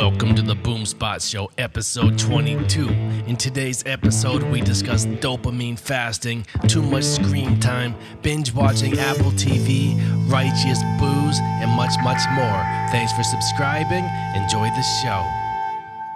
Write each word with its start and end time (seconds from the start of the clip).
Welcome 0.00 0.34
to 0.36 0.40
the 0.40 0.54
Boomspot 0.54 1.30
Show, 1.30 1.50
episode 1.58 2.18
22. 2.18 2.88
In 2.88 3.36
today's 3.36 3.84
episode, 3.84 4.42
we 4.44 4.62
discuss 4.62 5.04
dopamine 5.04 5.78
fasting, 5.78 6.46
too 6.66 6.80
much 6.80 7.04
screen 7.04 7.60
time, 7.60 7.94
binge 8.22 8.54
watching 8.54 8.98
Apple 8.98 9.30
TV, 9.32 10.00
righteous 10.32 10.82
boos, 10.98 11.38
and 11.40 11.70
much, 11.72 11.92
much 12.02 12.22
more. 12.32 12.64
Thanks 12.90 13.12
for 13.12 13.22
subscribing. 13.22 14.04
Enjoy 14.34 14.68
the 14.68 14.82
show. 15.02 15.22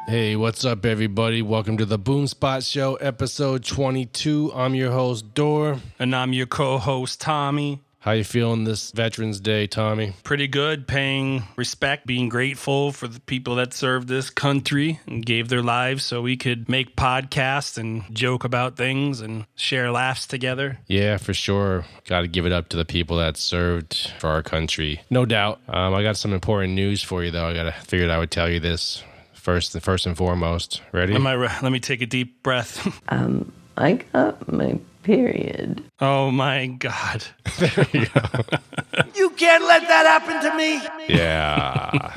Hey, 0.07 0.35
what's 0.35 0.65
up, 0.65 0.87
everybody? 0.87 1.43
Welcome 1.43 1.77
to 1.77 1.85
the 1.85 1.99
Boomspot 1.99 2.67
Show, 2.67 2.95
episode 2.95 3.67
22. 3.67 4.51
I'm 4.55 4.75
your 4.75 4.93
host, 4.93 5.35
Dor. 5.35 5.79
And 5.99 6.17
I'm 6.17 6.33
your 6.33 6.47
co-host 6.47 7.21
Tommy. 7.21 7.84
How 8.05 8.13
you 8.13 8.23
feeling 8.23 8.65
this 8.65 8.91
Veterans 8.91 9.41
Day, 9.41 9.67
Tommy? 9.67 10.13
Pretty 10.25 10.47
good, 10.47 10.87
paying 10.87 11.45
respect, 11.57 12.07
being 12.07 12.29
grateful 12.29 12.93
for 12.93 13.09
the 13.09 13.19
people 13.19 13.55
that 13.55 13.73
served 13.73 14.09
this 14.09 14.29
country 14.29 15.01
and 15.07 15.25
gave 15.25 15.49
their 15.49 15.63
lives 15.63 16.05
so 16.05 16.21
we 16.21 16.37
could 16.37 16.69
make 16.69 16.97
podcasts 16.97 17.79
and 17.79 18.05
joke 18.15 18.45
about 18.45 18.77
things 18.77 19.23
and 19.23 19.47
share 19.57 19.91
laughs 19.91 20.27
together. 20.27 20.81
Yeah, 20.87 21.17
for 21.17 21.33
sure. 21.33 21.87
Got 22.07 22.21
to 22.21 22.29
give 22.29 22.45
it 22.45 22.53
up 22.53 22.69
to 22.69 22.77
the 22.77 22.85
people 22.85 23.17
that 23.17 23.39
served 23.39 24.13
for 24.19 24.29
our 24.29 24.43
country. 24.43 25.01
No 25.09 25.25
doubt. 25.25 25.63
Um, 25.67 25.95
I 25.95 26.03
got 26.03 26.19
some 26.19 26.35
important 26.35 26.75
news 26.75 27.03
for 27.03 27.25
you, 27.25 27.31
though. 27.31 27.47
I 27.47 27.55
got 27.55 27.63
to 27.63 27.73
figured 27.73 28.11
I 28.11 28.19
would 28.19 28.31
tell 28.31 28.51
you 28.51 28.61
this 28.61 29.03
first, 29.33 29.81
first 29.81 30.05
and 30.05 30.15
foremost. 30.15 30.83
Ready? 30.93 31.15
Am 31.15 31.27
I 31.27 31.33
re- 31.33 31.49
let 31.63 31.73
me 31.73 31.81
take 31.81 32.03
a 32.03 32.07
deep 32.07 32.43
breath. 32.43 33.01
Um, 33.09 33.51
I 33.79 33.95
got 33.95 34.53
my 34.53 34.79
period. 35.05 35.85
oh 36.01 36.31
my 36.31 36.67
god. 36.67 37.25
there 37.59 37.87
you 37.93 38.07
go. 38.07 38.23
You 39.15 39.31
can't 39.31 39.65
let 39.65 39.83
that 39.89 40.07
happen 40.07 40.51
to 40.51 40.57
me. 40.57 40.81
Yeah. 41.09 42.15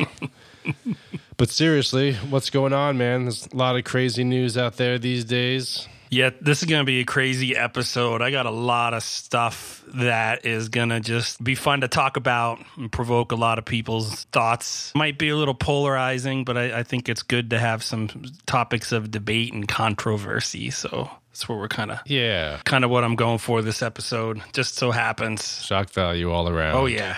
but 1.38 1.50
seriously, 1.50 2.14
what's 2.30 2.50
going 2.50 2.74
on, 2.74 2.98
man? 2.98 3.26
There's 3.26 3.48
a 3.48 3.56
lot 3.56 3.76
of 3.76 3.84
crazy 3.84 4.24
news 4.24 4.58
out 4.58 4.78
there 4.78 4.98
these 4.98 5.24
days. 5.26 5.88
Yeah, 6.10 6.30
this 6.42 6.62
is 6.64 6.70
going 6.70 6.82
to 6.82 6.86
be 6.86 7.02
a 7.02 7.06
crazy 7.06 7.56
episode. 7.56 8.22
I 8.22 8.32
got 8.32 8.46
a 8.46 8.52
lot 8.52 8.94
of 8.94 9.04
stuff 9.04 9.84
that 9.96 10.46
is 10.46 10.70
going 10.70 10.90
to 10.90 11.00
just 11.00 11.44
be 11.44 11.56
fun 11.56 11.82
to 11.82 11.88
talk 11.88 12.18
about 12.18 12.60
and 12.78 12.92
provoke 12.92 13.32
a 13.32 13.36
lot 13.36 13.58
of 13.60 13.66
people's 13.66 14.24
thoughts. 14.26 14.92
Might 14.96 15.18
be 15.18 15.30
a 15.30 15.36
little 15.36 15.54
polarizing, 15.56 16.44
but 16.44 16.58
I, 16.58 16.80
I 16.80 16.84
think 16.84 17.10
it's 17.10 17.24
good 17.24 17.50
to 17.52 17.60
have 17.60 17.84
some 17.84 18.08
topics 18.46 18.92
of 18.92 19.12
debate 19.12 19.54
and 19.54 19.68
controversy. 19.68 20.70
So 20.70 21.10
that's 21.30 21.48
where 21.50 21.58
we're 21.58 21.68
kind 21.68 21.92
of 21.92 22.00
Yeah. 22.06 22.60
kind 22.66 22.84
of 22.84 22.90
what 22.90 23.04
I'm 23.04 23.16
going 23.16 23.38
for 23.38 23.62
this 23.62 23.82
episode. 23.82 24.42
Just 24.54 24.76
so 24.76 24.92
happens. 24.92 25.62
Shock 25.66 25.90
value 25.92 26.32
all 26.32 26.48
around. 26.50 26.76
Oh 26.76 26.86
yeah. 26.86 27.18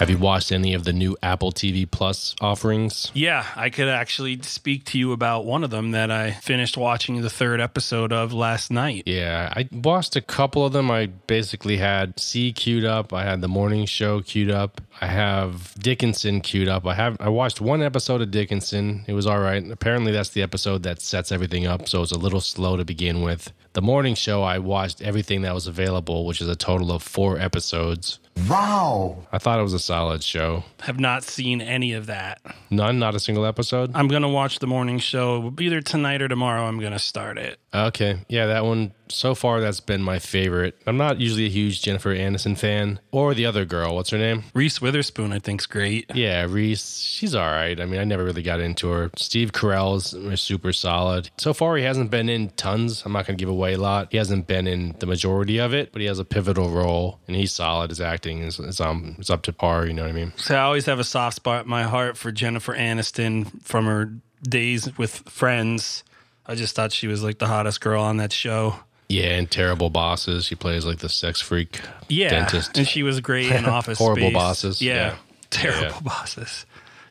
Have 0.00 0.08
you 0.08 0.16
watched 0.16 0.50
any 0.50 0.72
of 0.72 0.84
the 0.84 0.94
new 0.94 1.14
Apple 1.22 1.52
TV 1.52 1.88
Plus 1.88 2.34
offerings? 2.40 3.12
Yeah, 3.12 3.44
I 3.54 3.68
could 3.68 3.88
actually 3.88 4.40
speak 4.40 4.86
to 4.86 4.98
you 4.98 5.12
about 5.12 5.44
one 5.44 5.62
of 5.62 5.68
them 5.68 5.90
that 5.90 6.10
I 6.10 6.30
finished 6.30 6.78
watching 6.78 7.20
the 7.20 7.28
third 7.28 7.60
episode 7.60 8.10
of 8.10 8.32
last 8.32 8.70
night. 8.70 9.02
Yeah, 9.04 9.52
I 9.54 9.68
watched 9.70 10.16
a 10.16 10.22
couple 10.22 10.64
of 10.64 10.72
them. 10.72 10.90
I 10.90 11.04
basically 11.26 11.76
had 11.76 12.18
See 12.18 12.50
queued 12.50 12.86
up. 12.86 13.12
I 13.12 13.24
had 13.24 13.42
the 13.42 13.48
morning 13.48 13.84
show 13.84 14.22
queued 14.22 14.50
up. 14.50 14.80
I 15.02 15.06
have 15.06 15.74
Dickinson 15.74 16.40
queued 16.40 16.68
up. 16.68 16.86
I 16.86 16.94
have 16.94 17.18
I 17.20 17.28
watched 17.28 17.60
one 17.60 17.82
episode 17.82 18.22
of 18.22 18.30
Dickinson. 18.30 19.04
It 19.06 19.12
was 19.12 19.26
all 19.26 19.40
right. 19.40 19.70
Apparently 19.70 20.12
that's 20.12 20.30
the 20.30 20.40
episode 20.40 20.82
that 20.84 21.02
sets 21.02 21.30
everything 21.30 21.66
up, 21.66 21.90
so 21.90 22.00
it's 22.00 22.10
a 22.10 22.18
little 22.18 22.40
slow 22.40 22.78
to 22.78 22.86
begin 22.86 23.20
with. 23.20 23.52
The 23.74 23.82
morning 23.82 24.14
show 24.14 24.42
I 24.42 24.60
watched 24.60 25.02
everything 25.02 25.42
that 25.42 25.52
was 25.52 25.66
available, 25.66 26.24
which 26.24 26.40
is 26.40 26.48
a 26.48 26.56
total 26.56 26.90
of 26.90 27.02
4 27.02 27.38
episodes. 27.38 28.18
Wow. 28.48 29.18
I 29.32 29.38
thought 29.38 29.58
it 29.58 29.62
was 29.62 29.74
a 29.74 29.78
solid 29.78 30.22
show. 30.22 30.64
Have 30.80 30.98
not 31.00 31.24
seen 31.24 31.60
any 31.60 31.92
of 31.92 32.06
that. 32.06 32.40
None, 32.70 32.98
not 32.98 33.14
a 33.14 33.20
single 33.20 33.44
episode. 33.44 33.90
I'm 33.94 34.08
gonna 34.08 34.28
watch 34.28 34.58
the 34.58 34.66
morning 34.66 34.98
show 34.98 35.36
It 35.36 35.40
will 35.40 35.50
be 35.50 35.66
either 35.66 35.80
tonight 35.80 36.22
or 36.22 36.28
tomorrow. 36.28 36.64
I'm 36.66 36.80
gonna 36.80 36.98
start 36.98 37.38
it. 37.38 37.58
Okay. 37.74 38.18
Yeah, 38.28 38.46
that 38.46 38.64
one 38.64 38.92
so 39.10 39.34
far 39.34 39.60
that's 39.60 39.80
been 39.80 40.02
my 40.02 40.18
favorite. 40.18 40.76
I'm 40.86 40.96
not 40.96 41.20
usually 41.20 41.46
a 41.46 41.50
huge 41.50 41.82
Jennifer 41.82 42.14
Aniston 42.14 42.56
fan 42.56 43.00
or 43.10 43.34
the 43.34 43.46
other 43.46 43.64
girl. 43.64 43.94
What's 43.94 44.10
her 44.10 44.18
name? 44.18 44.44
Reese 44.54 44.80
Witherspoon, 44.80 45.32
I 45.32 45.38
think's 45.38 45.66
great. 45.66 46.10
Yeah, 46.14 46.46
Reese. 46.48 46.98
She's 46.98 47.34
all 47.34 47.46
right. 47.46 47.80
I 47.80 47.86
mean, 47.86 48.00
I 48.00 48.04
never 48.04 48.24
really 48.24 48.42
got 48.42 48.60
into 48.60 48.90
her. 48.90 49.10
Steve 49.16 49.52
Carell's 49.52 50.40
super 50.40 50.72
solid. 50.72 51.30
So 51.38 51.52
far, 51.52 51.76
he 51.76 51.84
hasn't 51.84 52.10
been 52.10 52.28
in 52.28 52.50
tons. 52.50 53.02
I'm 53.04 53.12
not 53.12 53.26
going 53.26 53.36
to 53.36 53.42
give 53.42 53.50
away 53.50 53.74
a 53.74 53.78
lot. 53.78 54.08
He 54.10 54.16
hasn't 54.16 54.46
been 54.46 54.66
in 54.66 54.96
the 54.98 55.06
majority 55.06 55.58
of 55.58 55.74
it, 55.74 55.92
but 55.92 56.00
he 56.00 56.06
has 56.06 56.18
a 56.18 56.24
pivotal 56.24 56.70
role, 56.70 57.20
and 57.26 57.36
he's 57.36 57.52
solid. 57.52 57.90
His 57.90 58.00
acting 58.00 58.38
is, 58.42 58.58
is 58.58 58.80
um 58.80 59.16
is 59.18 59.30
up 59.30 59.42
to 59.42 59.52
par. 59.52 59.86
You 59.86 59.92
know 59.92 60.02
what 60.02 60.10
I 60.10 60.14
mean? 60.14 60.32
So 60.36 60.54
I 60.54 60.60
always 60.60 60.86
have 60.86 60.98
a 60.98 61.04
soft 61.04 61.36
spot 61.36 61.64
in 61.64 61.70
my 61.70 61.82
heart 61.84 62.16
for 62.16 62.32
Jennifer 62.32 62.74
Aniston 62.74 63.62
from 63.62 63.86
her 63.86 64.12
days 64.42 64.96
with 64.96 65.28
Friends. 65.28 66.04
I 66.46 66.54
just 66.54 66.74
thought 66.74 66.92
she 66.92 67.06
was 67.06 67.22
like 67.22 67.38
the 67.38 67.46
hottest 67.46 67.80
girl 67.80 68.02
on 68.02 68.16
that 68.16 68.32
show. 68.32 68.76
Yeah, 69.10 69.34
and 69.36 69.50
terrible 69.50 69.90
bosses. 69.90 70.44
She 70.46 70.54
plays 70.54 70.86
like 70.86 70.98
the 70.98 71.08
sex 71.08 71.40
freak 71.40 71.80
Yeah, 72.08 72.30
dentist. 72.30 72.78
and 72.78 72.86
she 72.86 73.02
was 73.02 73.20
great 73.20 73.50
in 73.50 73.64
Office 73.66 73.98
Horrible 73.98 74.22
Space. 74.28 74.34
bosses. 74.34 74.82
Yeah, 74.82 74.94
Yeah. 74.94 75.14
terrible 75.50 75.82
Yeah. 75.96 76.00
bosses. 76.02 76.66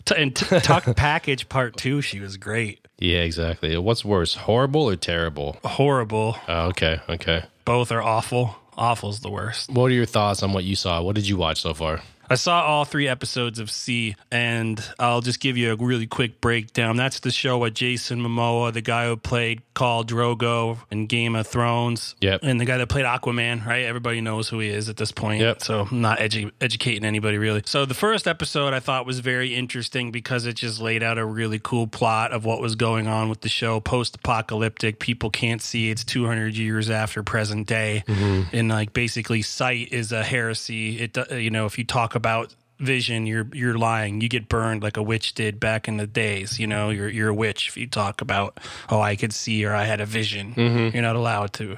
T- 0.05 0.15
and 0.17 0.35
t- 0.35 0.59
Talk 0.61 0.85
Package 0.95 1.49
Part 1.49 1.77
Two, 1.77 2.01
she 2.01 2.19
was 2.19 2.37
great. 2.37 2.87
yeah, 2.99 3.19
exactly. 3.19 3.77
What's 3.77 4.03
worse, 4.05 4.33
horrible 4.33 4.89
or 4.89 4.95
terrible? 4.95 5.57
Horrible. 5.63 6.37
Oh, 6.47 6.67
okay, 6.69 6.99
okay. 7.09 7.43
Both 7.65 7.91
are 7.91 8.01
awful. 8.01 8.55
Awful's 8.77 9.19
the 9.19 9.29
worst. 9.29 9.69
What 9.71 9.85
are 9.91 9.93
your 9.93 10.05
thoughts 10.05 10.41
on 10.41 10.53
what 10.53 10.63
you 10.63 10.75
saw? 10.75 11.01
What 11.01 11.15
did 11.15 11.27
you 11.27 11.35
watch 11.35 11.61
so 11.61 11.73
far? 11.73 12.01
I 12.31 12.35
saw 12.35 12.61
all 12.63 12.85
three 12.85 13.07
episodes 13.07 13.57
of 13.59 13.69
See, 13.71 14.15
and 14.31 14.81
I'll 14.99 15.19
just 15.21 15.39
give 15.39 15.57
you 15.57 15.73
a 15.73 15.75
really 15.75 16.05
quick 16.07 16.39
breakdown. 16.41 16.95
That's 16.95 17.19
the 17.21 17.31
show 17.31 17.57
with 17.57 17.73
Jason 17.73 18.21
Momoa, 18.21 18.71
the 18.71 18.81
guy 18.81 19.07
who 19.07 19.17
played 19.17 19.61
Khal 19.79 20.03
Drogo 20.03 20.77
in 20.91 21.07
Game 21.07 21.35
of 21.35 21.47
Thrones. 21.47 22.15
Yep. 22.19 22.41
And 22.43 22.59
the 22.59 22.65
guy 22.65 22.77
that 22.77 22.89
played 22.89 23.05
Aquaman, 23.05 23.65
right? 23.65 23.85
Everybody 23.85 24.19
knows 24.19 24.49
who 24.49 24.59
he 24.59 24.67
is 24.67 24.89
at 24.89 24.97
this 24.97 25.13
point. 25.13 25.41
Yep. 25.41 25.61
So 25.63 25.87
I'm 25.89 26.01
not 26.01 26.19
edu- 26.19 26.51
educating 26.59 27.05
anybody 27.05 27.37
really. 27.37 27.61
So 27.65 27.85
the 27.85 27.93
first 27.93 28.27
episode 28.27 28.73
I 28.73 28.81
thought 28.81 29.05
was 29.05 29.21
very 29.21 29.55
interesting 29.55 30.11
because 30.11 30.45
it 30.45 30.57
just 30.57 30.81
laid 30.81 31.01
out 31.01 31.17
a 31.17 31.25
really 31.25 31.59
cool 31.59 31.87
plot 31.87 32.33
of 32.33 32.43
what 32.43 32.59
was 32.59 32.75
going 32.75 33.07
on 33.07 33.29
with 33.29 33.39
the 33.39 33.47
show. 33.47 33.79
Post 33.79 34.17
apocalyptic, 34.17 34.99
people 34.99 35.29
can't 35.29 35.61
see 35.61 35.89
it's 35.89 36.03
200 36.03 36.57
years 36.57 36.89
after 36.89 37.23
present 37.23 37.65
day. 37.65 38.03
Mm-hmm. 38.05 38.53
And 38.53 38.67
like 38.67 38.91
basically, 38.91 39.41
sight 39.43 39.93
is 39.93 40.11
a 40.11 40.25
heresy. 40.25 40.99
It, 40.99 41.17
you 41.31 41.51
know, 41.51 41.65
if 41.65 41.77
you 41.77 41.85
talk 41.85 42.15
about 42.15 42.53
vision 42.79 43.25
you're 43.25 43.47
you're 43.53 43.77
lying. 43.77 44.21
You 44.21 44.29
get 44.29 44.47
burned 44.49 44.81
like 44.83 44.97
a 44.97 45.03
witch 45.03 45.33
did 45.33 45.59
back 45.59 45.87
in 45.87 45.97
the 45.97 46.07
days 46.07 46.59
you 46.59 46.67
know? 46.67 46.89
You're 46.89 47.09
you're 47.09 47.29
a 47.29 47.33
witch 47.33 47.67
if 47.67 47.77
you 47.77 47.87
talk 47.87 48.21
about 48.21 48.59
oh 48.89 48.99
i 49.01 49.15
could 49.15 49.33
see 49.33 49.65
or 49.65 49.73
i 49.73 49.83
had 49.85 50.01
a 50.01 50.05
vision. 50.05 50.53
You're 50.93 51.03
not 51.03 51.15
allowed 51.15 51.53
to. 51.53 51.77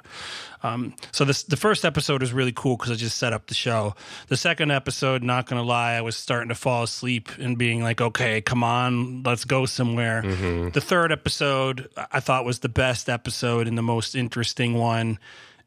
Um, 0.64 0.94
so 1.12 1.26
this 1.26 1.42
the 1.42 1.58
first 1.58 1.84
episode 1.86 2.22
was 2.22 2.34
really 2.34 2.52
cool 2.52 2.78
because 2.78 2.92
I 2.92 2.96
just 2.96 3.18
set 3.18 3.34
up 3.34 3.48
the 3.48 3.56
show. 3.56 3.96
The 4.28 4.38
second 4.38 4.70
episode, 4.72 5.24
not 5.24 5.48
gonna 5.48 5.64
lie, 5.64 5.94
I 5.94 6.02
was 6.02 6.16
starting 6.16 6.50
to 6.50 6.56
fall 6.56 6.84
asleep 6.84 7.30
and 7.40 7.58
being 7.58 7.82
like, 7.82 8.00
okay, 8.00 8.42
come 8.42 8.64
on, 8.64 9.24
let's 9.24 9.44
go 9.44 9.66
somewhere. 9.66 10.22
The 10.70 10.82
third 10.82 11.12
episode 11.12 11.90
I 12.12 12.20
thought 12.20 12.46
was 12.46 12.60
the 12.60 12.70
best 12.70 13.10
episode 13.10 13.68
and 13.68 13.76
the 13.76 13.82
most 13.82 14.14
interesting 14.16 14.76
one, 14.76 15.18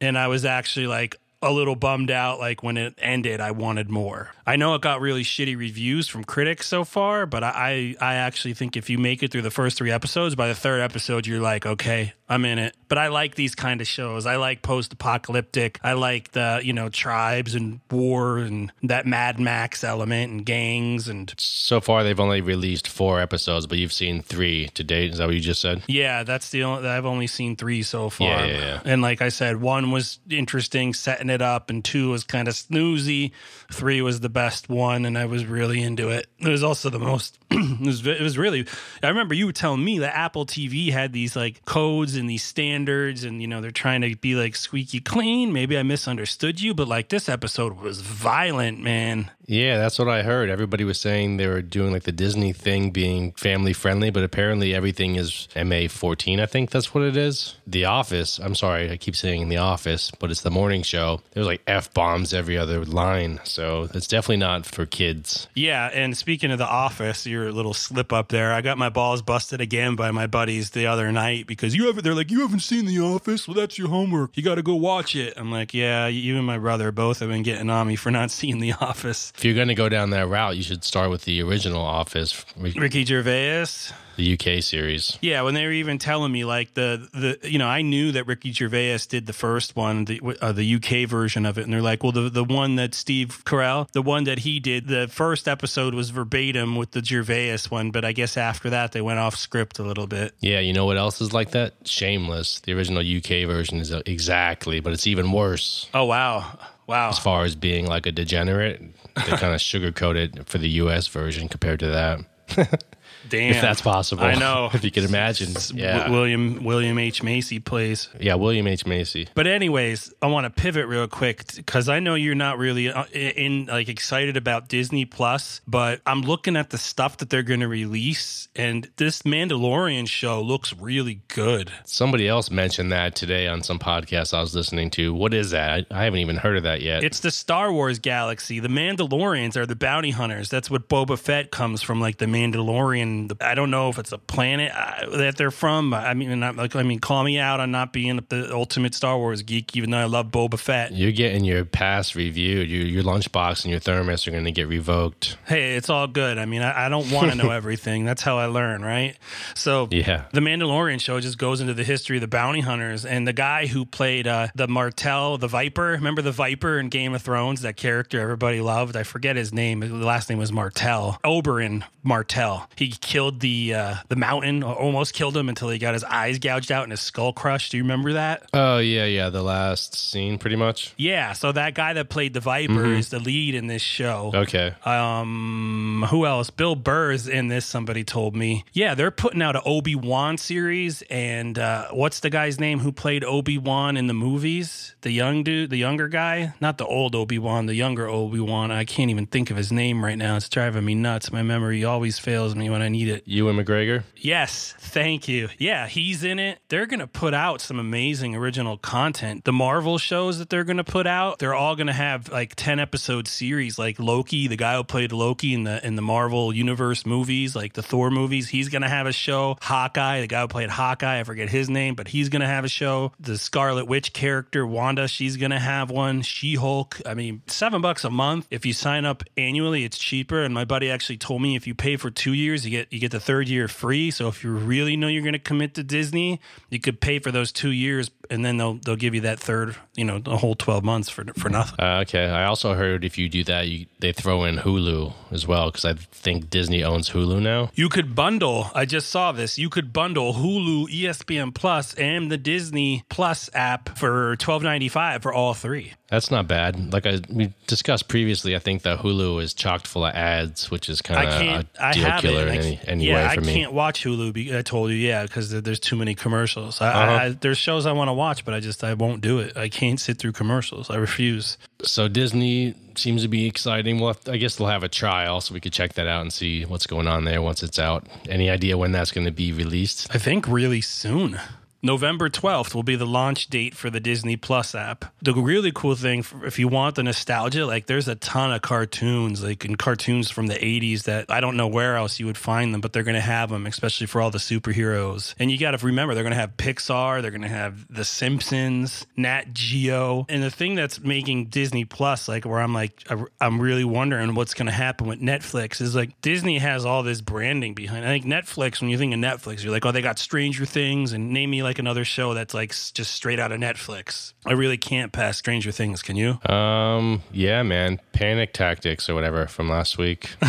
and 0.01 0.17
I 0.17 0.29
was 0.29 0.45
actually 0.45 0.87
like 0.87 1.17
a 1.45 1.51
little 1.53 1.77
bummed 1.77 2.11
out 2.11 2.39
like 2.39 2.63
when 2.63 2.77
it 2.77 2.95
ended 2.99 3.41
i 3.41 3.51
wanted 3.51 3.91
more 3.91 4.31
i 4.47 4.57
know 4.57 4.75
it 4.75 4.83
got 4.83 5.01
really 5.01 5.23
shitty 5.23 5.57
reviews 5.57 6.09
from 6.09 6.25
critics 6.25 6.67
so 6.67 6.85
far 6.85 7.27
but 7.27 7.45
i 7.45 7.95
i 8.01 8.15
actually 8.15 8.55
think 8.55 8.77
if 8.77 8.91
you 8.91 8.99
make 8.99 9.23
it 9.23 9.31
through 9.31 9.43
the 9.43 9.51
first 9.51 9.77
three 9.77 9.91
episodes 9.91 10.35
by 10.35 10.49
the 10.49 10.55
third 10.55 10.81
episode 10.81 11.27
you're 11.27 11.41
like 11.41 11.67
okay 11.67 12.13
i'm 12.29 12.45
in 12.45 12.59
it 12.59 12.77
but 12.89 12.99
i 12.99 13.09
like 13.09 13.35
these 13.35 13.55
kind 13.55 13.81
of 13.81 13.87
shows 13.87 14.27
i 14.27 14.37
like 14.37 14.63
post-apocalyptic 14.63 15.79
i 15.85 15.93
like 15.93 16.33
the 16.33 16.61
you 16.65 16.73
know 16.73 16.89
tribes 16.89 17.55
and 17.55 17.81
war 17.91 18.39
and 18.39 18.73
that 18.83 19.07
mad 19.07 19.39
max 19.39 19.85
element 19.85 20.33
and 20.33 20.47
gangs 20.47 21.09
and 21.09 21.35
So 21.39 21.81
far, 21.81 22.03
they've 22.05 22.19
only 22.19 22.41
released 22.41 22.89
four 22.89 23.21
episodes, 23.21 23.67
but 23.67 23.79
you've 23.79 23.93
seen 23.93 24.23
three 24.23 24.69
to 24.75 24.85
date. 24.85 25.13
Is 25.13 25.19
that 25.19 25.27
what 25.27 25.35
you 25.35 25.41
just 25.41 25.61
said? 25.61 25.83
Yeah, 25.87 26.23
that's 26.23 26.51
the 26.51 26.65
only 26.65 26.89
I've 26.89 27.07
only 27.07 27.27
seen 27.27 27.57
three 27.57 27.83
so 27.83 28.11
far. 28.11 28.29
Yeah, 28.29 28.47
yeah, 28.47 28.59
yeah. 28.59 28.81
And 28.85 29.03
like 29.03 29.23
I 29.23 29.29
said, 29.29 29.61
one 29.61 29.91
was 29.91 30.19
interesting, 30.31 30.95
setting 30.95 31.31
it 31.31 31.34
up, 31.43 31.71
and 31.71 31.85
two 31.85 32.11
was 32.11 32.25
kind 32.25 32.49
of 32.49 32.55
snoozy. 32.55 33.33
Three 33.73 34.03
was 34.03 34.21
the 34.21 34.29
best 34.29 34.69
one, 34.69 35.05
and 35.05 35.17
I 35.17 35.27
was 35.27 35.47
really 35.47 35.83
into 35.83 36.11
it. 36.11 36.27
It 36.39 36.49
was 36.49 36.63
also 36.63 36.91
the 36.91 36.99
most. 36.99 37.39
It 37.55 37.87
was 37.87 38.07
it 38.07 38.21
was 38.21 38.39
really. 38.39 38.67
I 39.03 39.09
remember 39.09 39.35
you 39.35 39.53
telling 39.53 39.85
me 39.85 39.99
that 40.01 40.17
Apple 40.17 40.47
TV 40.47 40.91
had 40.91 41.13
these 41.13 41.37
like 41.37 41.65
codes 41.65 42.17
and 42.17 42.29
these 42.29 42.43
standards, 42.43 43.25
and 43.25 43.41
you 43.41 43.49
know 43.49 43.61
they're 43.61 43.71
trying 43.71 44.01
to 44.03 44.17
be 44.17 44.35
like 44.35 44.57
squeaky 44.57 45.01
clean. 45.01 45.53
Maybe 45.53 45.79
I 45.79 45.83
misunderstood 45.83 46.61
you, 46.61 46.75
but 46.75 46.89
like 46.89 47.09
this 47.09 47.29
episode 47.29 47.79
was 47.79 48.01
violent, 48.01 48.81
man. 48.81 49.31
Yeah, 49.47 49.77
that's 49.79 49.99
what 49.99 50.09
I 50.09 50.23
heard. 50.23 50.49
Everybody 50.49 50.85
was 50.85 50.99
saying 50.99 51.37
they 51.37 51.47
were 51.47 51.63
doing 51.63 51.93
like 51.93 52.05
the 52.05 52.13
Disney 52.13 52.53
thing 52.53 52.91
being 52.91 53.33
family 53.33 53.73
friendly, 53.73 54.11
but 54.11 54.25
apparently 54.25 54.75
everything 54.75 55.17
is 55.17 55.49
MA 55.55 55.89
14, 55.89 56.41
I 56.41 56.47
think 56.47 56.71
that's 56.71 56.95
what 56.95 57.05
it 57.05 57.17
is. 57.17 57.57
The 57.67 57.85
Office, 57.85 58.39
I'm 58.39 58.55
sorry, 58.55 58.91
I 58.91 58.97
keep 58.97 59.17
saying 59.17 59.49
The 59.49 59.59
Office, 59.59 60.11
but 60.19 60.31
it's 60.31 60.41
the 60.41 60.51
morning 60.51 60.83
show. 60.83 61.21
There's 61.33 61.47
like 61.47 61.63
F 61.67 61.93
bombs 61.93 62.33
every 62.33 62.57
other 62.57 62.85
line. 62.85 63.41
So 63.45 63.89
it's 63.93 64.09
definitely 64.09 64.39
not 64.39 64.67
for 64.67 64.87
kids. 64.87 65.49
Yeah, 65.55 65.91
and 65.93 66.17
speaking 66.17 66.51
of 66.51 66.59
the 66.59 66.67
office, 66.67 67.27
little 67.53 67.75
slip 67.75 68.13
up 68.13 68.29
there, 68.29 68.53
I 68.53 68.61
got 68.61 68.79
my 68.79 68.89
balls 68.89 69.23
busted 69.23 69.61
again 69.61 69.97
by 69.97 70.11
my 70.11 70.27
buddies 70.27 70.71
the 70.71 70.87
other 70.87 71.11
night 71.13 71.47
because 71.47 71.75
you 71.75 71.87
haven't 71.87 72.05
they're 72.05 72.15
like, 72.15 72.31
You 72.31 72.41
haven't 72.41 72.61
seen 72.61 72.87
the 72.87 73.01
office? 73.01 73.47
Well 73.49 73.55
that's 73.55 73.79
your 73.79 73.89
homework. 73.89 74.37
You 74.37 74.43
gotta 74.43 74.63
go 74.63 74.75
watch 74.75 75.17
it. 75.17 75.35
I'm 75.37 75.51
like, 75.51 75.75
Yeah, 75.75 76.07
you 76.07 76.37
and 76.37 76.47
my 76.47 76.59
brother 76.59 76.93
both 76.93 77.21
have 77.21 77.29
been 77.29 77.43
getting 77.43 77.71
on 77.71 77.87
me 77.87 77.97
for 77.97 78.11
not 78.11 78.31
seeing 78.31 78.59
the 78.59 78.73
office. 78.73 79.33
If 79.37 79.45
you're 79.45 79.55
going 79.55 79.69
to 79.69 79.75
go 79.75 79.89
down 79.89 80.11
that 80.11 80.29
route, 80.29 80.57
you 80.57 80.63
should 80.63 80.85
start 80.85 81.11
with 81.11 81.25
the 81.25 81.43
original 81.43 81.81
Office, 81.81 82.45
Ricky 82.57 83.05
Gervais. 83.05 83.67
The 84.17 84.35
UK 84.35 84.63
series. 84.63 85.19
Yeah, 85.21 85.43
when 85.43 85.55
they 85.55 85.65
were 85.65 85.73
even 85.73 85.99
telling 85.99 86.33
me 86.33 86.45
like 86.45 86.75
the 86.75 87.09
the 87.13 87.49
you 87.49 87.59
know 87.59 87.69
I 87.69 87.83
knew 87.83 88.13
that 88.13 88.27
Ricky 88.27 88.53
Gervais 88.53 88.99
did 89.09 89.27
the 89.27 89.33
first 89.33 89.77
one, 89.77 90.05
the 90.05 90.21
uh, 90.41 90.53
the 90.53 90.75
UK 90.77 91.09
version 91.09 91.47
of 91.47 91.59
it, 91.59 91.65
and 91.65 91.73
they're 91.73 91.83
like, 91.83 92.03
well, 92.03 92.13
the 92.13 92.29
the 92.31 92.45
one 92.45 92.77
that 92.77 92.95
Steve 92.95 93.43
Carell, 93.45 93.91
the 93.93 94.03
one 94.03 94.25
that 94.25 94.41
he 94.41 94.61
did, 94.61 94.89
the 94.89 95.09
first 95.09 95.49
episode 95.49 95.95
was 95.95 96.11
verbatim 96.11 96.77
with 96.77 96.93
the 96.93 97.05
Gervais 97.05 97.59
one, 97.69 97.91
but 97.91 98.05
I 98.05 98.13
guess 98.13 98.37
after 98.37 98.71
that 98.71 98.93
they 98.93 99.01
went 99.01 99.19
off 99.19 99.37
script 99.37 99.79
a 99.79 99.83
little 99.83 100.07
bit. 100.07 100.35
Yeah, 100.41 100.61
you 100.61 100.73
know 100.73 100.87
what 100.87 100.97
else 100.97 101.21
is 101.21 101.33
like 101.33 101.51
that? 101.53 101.75
Shameless. 101.85 102.61
The 102.61 102.73
original 102.73 103.01
UK 103.03 103.47
version 103.49 103.79
is 103.79 103.93
exactly, 103.93 104.81
but 104.81 104.93
it's 104.93 105.07
even 105.07 105.31
worse 105.33 105.89
Oh 105.95 106.05
wow, 106.05 106.59
wow. 106.87 107.09
as 107.11 107.19
far 107.19 107.45
as 107.45 107.55
being 107.55 107.87
like 107.87 108.07
a 108.07 108.13
degenerate. 108.13 108.81
They 109.15 109.23
kind 109.37 109.55
of 109.55 109.61
sugarcoat 109.61 110.17
it 110.17 110.49
for 110.49 110.59
the 110.59 110.69
US 110.71 111.07
version 111.09 111.49
compared 111.49 111.81
to 111.81 111.87
that. 111.89 112.21
Damn, 113.29 113.53
If 113.55 113.61
that's 113.61 113.81
possible. 113.81 114.25
I 114.25 114.35
know. 114.35 114.71
if 114.75 114.85
you 114.85 114.91
can 114.91 115.05
imagine. 115.05 115.55
Yeah. 115.75 116.11
William 116.11 116.63
William 116.65 116.99
H 116.99 117.23
Macy 117.23 117.59
plays. 117.59 118.09
yeah, 118.21 118.35
William 118.35 118.67
H. 118.67 118.87
Macy. 118.87 119.29
But 119.35 119.47
anyways, 119.47 120.13
I 120.23 120.27
want 120.27 120.45
to 120.45 120.51
pivot 120.63 120.87
real 120.87 121.09
quick 121.09 121.55
because 121.57 121.89
I 121.89 122.01
know 122.01 122.15
you're 122.15 122.35
not 122.35 122.59
really 122.59 122.91
uh, 122.91 123.05
in 123.13 123.67
like 123.67 123.89
excited 123.89 124.37
about 124.37 124.69
Disney 124.69 125.05
Plus, 125.05 125.61
but 125.67 126.01
I'm 126.07 126.23
looking 126.23 126.57
at 126.57 126.71
the 126.71 126.79
stuff 126.79 127.19
that 127.19 127.31
they're 127.31 127.43
going 127.43 127.61
to 127.61 127.69
release, 127.69 128.49
and 128.55 128.89
this 128.97 129.23
Mandalorian 129.23 130.09
show 130.09 130.41
looks 130.43 130.75
really 130.75 131.21
good. 131.29 131.71
Somebody 131.85 132.29
else 132.29 132.51
mentioned 132.51 132.93
that 132.93 133.15
today 133.15 133.47
on 133.49 133.63
some 133.63 133.79
podcast 133.79 134.35
I 134.35 134.41
was 134.41 134.55
listening 134.55 134.91
to. 134.91 135.15
What 135.15 135.35
is 135.35 135.51
that? 135.53 135.87
I, 135.91 136.01
I 136.01 136.05
haven't 136.05 136.21
even 136.21 136.37
heard 136.37 136.57
of 136.57 136.63
that 136.65 136.81
yet. 136.83 137.05
It's 137.05 137.21
the 137.21 137.31
Star 137.31 137.73
Wars 137.73 137.99
galaxy. 137.99 138.61
The 138.61 138.69
Mandalorians 138.69 139.57
are 139.57 139.67
the 139.67 139.77
bounty 139.77 140.11
hunters. 140.11 140.51
That's 140.51 140.71
what 140.71 140.89
Boba 140.89 141.19
Fett 141.19 141.51
comes 141.51 141.83
from, 141.83 142.01
like 142.01 142.19
the 142.19 142.27
Mandalorian. 142.27 143.14
I 143.41 143.55
don't 143.55 143.71
know 143.71 143.89
if 143.89 143.99
it's 143.99 144.13
a 144.13 144.19
planet 144.19 144.73
uh, 144.75 145.17
that 145.19 145.37
they're 145.37 145.51
from. 145.51 145.93
I 145.95 146.15
mean, 146.15 146.39
not, 146.41 146.57
like 146.57 146.75
I 146.77 146.83
mean, 146.83 146.99
call 147.01 147.23
me 147.25 147.39
out 147.39 147.61
on 147.61 147.71
not 147.71 147.93
being 147.93 148.17
the 148.29 148.51
ultimate 148.53 148.95
Star 148.95 149.17
Wars 149.19 149.43
geek, 149.43 149.77
even 149.77 149.91
though 149.91 149.99
I 149.99 150.05
love 150.05 150.27
Boba 150.29 150.59
Fett. 150.59 150.93
You're 150.93 151.13
getting 151.13 151.45
your 151.45 151.65
pass 151.65 152.15
reviewed. 152.15 152.69
Your, 152.69 152.87
your 152.87 153.03
lunchbox 153.03 153.65
and 153.65 153.71
your 153.71 153.81
thermos 153.81 154.27
are 154.27 154.31
going 154.31 154.45
to 154.45 154.53
get 154.53 154.69
revoked. 154.69 155.37
Hey, 155.47 155.75
it's 155.77 155.89
all 155.91 156.07
good. 156.07 156.39
I 156.39 156.47
mean, 156.47 156.63
I, 156.63 156.87
I 156.87 156.89
don't 156.89 157.11
want 157.11 157.31
to 157.31 157.37
know 157.37 157.51
everything. 157.61 158.05
That's 158.05 158.23
how 158.23 158.39
I 158.39 158.47
learn, 158.47 158.83
right? 158.83 159.17
So, 159.55 159.89
Yeah. 159.91 160.25
the 160.33 160.41
Mandalorian 160.41 161.01
show 161.01 161.21
just 161.21 161.39
goes 161.39 161.61
into 161.61 161.75
the 161.75 161.85
history 161.85 162.17
of 162.17 162.21
the 162.21 162.29
bounty 162.29 162.61
hunters 162.61 163.05
and 163.05 163.27
the 163.27 163.33
guy 163.33 163.67
who 163.67 163.85
played 163.85 164.27
uh, 164.27 164.49
the 164.55 164.69
Martell, 164.69 165.39
the 165.39 165.49
Viper. 165.49 165.93
Remember 165.93 166.23
the 166.23 166.33
Viper 166.33 166.79
in 166.79 166.89
Game 166.89 167.15
of 167.15 167.23
Thrones? 167.23 167.63
That 167.63 167.77
character 167.77 168.21
everybody 168.21 168.61
loved. 168.61 168.97
I 168.97 169.03
forget 169.03 169.37
his 169.37 169.53
name. 169.53 169.81
The 169.81 169.89
last 169.89 170.29
name 170.29 170.39
was 170.39 170.53
Martell. 170.53 171.19
Oberyn 171.25 171.83
Martell. 172.03 172.69
He 172.77 172.89
killed 173.05 173.41
the 173.41 173.75
uh, 173.75 173.95
the 174.09 174.17
mountain, 174.17 174.63
or 174.63 174.75
almost 174.75 175.15
killed 175.15 175.37
him 175.37 175.49
until 175.49 175.69
he 175.69 175.79
got 175.79 175.95
his 175.95 176.03
eyes 176.03 176.39
gouged 176.39 176.73
out 176.73 176.83
and 176.83 176.93
his 176.93 177.01
skull 177.01 177.33
crushed. 177.33 177.71
Do 177.71 177.77
you 177.77 177.85
remember 177.85 178.15
that? 178.15 178.49
Oh, 178.53 178.79
yeah, 178.79 179.05
yeah. 179.05 179.31
The 179.31 179.43
last 179.43 179.95
scene, 179.95 180.39
pretty 180.39 180.57
much. 180.57 180.95
Yeah. 180.97 181.33
So 181.35 181.53
that 181.53 181.75
guy 181.75 181.93
that 181.93 182.09
played 182.09 182.35
the 182.35 182.41
Viper 182.41 182.87
is 182.87 183.11
the 183.11 183.19
lead 183.19 183.55
in 183.55 183.69
this 183.69 183.83
show. 183.83 184.33
Okay. 184.35 184.75
Um, 184.85 186.05
who 186.11 186.27
else? 186.27 186.51
Bill 186.51 186.75
Burr 186.75 187.13
is 187.13 187.29
in 187.29 187.49
this. 187.49 187.67
Somebody 187.67 188.03
told 188.05 188.35
me. 188.35 188.65
Yeah, 188.73 188.95
they're 188.95 189.11
putting 189.11 189.43
out 189.43 189.55
an 189.57 189.63
Obi 189.65 189.95
Wan 189.95 190.39
series, 190.39 191.03
and 191.11 191.59
uh, 191.59 191.89
what's 191.93 192.21
the 192.21 192.31
guy's 192.31 192.59
name 192.59 192.81
who 192.81 192.91
played 192.91 193.25
Obi 193.25 193.59
Wan 193.59 193.97
in 193.97 194.07
the 194.07 194.15
movies? 194.15 194.95
The 195.03 195.11
young 195.11 195.45
dude, 195.45 195.71
the 195.71 195.77
younger 195.77 196.09
guy, 196.09 196.55
not 196.61 196.79
the 196.79 196.87
old 196.87 197.15
Obi 197.15 197.39
Wan, 197.39 197.67
the 197.67 197.75
younger 197.75 198.09
Obi 198.09 198.41
Wan. 198.41 198.71
I 198.71 198.85
can't 198.85 199.11
even 199.11 199.27
think 199.27 199.51
of 199.51 199.57
his 199.57 199.71
name 199.71 200.05
right 200.05 200.17
now. 200.17 200.37
It's 200.37 200.49
driving 200.49 200.85
me 200.85 200.95
nuts. 200.95 201.31
My 201.31 201.43
memory 201.43 201.85
always 201.85 202.19
fails 202.19 202.55
me 202.55 202.71
when 202.71 202.83
I 202.83 202.89
need 202.95 203.09
it. 203.09 203.23
Ewan 203.27 203.57
McGregor. 203.57 204.05
Yes, 204.17 204.75
thank 204.79 205.29
you. 205.29 205.49
Yeah, 205.59 205.87
he's 205.87 206.25
in 206.25 206.39
it. 206.39 206.61
They're 206.69 206.87
going 206.87 207.01
to 207.01 207.07
put 207.07 207.35
out 207.35 207.61
some 207.61 207.79
amazing 207.79 208.35
original 208.35 208.79
content. 208.79 209.45
The 209.45 209.53
Marvel 209.53 209.99
shows 209.99 210.39
that 210.39 210.49
they're 210.49 210.65
going 210.65 210.79
to 210.79 210.85
put 210.85 211.07
out, 211.07 211.39
they're 211.39 211.55
all 211.55 211.77
going 211.77 211.89
to 211.89 211.93
have 211.93 212.31
like 212.31 212.55
10 212.55 212.79
episode 212.79 213.29
series 213.29 213.79
like 213.79 213.99
Loki, 213.99 214.49
the 214.49 214.57
guy 214.57 214.77
who 214.77 214.85
played 214.85 215.13
Loki 215.13 215.55
in 215.55 215.65
the 215.65 215.85
in 215.85 215.97
the 215.97 216.03
Marvel 216.03 216.55
Universe 216.55 217.05
movies, 217.05 217.55
like 217.55 217.75
the 217.75 217.83
Thor 217.83 218.11
movies, 218.11 218.49
he's 218.49 218.69
going 218.69 218.83
to 218.83 218.89
have 218.89 219.07
a 219.07 219.13
show. 219.13 219.59
Hawkeye, 219.61 220.21
the 220.21 220.27
guy 220.27 220.41
who 220.43 220.49
played 220.49 220.71
Hawkeye, 220.71 221.21
I 221.21 221.25
forget 221.25 221.49
his 221.51 221.69
name, 221.69 221.95
but 221.95 222.09
he's 222.09 222.29
going 222.29 222.43
to 222.43 222.47
have 222.47 222.65
a 222.65 222.69
show. 222.69 223.13
The 223.21 223.37
Scarlet 223.37 223.87
Witch 223.87 224.13
character 224.13 224.67
Wanda, 224.67 225.09
she's 225.09 225.37
going 225.37 225.51
to 225.51 225.59
have 225.59 225.91
one. 225.91 226.23
She-Hulk, 226.23 227.01
I 227.05 227.15
mean, 227.15 227.43
7 227.47 227.83
bucks 227.83 228.05
a 228.05 228.11
month. 228.11 228.47
If 228.51 228.65
you 228.65 228.73
sign 228.73 229.05
up 229.05 229.23
annually, 229.37 229.85
it's 229.85 229.99
cheaper 229.99 230.43
and 230.43 230.55
my 230.55 230.65
buddy 230.65 230.91
actually 230.91 231.19
told 231.19 231.43
me 231.43 231.57
if 231.57 231.67
you 231.67 231.75
pay 231.75 231.97
for 231.97 232.11
2 232.11 232.33
years, 232.33 232.65
you 232.65 232.71
get 232.71 232.84
you 232.91 232.99
get 232.99 233.13
the 233.13 233.21
third 233.21 233.49
year 233.49 233.69
free. 233.69 234.11
So 234.11 234.29
if 234.29 234.45
you 234.45 234.53
really 234.53 234.97
know 234.97 235.09
you're 235.09 235.23
going 235.23 235.33
to 235.33 235.39
commit 235.39 235.75
to 235.75 235.83
Disney, 235.83 236.41
you 236.71 236.81
could 236.81 237.01
pay 237.01 237.19
for 237.19 237.31
those 237.31 237.53
2 237.53 237.71
years 237.71 238.11
and 238.31 238.45
then 238.45 238.57
they'll 238.57 238.75
they'll 238.75 238.97
give 238.97 239.15
you 239.15 239.21
that 239.23 239.39
third, 239.41 239.77
you 239.97 240.05
know, 240.05 240.19
the 240.19 240.37
whole 240.37 240.55
12 240.55 240.85
months 240.85 241.09
for 241.09 241.25
for 241.39 241.49
nothing. 241.49 241.77
Uh, 241.79 242.01
okay. 242.03 242.27
I 242.27 242.45
also 242.45 242.75
heard 242.75 243.05
if 243.05 243.19
you 243.19 243.29
do 243.29 243.45
that, 243.45 243.69
you, 243.69 243.87
they 244.01 244.13
throw 244.13 244.45
in 244.45 244.57
Hulu 244.59 245.13
as 245.31 245.47
well 245.47 245.71
because 245.71 245.85
I 245.85 245.95
think 245.95 246.51
Disney 246.51 246.83
owns 246.85 247.11
Hulu 247.11 247.41
now. 247.43 247.71
You 247.75 247.89
could 247.89 248.15
bundle. 248.15 248.71
I 248.75 248.85
just 248.85 249.09
saw 249.11 249.33
this. 249.33 249.59
You 249.59 249.69
could 249.71 249.93
bundle 249.93 250.35
Hulu, 250.35 250.89
ESPN 250.89 251.55
Plus, 251.55 251.95
and 251.95 252.31
the 252.31 252.39
Disney 252.39 253.05
Plus 253.09 253.51
app 253.55 253.97
for 253.99 254.37
twelve 254.37 254.63
ninety 254.63 254.89
five 254.89 255.23
for 255.23 255.33
all 255.33 255.55
three. 255.55 255.93
That's 256.09 256.31
not 256.31 256.47
bad. 256.47 256.93
Like 256.93 257.07
I 257.07 257.21
we 257.29 257.53
discussed 257.67 258.07
previously, 258.09 258.55
I 258.55 258.61
think 258.61 258.83
that 258.83 259.01
Hulu 259.01 259.43
is 259.43 259.53
chocked 259.53 259.87
full 259.89 260.05
of 260.07 260.15
ads, 260.15 260.71
which 260.71 260.89
is 260.89 261.03
kind 261.03 261.27
of 261.29 261.35
a 261.35 261.67
I 261.83 261.93
deal 261.93 262.13
killer. 262.21 262.41
I 262.49 262.53
in 262.53 262.59
any, 262.61 262.77
can't- 262.77 262.89
any 262.89 263.07
yeah, 263.09 263.29
way 263.29 263.35
for 263.35 263.41
I 263.41 263.45
me. 263.45 263.53
can't 263.55 263.73
watch 263.73 264.05
Hulu. 264.05 264.33
Be, 264.33 264.57
I 264.57 264.63
told 264.63 264.91
you, 264.91 264.97
yeah, 264.97 265.23
because 265.25 265.51
there's 265.51 265.81
too 265.81 265.97
many 265.97 266.15
commercials. 266.15 266.81
I, 266.81 266.89
Uh-huh. 266.93 267.13
I, 267.13 267.25
I, 267.25 267.29
there's 267.31 267.59
shows 267.59 267.85
I 267.87 267.93
want 267.93 268.09
to 268.09 268.13
watch, 268.15 268.45
but 268.45 268.55
I 268.55 268.61
just 268.61 268.83
I 268.85 268.95
won't 268.95 269.21
do 269.21 269.39
it. 269.39 269.57
I 269.57 269.69
can't 269.69 270.01
sit 270.01 270.19
through 270.19 270.33
commercials. 270.33 270.91
I 270.91 270.97
refuse. 270.97 271.59
So 271.83 272.09
Disney 272.09 272.75
seems 272.97 273.23
to 273.23 273.29
be 273.29 273.47
exciting. 273.47 274.01
Well, 274.01 274.17
I 274.29 274.37
guess 274.37 274.57
they'll 274.57 274.69
have 274.69 274.83
a 274.83 274.89
trial, 274.89 275.41
so 275.41 275.55
we 275.55 275.61
could 275.61 275.73
check 275.73 275.95
that 275.95 276.07
out 276.07 276.23
and 276.23 276.33
see 276.33 276.65
what's 276.65 276.87
going 276.87 277.09
on 277.09 277.25
there 277.25 277.43
once 277.43 277.63
it's 277.63 277.79
out. 277.79 278.07
Any 278.29 278.51
idea 278.51 278.79
when 278.79 278.93
that's 278.93 279.13
going 279.13 279.27
to 279.27 279.33
be 279.33 279.53
released? 279.53 280.09
I 280.15 280.19
think 280.19 280.47
really 280.49 280.81
soon. 280.81 281.41
November 281.85 282.31
12th 282.31 282.75
will 282.75 282.83
be 282.83 282.97
the 282.97 283.07
launch 283.07 283.49
date 283.49 283.75
for 283.77 283.91
the 283.91 284.01
Disney 284.01 284.37
Plus 284.37 284.75
app. 284.75 285.05
The 285.21 285.35
really 285.35 285.71
cool 285.71 285.95
thing, 285.95 286.23
for- 286.23 286.47
if 286.47 286.59
you 286.59 286.67
want 286.67 286.95
the 286.95 287.03
nostalgia, 287.03 287.67
like 287.67 287.85
there's 287.85 288.09
a 288.09 288.15
ton 288.15 288.53
of 288.53 288.63
cartoons, 288.63 289.45
like 289.45 289.67
in 289.67 289.77
cartoons 289.77 290.31
from 290.31 290.47
the 290.47 290.55
80s 290.55 291.03
that 291.03 291.31
I 291.31 291.41
don't 291.41 291.59
know 291.59 291.69
where 291.69 291.97
else 291.97 292.19
you 292.19 292.25
would 292.25 292.39
find 292.39 292.73
them, 292.73 292.81
but 292.81 292.95
they're 292.95 293.03
going 293.03 293.17
to 293.17 293.21
have 293.21 293.51
them, 293.51 293.67
especially 293.67 294.07
for 294.07 294.23
all 294.23 294.31
the 294.31 294.39
superheroes. 294.39 295.35
And 295.39 295.51
you 295.51 295.59
got 295.59 295.79
to 295.79 295.87
remember, 295.87 296.15
they're 296.15 296.25
going 296.25 296.33
to 296.33 296.41
have 296.41 296.57
Pixar, 296.57 297.21
they're 297.21 297.31
going 297.31 297.43
to 297.43 297.49
have 297.49 297.87
The 297.91 298.05
Simpsons, 298.05 299.07
Nat 299.17 299.53
Geo. 299.53 300.25
And 300.31 300.43
the 300.43 300.51
thing 300.51 300.77
that's 300.77 301.01
making 301.01 301.47
Disney 301.47 301.85
Plus, 301.85 302.29
like 302.29 302.47
where 302.47 302.61
I'm 302.61 302.73
like, 302.73 303.07
I'm 303.43 303.61
really 303.61 303.85
wondering 303.85 304.35
what's 304.35 304.55
going 304.55 304.67
to 304.67 304.73
happen 304.73 305.07
with 305.07 305.21
Netflix 305.21 305.83
is 305.83 305.95
like 305.95 306.19
Disney 306.23 306.59
has 306.59 306.87
all 306.87 307.03
this 307.03 307.21
branding 307.21 307.75
behind. 307.75 308.07
I 308.07 308.09
think 308.09 308.25
Netflix, 308.25 308.81
when 308.81 308.89
you 308.89 308.97
think 308.97 309.13
of 309.13 309.21
Netflix, 309.21 309.63
you're 309.63 309.73
like, 309.73 309.85
oh, 309.85 309.93
they 309.93 310.01
got 310.01 310.19
Stranger 310.19 310.65
Things, 310.65 311.13
and 311.13 311.31
name 311.31 311.51
me 311.51 311.63
like 311.63 311.74
another 311.79 312.05
show 312.05 312.35
that's 312.35 312.55
like 312.55 312.71
just 312.71 313.13
straight 313.13 313.39
out 313.39 313.53
of 313.53 313.61
Netflix. 313.61 314.33
I 314.47 314.53
really 314.53 314.77
can't 314.77 315.13
pass 315.13 315.39
Stranger 315.39 315.73
Things. 315.73 316.03
Can 316.03 316.17
you? 316.17 316.41
Um, 316.51 317.23
yeah, 317.33 317.63
man, 317.63 318.01
Panic 318.13 318.53
Tactics 318.53 319.09
or 319.09 319.15
whatever 319.15 319.47
from 319.47 319.69
last 319.69 319.99
week. 319.99 320.31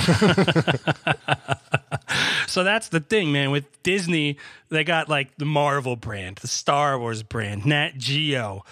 So 2.48 2.64
that's 2.64 2.90
the 2.90 3.00
thing, 3.00 3.32
man. 3.32 3.52
With 3.52 3.66
Disney, 3.84 4.38
they 4.70 4.84
got 4.84 5.10
like 5.10 5.36
the 5.38 5.46
Marvel 5.46 5.96
brand, 5.96 6.38
the 6.38 6.48
Star 6.48 6.98
Wars 6.98 7.24
brand, 7.24 7.66
Nat 7.66 7.98
Geo, 7.98 8.64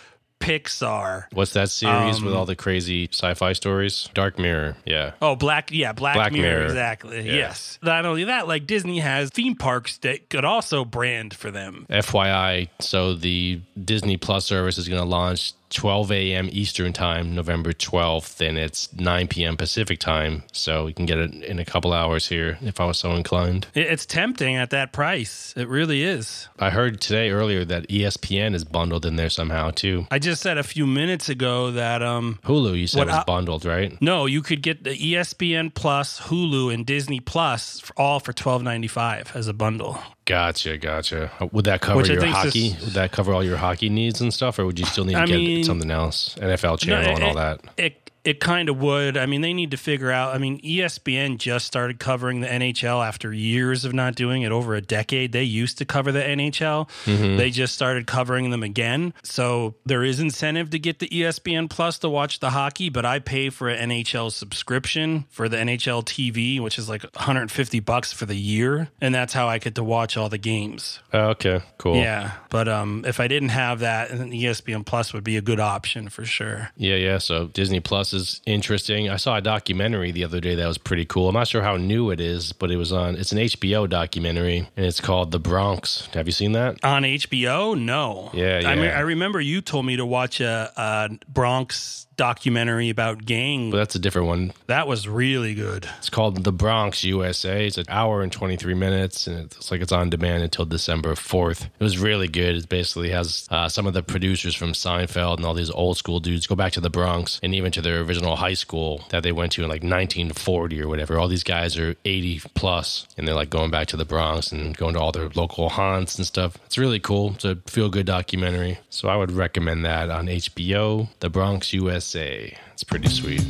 Pixar. 0.43 1.25
What's 1.31 1.53
that 1.53 1.69
series 1.69 2.17
Um, 2.17 2.25
with 2.25 2.33
all 2.33 2.45
the 2.45 2.55
crazy 2.55 3.07
sci-fi 3.11 3.53
stories? 3.53 4.09
Dark 4.13 4.37
Mirror. 4.37 4.75
Yeah. 4.85 5.11
Oh, 5.21 5.35
Black, 5.35 5.71
yeah, 5.71 5.93
Black, 5.93 6.15
Black 6.15 6.31
Mirror, 6.33 6.43
Mirror. 6.59 6.65
exactly. 6.65 7.17
Yeah. 7.25 7.33
Yes. 7.33 7.79
Not 7.81 8.05
only 8.05 8.25
that, 8.25 8.47
like 8.47 8.67
Disney 8.67 8.99
has 8.99 9.29
theme 9.29 9.55
parks 9.55 9.97
that 9.99 10.29
could 10.29 10.45
also 10.45 10.83
brand 10.85 11.33
for 11.33 11.49
them. 11.49 11.85
FYI, 11.89 12.67
so 12.79 13.13
the 13.13 13.61
Disney 13.83 14.17
Plus 14.17 14.45
service 14.45 14.77
is 14.77 14.87
going 14.89 15.01
to 15.01 15.07
launch 15.07 15.53
12 15.73 16.11
a.m. 16.11 16.49
Eastern 16.51 16.93
Time, 16.93 17.33
November 17.35 17.71
12th, 17.73 18.47
and 18.47 18.57
it's 18.57 18.91
9 18.93 19.27
p.m. 19.27 19.57
Pacific 19.57 19.99
Time. 19.99 20.43
So 20.51 20.85
we 20.85 20.93
can 20.93 21.05
get 21.05 21.17
it 21.17 21.33
in 21.43 21.59
a 21.59 21.65
couple 21.65 21.93
hours 21.93 22.27
here 22.27 22.57
if 22.61 22.79
I 22.79 22.85
was 22.85 22.97
so 22.97 23.11
inclined. 23.13 23.67
It's 23.73 24.05
tempting 24.05 24.55
at 24.55 24.69
that 24.69 24.91
price. 24.93 25.53
It 25.57 25.67
really 25.67 26.03
is. 26.03 26.47
I 26.59 26.69
heard 26.69 27.01
today 27.01 27.31
earlier 27.31 27.65
that 27.65 27.87
ESPN 27.89 28.53
is 28.53 28.63
bundled 28.63 29.05
in 29.05 29.15
there 29.15 29.29
somehow 29.29 29.71
too. 29.71 30.07
I 30.11 30.19
just 30.19 30.41
said 30.41 30.57
a 30.57 30.63
few 30.63 30.85
minutes 30.87 31.29
ago 31.29 31.71
that 31.71 32.01
um 32.03 32.39
Hulu, 32.43 32.77
you 32.79 32.87
said 32.87 33.05
was 33.07 33.15
I- 33.15 33.23
bundled, 33.23 33.65
right? 33.65 33.99
no, 34.01 34.25
you 34.25 34.41
could 34.41 34.61
get 34.61 34.83
the 34.83 34.91
ESPN 34.95 35.73
Plus, 35.73 36.19
Hulu, 36.21 36.73
and 36.73 36.85
Disney 36.85 37.19
Plus 37.19 37.79
for 37.79 37.93
all 37.99 38.19
for 38.19 38.33
twelve 38.33 38.63
ninety 38.63 38.87
five 38.87 39.31
as 39.35 39.47
a 39.47 39.53
bundle. 39.53 39.99
Gotcha, 40.25 40.77
gotcha. 40.77 41.31
Uh, 41.39 41.47
would 41.51 41.65
that 41.65 41.81
cover 41.81 41.97
Which 42.01 42.09
your 42.09 42.25
hockey? 42.25 42.75
Would 42.81 42.93
that 42.93 43.11
cover 43.11 43.33
all 43.33 43.43
your 43.43 43.57
hockey 43.57 43.89
needs 43.89 44.21
and 44.21 44.33
stuff, 44.33 44.57
or 44.57 44.65
would 44.65 44.79
you 44.79 44.85
still 44.85 45.03
need 45.03 45.13
to 45.13 45.19
I 45.19 45.25
get 45.25 45.35
mean- 45.37 45.63
something 45.65 45.91
else, 45.91 46.35
NFL 46.35 46.79
channel 46.79 47.09
No, 47.09 47.15
and 47.15 47.23
all 47.23 47.33
that? 47.35 47.59
It 47.77 48.09
it 48.23 48.39
kind 48.39 48.69
of 48.69 48.81
would. 48.81 49.17
I 49.17 49.25
mean, 49.25 49.41
they 49.41 49.53
need 49.53 49.71
to 49.71 49.77
figure 49.77 50.11
out. 50.11 50.33
I 50.33 50.37
mean, 50.37 50.61
ESPN 50.61 51.37
just 51.37 51.65
started 51.65 51.99
covering 51.99 52.39
the 52.39 52.47
NHL 52.47 53.05
after 53.05 53.33
years 53.33 53.83
of 53.83 53.93
not 53.93 54.15
doing 54.15 54.43
it. 54.43 54.51
Over 54.51 54.75
a 54.75 54.81
decade, 54.81 55.31
they 55.31 55.43
used 55.43 55.77
to 55.79 55.85
cover 55.85 56.11
the 56.11 56.21
NHL. 56.21 56.89
Mm-hmm. 57.05 57.37
They 57.37 57.49
just 57.49 57.75
started 57.75 58.07
covering 58.07 58.49
them 58.49 58.63
again. 58.63 59.13
So 59.23 59.75
there 59.85 60.03
is 60.03 60.19
incentive 60.19 60.69
to 60.69 60.79
get 60.79 60.99
the 60.99 61.07
ESPN 61.09 61.69
Plus 61.69 61.99
to 61.99 62.09
watch 62.09 62.39
the 62.39 62.51
hockey. 62.51 62.89
But 62.89 63.05
I 63.05 63.19
pay 63.19 63.49
for 63.49 63.67
an 63.67 63.89
NHL 63.89 64.31
subscription 64.31 65.25
for 65.29 65.49
the 65.49 65.57
NHL 65.57 66.05
TV, 66.05 66.61
which 66.61 66.77
is 66.77 66.87
like 66.87 67.03
150 67.03 67.79
bucks 67.81 68.13
for 68.13 68.25
the 68.25 68.35
year, 68.35 68.89
and 69.01 69.13
that's 69.13 69.33
how 69.33 69.47
I 69.47 69.57
get 69.57 69.75
to 69.75 69.83
watch 69.83 70.15
all 70.15 70.29
the 70.29 70.37
games. 70.37 70.99
Oh, 71.11 71.29
okay, 71.29 71.61
cool. 71.77 71.97
Yeah, 71.97 72.31
but 72.49 72.67
um, 72.67 73.03
if 73.05 73.19
I 73.19 73.27
didn't 73.27 73.49
have 73.49 73.79
that, 73.79 74.09
then 74.09 74.31
ESPN 74.31 74.85
Plus 74.85 75.13
would 75.13 75.23
be 75.23 75.35
a 75.35 75.41
good 75.41 75.59
option 75.59 76.09
for 76.09 76.25
sure. 76.25 76.69
Yeah, 76.77 76.95
yeah. 76.95 77.17
So 77.17 77.47
Disney 77.47 77.79
Plus 77.79 78.12
is 78.13 78.41
interesting. 78.45 79.09
I 79.09 79.17
saw 79.17 79.37
a 79.37 79.41
documentary 79.41 80.11
the 80.11 80.23
other 80.23 80.39
day 80.39 80.55
that 80.55 80.67
was 80.67 80.77
pretty 80.77 81.05
cool. 81.05 81.29
I'm 81.29 81.35
not 81.35 81.47
sure 81.47 81.61
how 81.61 81.77
new 81.77 82.11
it 82.11 82.19
is, 82.19 82.53
but 82.53 82.71
it 82.71 82.77
was 82.77 82.91
on. 82.91 83.15
It's 83.15 83.31
an 83.31 83.39
HBO 83.39 83.89
documentary, 83.89 84.67
and 84.75 84.85
it's 84.85 85.01
called 85.01 85.31
The 85.31 85.39
Bronx. 85.39 86.07
Have 86.13 86.27
you 86.27 86.31
seen 86.31 86.53
that? 86.53 86.83
On 86.83 87.03
HBO? 87.03 87.79
No. 87.79 88.29
Yeah, 88.33 88.61
I 88.65 88.75
mean, 88.75 88.85
yeah. 88.85 88.97
I 88.97 89.01
remember 89.01 89.41
you 89.41 89.61
told 89.61 89.85
me 89.85 89.97
to 89.97 90.05
watch 90.05 90.39
a, 90.39 90.71
a 90.75 91.09
Bronx 91.27 92.07
documentary 92.15 92.89
about 92.89 93.25
gang. 93.25 93.71
But 93.71 93.77
that's 93.77 93.95
a 93.95 93.99
different 93.99 94.27
one. 94.27 94.53
that 94.67 94.87
was 94.87 95.07
really 95.07 95.55
good. 95.55 95.87
It's 95.97 96.09
called 96.09 96.43
The 96.43 96.51
Bronx 96.51 97.03
USA. 97.03 97.65
It's 97.65 97.77
an 97.77 97.85
hour 97.89 98.21
and 98.21 98.31
23 98.31 98.73
minutes, 98.73 99.27
and 99.27 99.39
it's 99.39 99.71
like 99.71 99.81
it's 99.81 99.91
on 99.91 100.09
demand 100.09 100.43
until 100.43 100.65
December 100.65 101.13
4th. 101.15 101.65
It 101.65 101.83
was 101.83 101.97
really 101.97 102.27
good. 102.27 102.55
It 102.55 102.69
basically 102.69 103.09
has 103.09 103.47
uh, 103.49 103.67
some 103.69 103.87
of 103.87 103.93
the 103.93 104.03
producers 104.03 104.55
from 104.55 104.73
Seinfeld 104.73 105.37
and 105.37 105.45
all 105.45 105.53
these 105.53 105.71
old 105.71 105.97
school 105.97 106.19
dudes 106.19 106.47
go 106.47 106.55
back 106.55 106.73
to 106.73 106.81
the 106.81 106.89
Bronx 106.89 107.39
and 107.41 107.55
even 107.55 107.71
to 107.71 107.81
their 107.81 108.02
original 108.03 108.35
high 108.35 108.53
school 108.53 109.03
that 109.09 109.23
they 109.23 109.31
went 109.31 109.53
to 109.53 109.63
in 109.63 109.69
like 109.69 109.83
1940 109.83 110.81
or 110.81 110.87
whatever. 110.87 111.17
All 111.17 111.27
these 111.27 111.43
guys 111.43 111.77
are 111.77 111.95
80 112.05 112.41
plus, 112.53 113.07
and 113.17 113.27
they're 113.27 113.35
like 113.35 113.49
going 113.49 113.71
back 113.71 113.87
to 113.87 113.97
the 113.97 114.05
Bronx 114.05 114.51
and 114.51 114.75
going 114.77 114.93
to 114.93 114.99
all 114.99 115.11
their 115.11 115.29
local 115.29 115.69
haunts 115.69 116.17
and 116.17 116.25
stuff. 116.25 116.57
It's 116.65 116.77
really 116.77 116.99
cool. 116.99 117.33
It's 117.33 117.45
a 117.45 117.55
feel 117.67 117.89
good 117.89 118.05
documentary. 118.05 118.79
So 118.89 119.07
I 119.09 119.15
would 119.15 119.31
recommend 119.31 119.85
that 119.85 120.09
on 120.09 120.27
HBO, 120.27 121.09
The 121.19 121.29
Bronx 121.29 121.73
USA. 121.73 122.55
It's 122.73 122.83
pretty 122.83 123.09
sweet. 123.09 123.43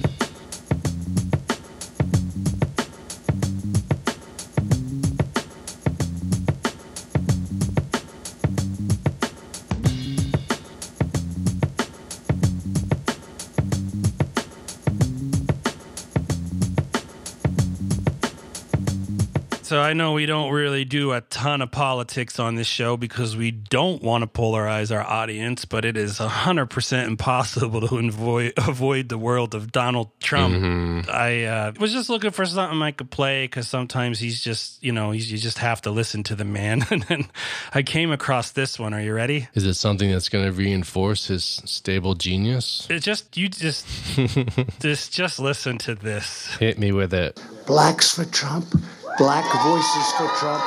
So 19.74 19.82
I 19.82 19.94
know 19.94 20.12
we 20.14 20.28
don't 20.28 20.52
really 20.52 20.86
do 20.86 21.14
a 21.14 21.22
ton 21.22 21.64
of 21.64 21.72
politics 21.72 22.38
on 22.38 22.54
this 22.54 22.68
show 22.68 22.96
because 22.96 23.36
we 23.36 23.50
don't 23.50 24.04
want 24.04 24.22
to 24.22 24.28
polarize 24.28 24.96
our 24.96 25.02
audience, 25.02 25.66
but 25.66 25.84
it 25.84 25.98
is 25.98 26.20
100% 26.20 27.08
impossible 27.08 27.82
to 27.88 27.98
avoid, 27.98 28.54
avoid 28.56 29.10
the 29.10 29.18
world 29.18 29.56
of 29.56 29.72
Donald 29.72 30.12
Trump. 30.20 31.10
I 31.10 31.46
uh, 31.46 31.72
was 31.80 31.92
just 31.92 32.12
looking 32.12 32.30
for 32.30 32.46
something 32.46 32.84
I 32.84 32.92
could 32.92 33.10
play 33.10 33.46
because 33.46 33.68
sometimes 33.68 34.20
he's 34.20 34.44
just, 34.44 34.84
you 34.84 34.92
know, 34.92 35.10
he's, 35.10 35.32
you 35.32 35.40
just 35.40 35.58
have 35.58 35.82
to 35.82 35.90
listen 35.90 36.22
to 36.26 36.36
the 36.36 36.46
man. 36.46 36.86
and 36.92 37.02
then 37.06 37.26
I 37.74 37.82
came 37.82 38.12
across 38.12 38.52
this 38.52 38.78
one. 38.78 38.94
Are 38.94 39.02
you 39.02 39.16
ready? 39.16 39.48
Is 39.56 39.66
it 39.66 39.74
something 39.74 40.12
that's 40.12 40.30
going 40.30 40.46
to 40.46 40.52
reinforce 40.52 41.26
his 41.26 41.44
stable 41.44 42.14
genius? 42.14 42.86
It 42.92 43.00
just, 43.00 43.36
you 43.36 43.50
just, 43.50 43.88
just, 44.80 45.12
just 45.14 45.40
listen 45.40 45.80
to 45.80 45.96
this. 45.96 46.46
Hit 46.58 46.78
me 46.78 46.92
with 46.92 47.12
it. 47.12 47.42
Blacks 47.66 48.14
for 48.14 48.26
Trump, 48.26 48.68
black 49.18 49.46
voices 49.64 50.12
for 50.14 50.28
Trump, 50.40 50.64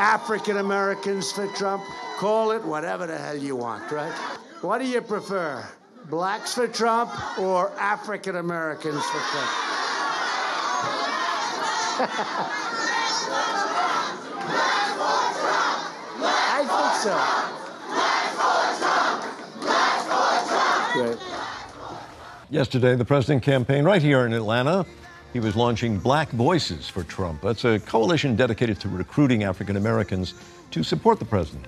African 0.00 0.58
Americans 0.58 1.32
for 1.32 1.46
Trump. 1.48 1.82
Call 2.18 2.52
it 2.52 2.64
whatever 2.64 3.06
the 3.06 3.16
hell 3.16 3.36
you 3.36 3.56
want, 3.56 3.90
right? 3.90 4.12
What 4.60 4.78
do 4.78 4.86
you 4.86 5.00
prefer? 5.00 5.64
Blacks 6.10 6.54
for 6.54 6.68
Trump 6.68 7.10
or 7.38 7.70
African 7.78 8.36
Americans 8.36 9.04
for 9.04 9.18
Trump? 9.18 9.50
I 16.50 16.64
think 16.64 16.94
so. 17.02 17.16
Great. 21.02 21.18
Yesterday, 22.50 22.96
the 22.96 23.04
president 23.04 23.42
campaigned 23.42 23.86
right 23.86 24.00
here 24.00 24.24
in 24.26 24.32
Atlanta. 24.32 24.86
He 25.38 25.44
was 25.44 25.54
launching 25.54 26.00
Black 26.00 26.30
Voices 26.30 26.88
for 26.88 27.04
Trump. 27.04 27.42
That's 27.42 27.64
a 27.64 27.78
coalition 27.78 28.34
dedicated 28.34 28.80
to 28.80 28.88
recruiting 28.88 29.44
African 29.44 29.76
Americans 29.76 30.34
to 30.72 30.82
support 30.82 31.20
the 31.20 31.24
president. 31.24 31.66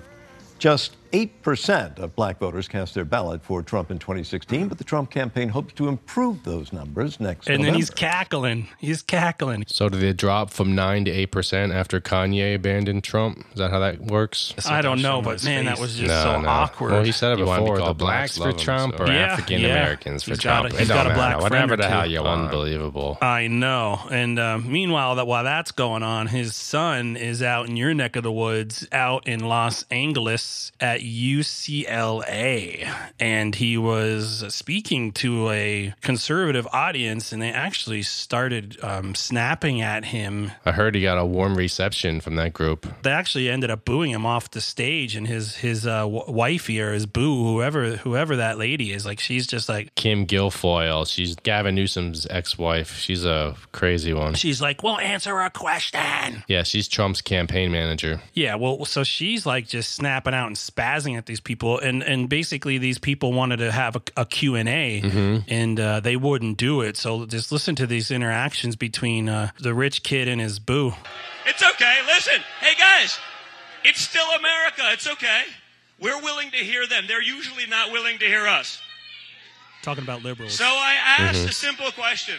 Just 0.59 0.97
8% 1.13 1.99
of 1.99 2.15
black 2.17 2.39
voters 2.39 2.69
cast 2.69 2.95
their 2.95 3.05
ballot 3.05 3.43
for 3.43 3.63
Trump 3.63 3.91
in 3.91 3.99
2016, 3.99 4.69
but 4.69 4.79
the 4.79 4.85
Trump 4.85 5.11
campaign 5.11 5.49
hopes 5.49 5.73
to 5.75 5.89
improve 5.89 6.45
those 6.45 6.73
numbers 6.73 7.21
next 7.21 7.49
year. 7.49 7.57
And 7.57 7.65
then 7.65 7.75
he's 7.75 7.91
cackling. 7.91 8.69
He's 8.79 9.03
cackling. 9.03 9.65
So 9.67 9.89
did 9.89 10.03
it 10.03 10.17
drop 10.17 10.51
from 10.51 10.75
9 10.75 11.05
to 11.07 11.27
8% 11.27 11.75
after 11.75 12.01
Kanye 12.01 12.55
abandoned 12.55 13.05
Trump? 13.05 13.45
Is 13.53 13.59
that 13.59 13.71
how 13.71 13.81
that 13.81 14.01
works? 14.01 14.55
I 14.67 14.83
don't 14.83 15.03
know, 15.03 15.23
but 15.23 15.43
man, 15.45 15.65
that 15.67 15.79
was 15.79 15.97
just 15.97 16.11
so 16.23 16.43
awkward. 16.47 16.93
Well, 16.93 17.05
he 17.05 17.13
said 17.13 17.33
it 17.33 17.39
He 17.39 17.45
before. 17.45 17.77
call 17.79 17.89
The 17.89 17.95
blacks 17.95 18.37
blacks 18.37 18.37
for 18.39 18.45
love 18.45 18.53
him, 18.53 18.59
Trump 18.59 18.97
so- 18.99 19.05
or 19.05 19.09
Yeah, 19.09 19.33
African 19.33 19.61
yeah. 19.61 19.69
Americans 19.69 20.23
for 20.23 20.31
He's 20.31 20.41
got 20.41 20.61
Trump. 20.61 20.73
a- 20.73 20.77
it 20.77 20.79
he's 20.81 20.89
don't 20.89 20.97
got 20.97 21.07
a 21.07 21.09
matter. 21.11 21.19
black 21.19 21.41
Whatever 21.41 21.67
friend 21.69 21.83
the 21.83 21.89
hell 21.89 22.07
you 22.11 22.23
want. 22.23 22.41
Unbelievable. 22.45 23.19
I 23.21 23.49
know. 23.49 24.01
And 24.11 24.39
uh, 24.39 24.59
meanwhile, 24.59 25.17
that 25.17 25.27
while 25.27 25.45
that's 25.45 25.73
going 25.73 26.03
on, 26.03 26.29
his 26.29 26.55
son 26.55 27.17
is 27.17 27.43
out 27.43 27.69
in 27.69 27.77
your 27.77 27.95
neck 27.95 28.17
of 28.17 28.23
the 28.23 28.33
woods, 28.33 28.87
out 28.93 29.27
in 29.27 29.41
Los 29.41 29.85
Angeles 29.91 30.73
at 30.81 31.00
UCLA, 31.01 32.93
and 33.19 33.55
he 33.55 33.77
was 33.77 34.45
speaking 34.55 35.13
to 35.13 35.51
a 35.51 35.95
conservative 36.01 36.67
audience, 36.73 37.33
and 37.33 37.41
they 37.43 37.51
actually 37.51 38.03
started 38.03 38.77
um, 38.83 39.15
snapping 39.15 39.81
at 39.81 40.07
him. 40.07 40.53
I 40.65 40.73
heard 40.73 40.95
he 40.95 41.03
got 41.03 41.19
a 41.19 41.25
warm 41.25 41.57
reception 41.57 42.21
from 42.21 42.37
that 42.37 42.53
group. 42.53 42.87
They 43.03 43.11
actually 43.11 43.49
ended 43.49 43.71
up 43.71 43.85
booing 43.85 44.11
him 44.11 44.27
off 44.27 44.51
the 44.51 44.61
stage, 44.61 45.17
and 45.17 45.27
his 45.27 45.57
his 45.57 45.87
uh, 45.87 46.01
w- 46.01 46.25
wifey 46.29 46.81
or 46.81 46.93
his 46.93 47.07
boo, 47.07 47.45
whoever 47.55 47.97
whoever 47.97 48.37
that 48.37 48.59
lady 48.59 48.93
is, 48.93 49.05
like 49.07 49.21
she's 49.21 49.47
just 49.47 49.69
like 49.69 49.95
Kim 49.95 50.27
Guilfoyle, 50.27 51.07
she's 51.11 51.35
Gavin 51.37 51.75
Newsom's 51.75 52.27
ex-wife. 52.31 52.97
She's 52.99 53.25
a 53.25 53.57
crazy 53.73 54.13
one. 54.13 54.35
she's 54.35 54.61
like, 54.61 54.83
"Well, 54.83 54.99
answer 54.99 55.39
a 55.41 55.51
question." 55.51 56.45
Yeah, 56.49 56.63
she's 56.63 56.89
Trump's 56.89 57.21
campaign 57.23 57.71
manager. 57.73 58.21
Yeah, 58.35 58.55
well, 58.57 58.85
so 58.85 59.05
she's 59.05 59.47
like 59.47 59.67
just 59.67 59.93
snapping 59.93 60.35
out 60.35 60.47
and 60.47 60.59
spazzing 60.91 61.17
at 61.17 61.27
these 61.27 61.41
people, 61.41 61.79
and 61.79 62.03
and 62.03 62.29
basically 62.29 62.79
these 62.79 62.99
people 62.99 63.33
wanted 63.33 63.59
to 63.59 63.73
have 63.73 63.97
a, 63.97 64.03
a 64.17 64.25
Q 64.25 64.55
and 64.57 64.69
A, 64.69 65.43
and 65.49 65.79
uh, 65.81 66.01
they 66.01 66.17
wouldn't 66.17 66.57
do 66.59 66.81
it. 66.83 66.97
So 66.97 67.27
just 67.27 67.53
listen 67.53 67.75
to 67.77 67.87
these 67.87 68.11
interactions 68.11 68.77
between 68.77 69.29
uh, 69.29 69.51
the 69.59 69.75
rich 69.75 70.03
kid 70.03 70.29
and 70.29 70.41
his 70.41 70.59
boo. 70.59 70.93
It's 71.47 71.63
okay. 71.63 71.99
Listen, 72.07 72.41
hey 72.61 72.75
guys, 72.79 73.19
it's 73.85 74.01
still 74.01 74.27
America. 74.39 74.83
It's 74.93 75.09
okay. 75.09 75.43
We're 76.01 76.21
willing 76.23 76.51
to 76.53 76.57
hear 76.59 76.87
them. 76.87 77.05
They're 77.07 77.23
usually 77.23 77.67
not 77.67 77.93
willing 77.93 78.19
to 78.19 78.25
hear 78.25 78.47
us. 78.47 78.81
Talking 79.83 80.05
about 80.05 80.23
liberals. 80.23 80.55
So 80.55 80.65
I 80.65 80.97
asked 81.19 81.49
a 81.49 81.53
simple 81.53 81.91
question. 81.93 82.37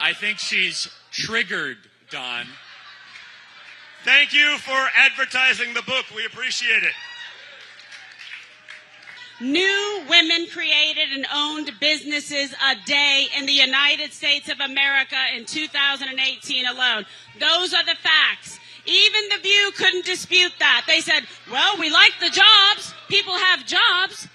I 0.00 0.14
think 0.14 0.38
she's 0.38 0.88
triggered, 1.10 1.76
Don. 2.10 2.46
Thank 4.04 4.32
you 4.32 4.58
for 4.58 4.88
advertising 4.96 5.74
the 5.74 5.82
book. 5.82 6.06
We 6.14 6.26
appreciate 6.26 6.82
it. 6.82 6.92
New 9.40 10.02
women 10.08 10.46
created 10.52 11.10
and 11.12 11.26
owned 11.32 11.70
businesses 11.80 12.52
a 12.52 12.76
day 12.84 13.26
in 13.36 13.46
the 13.46 13.52
United 13.52 14.12
States 14.12 14.48
of 14.48 14.60
America 14.60 15.16
in 15.36 15.44
2018 15.44 16.66
alone. 16.66 17.04
Those 17.38 17.74
are 17.74 17.84
the 17.84 17.96
facts. 17.96 18.58
Even 18.86 19.28
The 19.30 19.42
View 19.42 19.70
couldn't 19.76 20.04
dispute 20.04 20.52
that. 20.58 20.84
They 20.88 21.00
said, 21.00 21.24
well, 21.50 21.76
we 21.78 21.90
like 21.90 22.12
the 22.20 22.30
jobs. 22.30 22.94
People 23.08 23.34
have 23.34 23.64
jobs. 23.66 24.28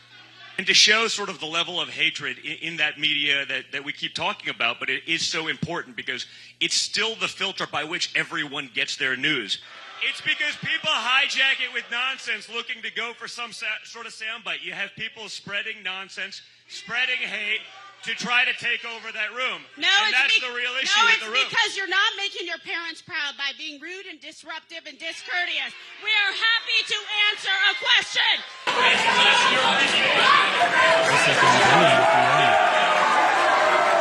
And 0.58 0.66
to 0.66 0.74
show 0.74 1.08
sort 1.08 1.30
of 1.30 1.40
the 1.40 1.46
level 1.46 1.80
of 1.80 1.90
hatred 1.90 2.38
in, 2.40 2.58
in, 2.70 2.78
that 2.78 3.00
media 3.00 3.46
that, 3.46 3.66
that 3.72 3.86
we 3.86 3.94
keep 3.94 4.16
talking 4.16 4.50
about, 4.50 4.80
but 4.80 4.90
it 4.90 5.04
is 5.06 5.26
so 5.26 5.48
important 5.48 5.96
because 5.96 6.26
it's 6.60 6.76
still 6.76 7.16
the 7.16 7.28
filter 7.28 7.68
by 7.68 7.84
which 7.84 8.12
everyone 8.16 8.70
gets 8.74 8.98
their 8.98 9.16
news. 9.16 9.60
It's 10.08 10.22
because 10.22 10.56
people 10.58 10.90
hijack 10.90 11.62
it 11.64 11.74
with 11.74 11.84
nonsense 11.92 12.50
looking 12.50 12.82
to 12.82 12.92
go 12.92 13.14
for 13.14 13.28
some 13.28 13.52
sa- 13.52 13.66
sort 13.84 14.06
of 14.06 14.14
soundbite. 14.14 14.64
You 14.64 14.74
have 14.74 14.92
people 14.96 15.30
spreading 15.30 15.84
nonsense, 15.84 16.42
spreading 16.68 17.18
hate, 17.18 17.62
to 18.08 18.16
try 18.16 18.48
to 18.48 18.56
take 18.56 18.88
over 18.88 19.12
that 19.12 19.36
room. 19.36 19.60
No, 19.76 19.92
and 20.08 20.16
that's 20.16 20.40
be- 20.40 20.48
the 20.48 20.56
real 20.56 20.72
issue 20.80 20.96
no, 20.96 21.12
with 21.12 21.20
it's 21.20 21.28
the 21.28 21.32
room. 21.36 21.44
because 21.44 21.76
you're 21.76 21.92
not 21.92 22.16
making 22.16 22.48
your 22.48 22.56
parents 22.64 23.04
proud 23.04 23.36
by 23.36 23.52
being 23.60 23.84
rude 23.84 24.08
and 24.08 24.16
disruptive 24.24 24.88
and 24.88 24.96
discourteous. 24.96 25.76
We 26.00 26.12
are 26.24 26.32
happy 26.32 26.80
to 26.88 26.98
answer 27.28 27.52
a 27.52 27.76
question. 27.76 28.34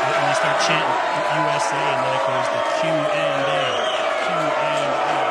When 0.07 0.23
you 0.23 0.35
start 0.39 0.59
chanting 0.63 1.03
USA 1.43 1.83
and 1.83 2.01
then 2.07 2.15
it 2.15 2.23
goes 2.31 2.47
to 2.47 2.61
Q 2.79 2.87
and 2.87 3.43
A, 3.43 3.67
Q 4.23 4.31
and 4.39 4.87
A. 5.03 5.27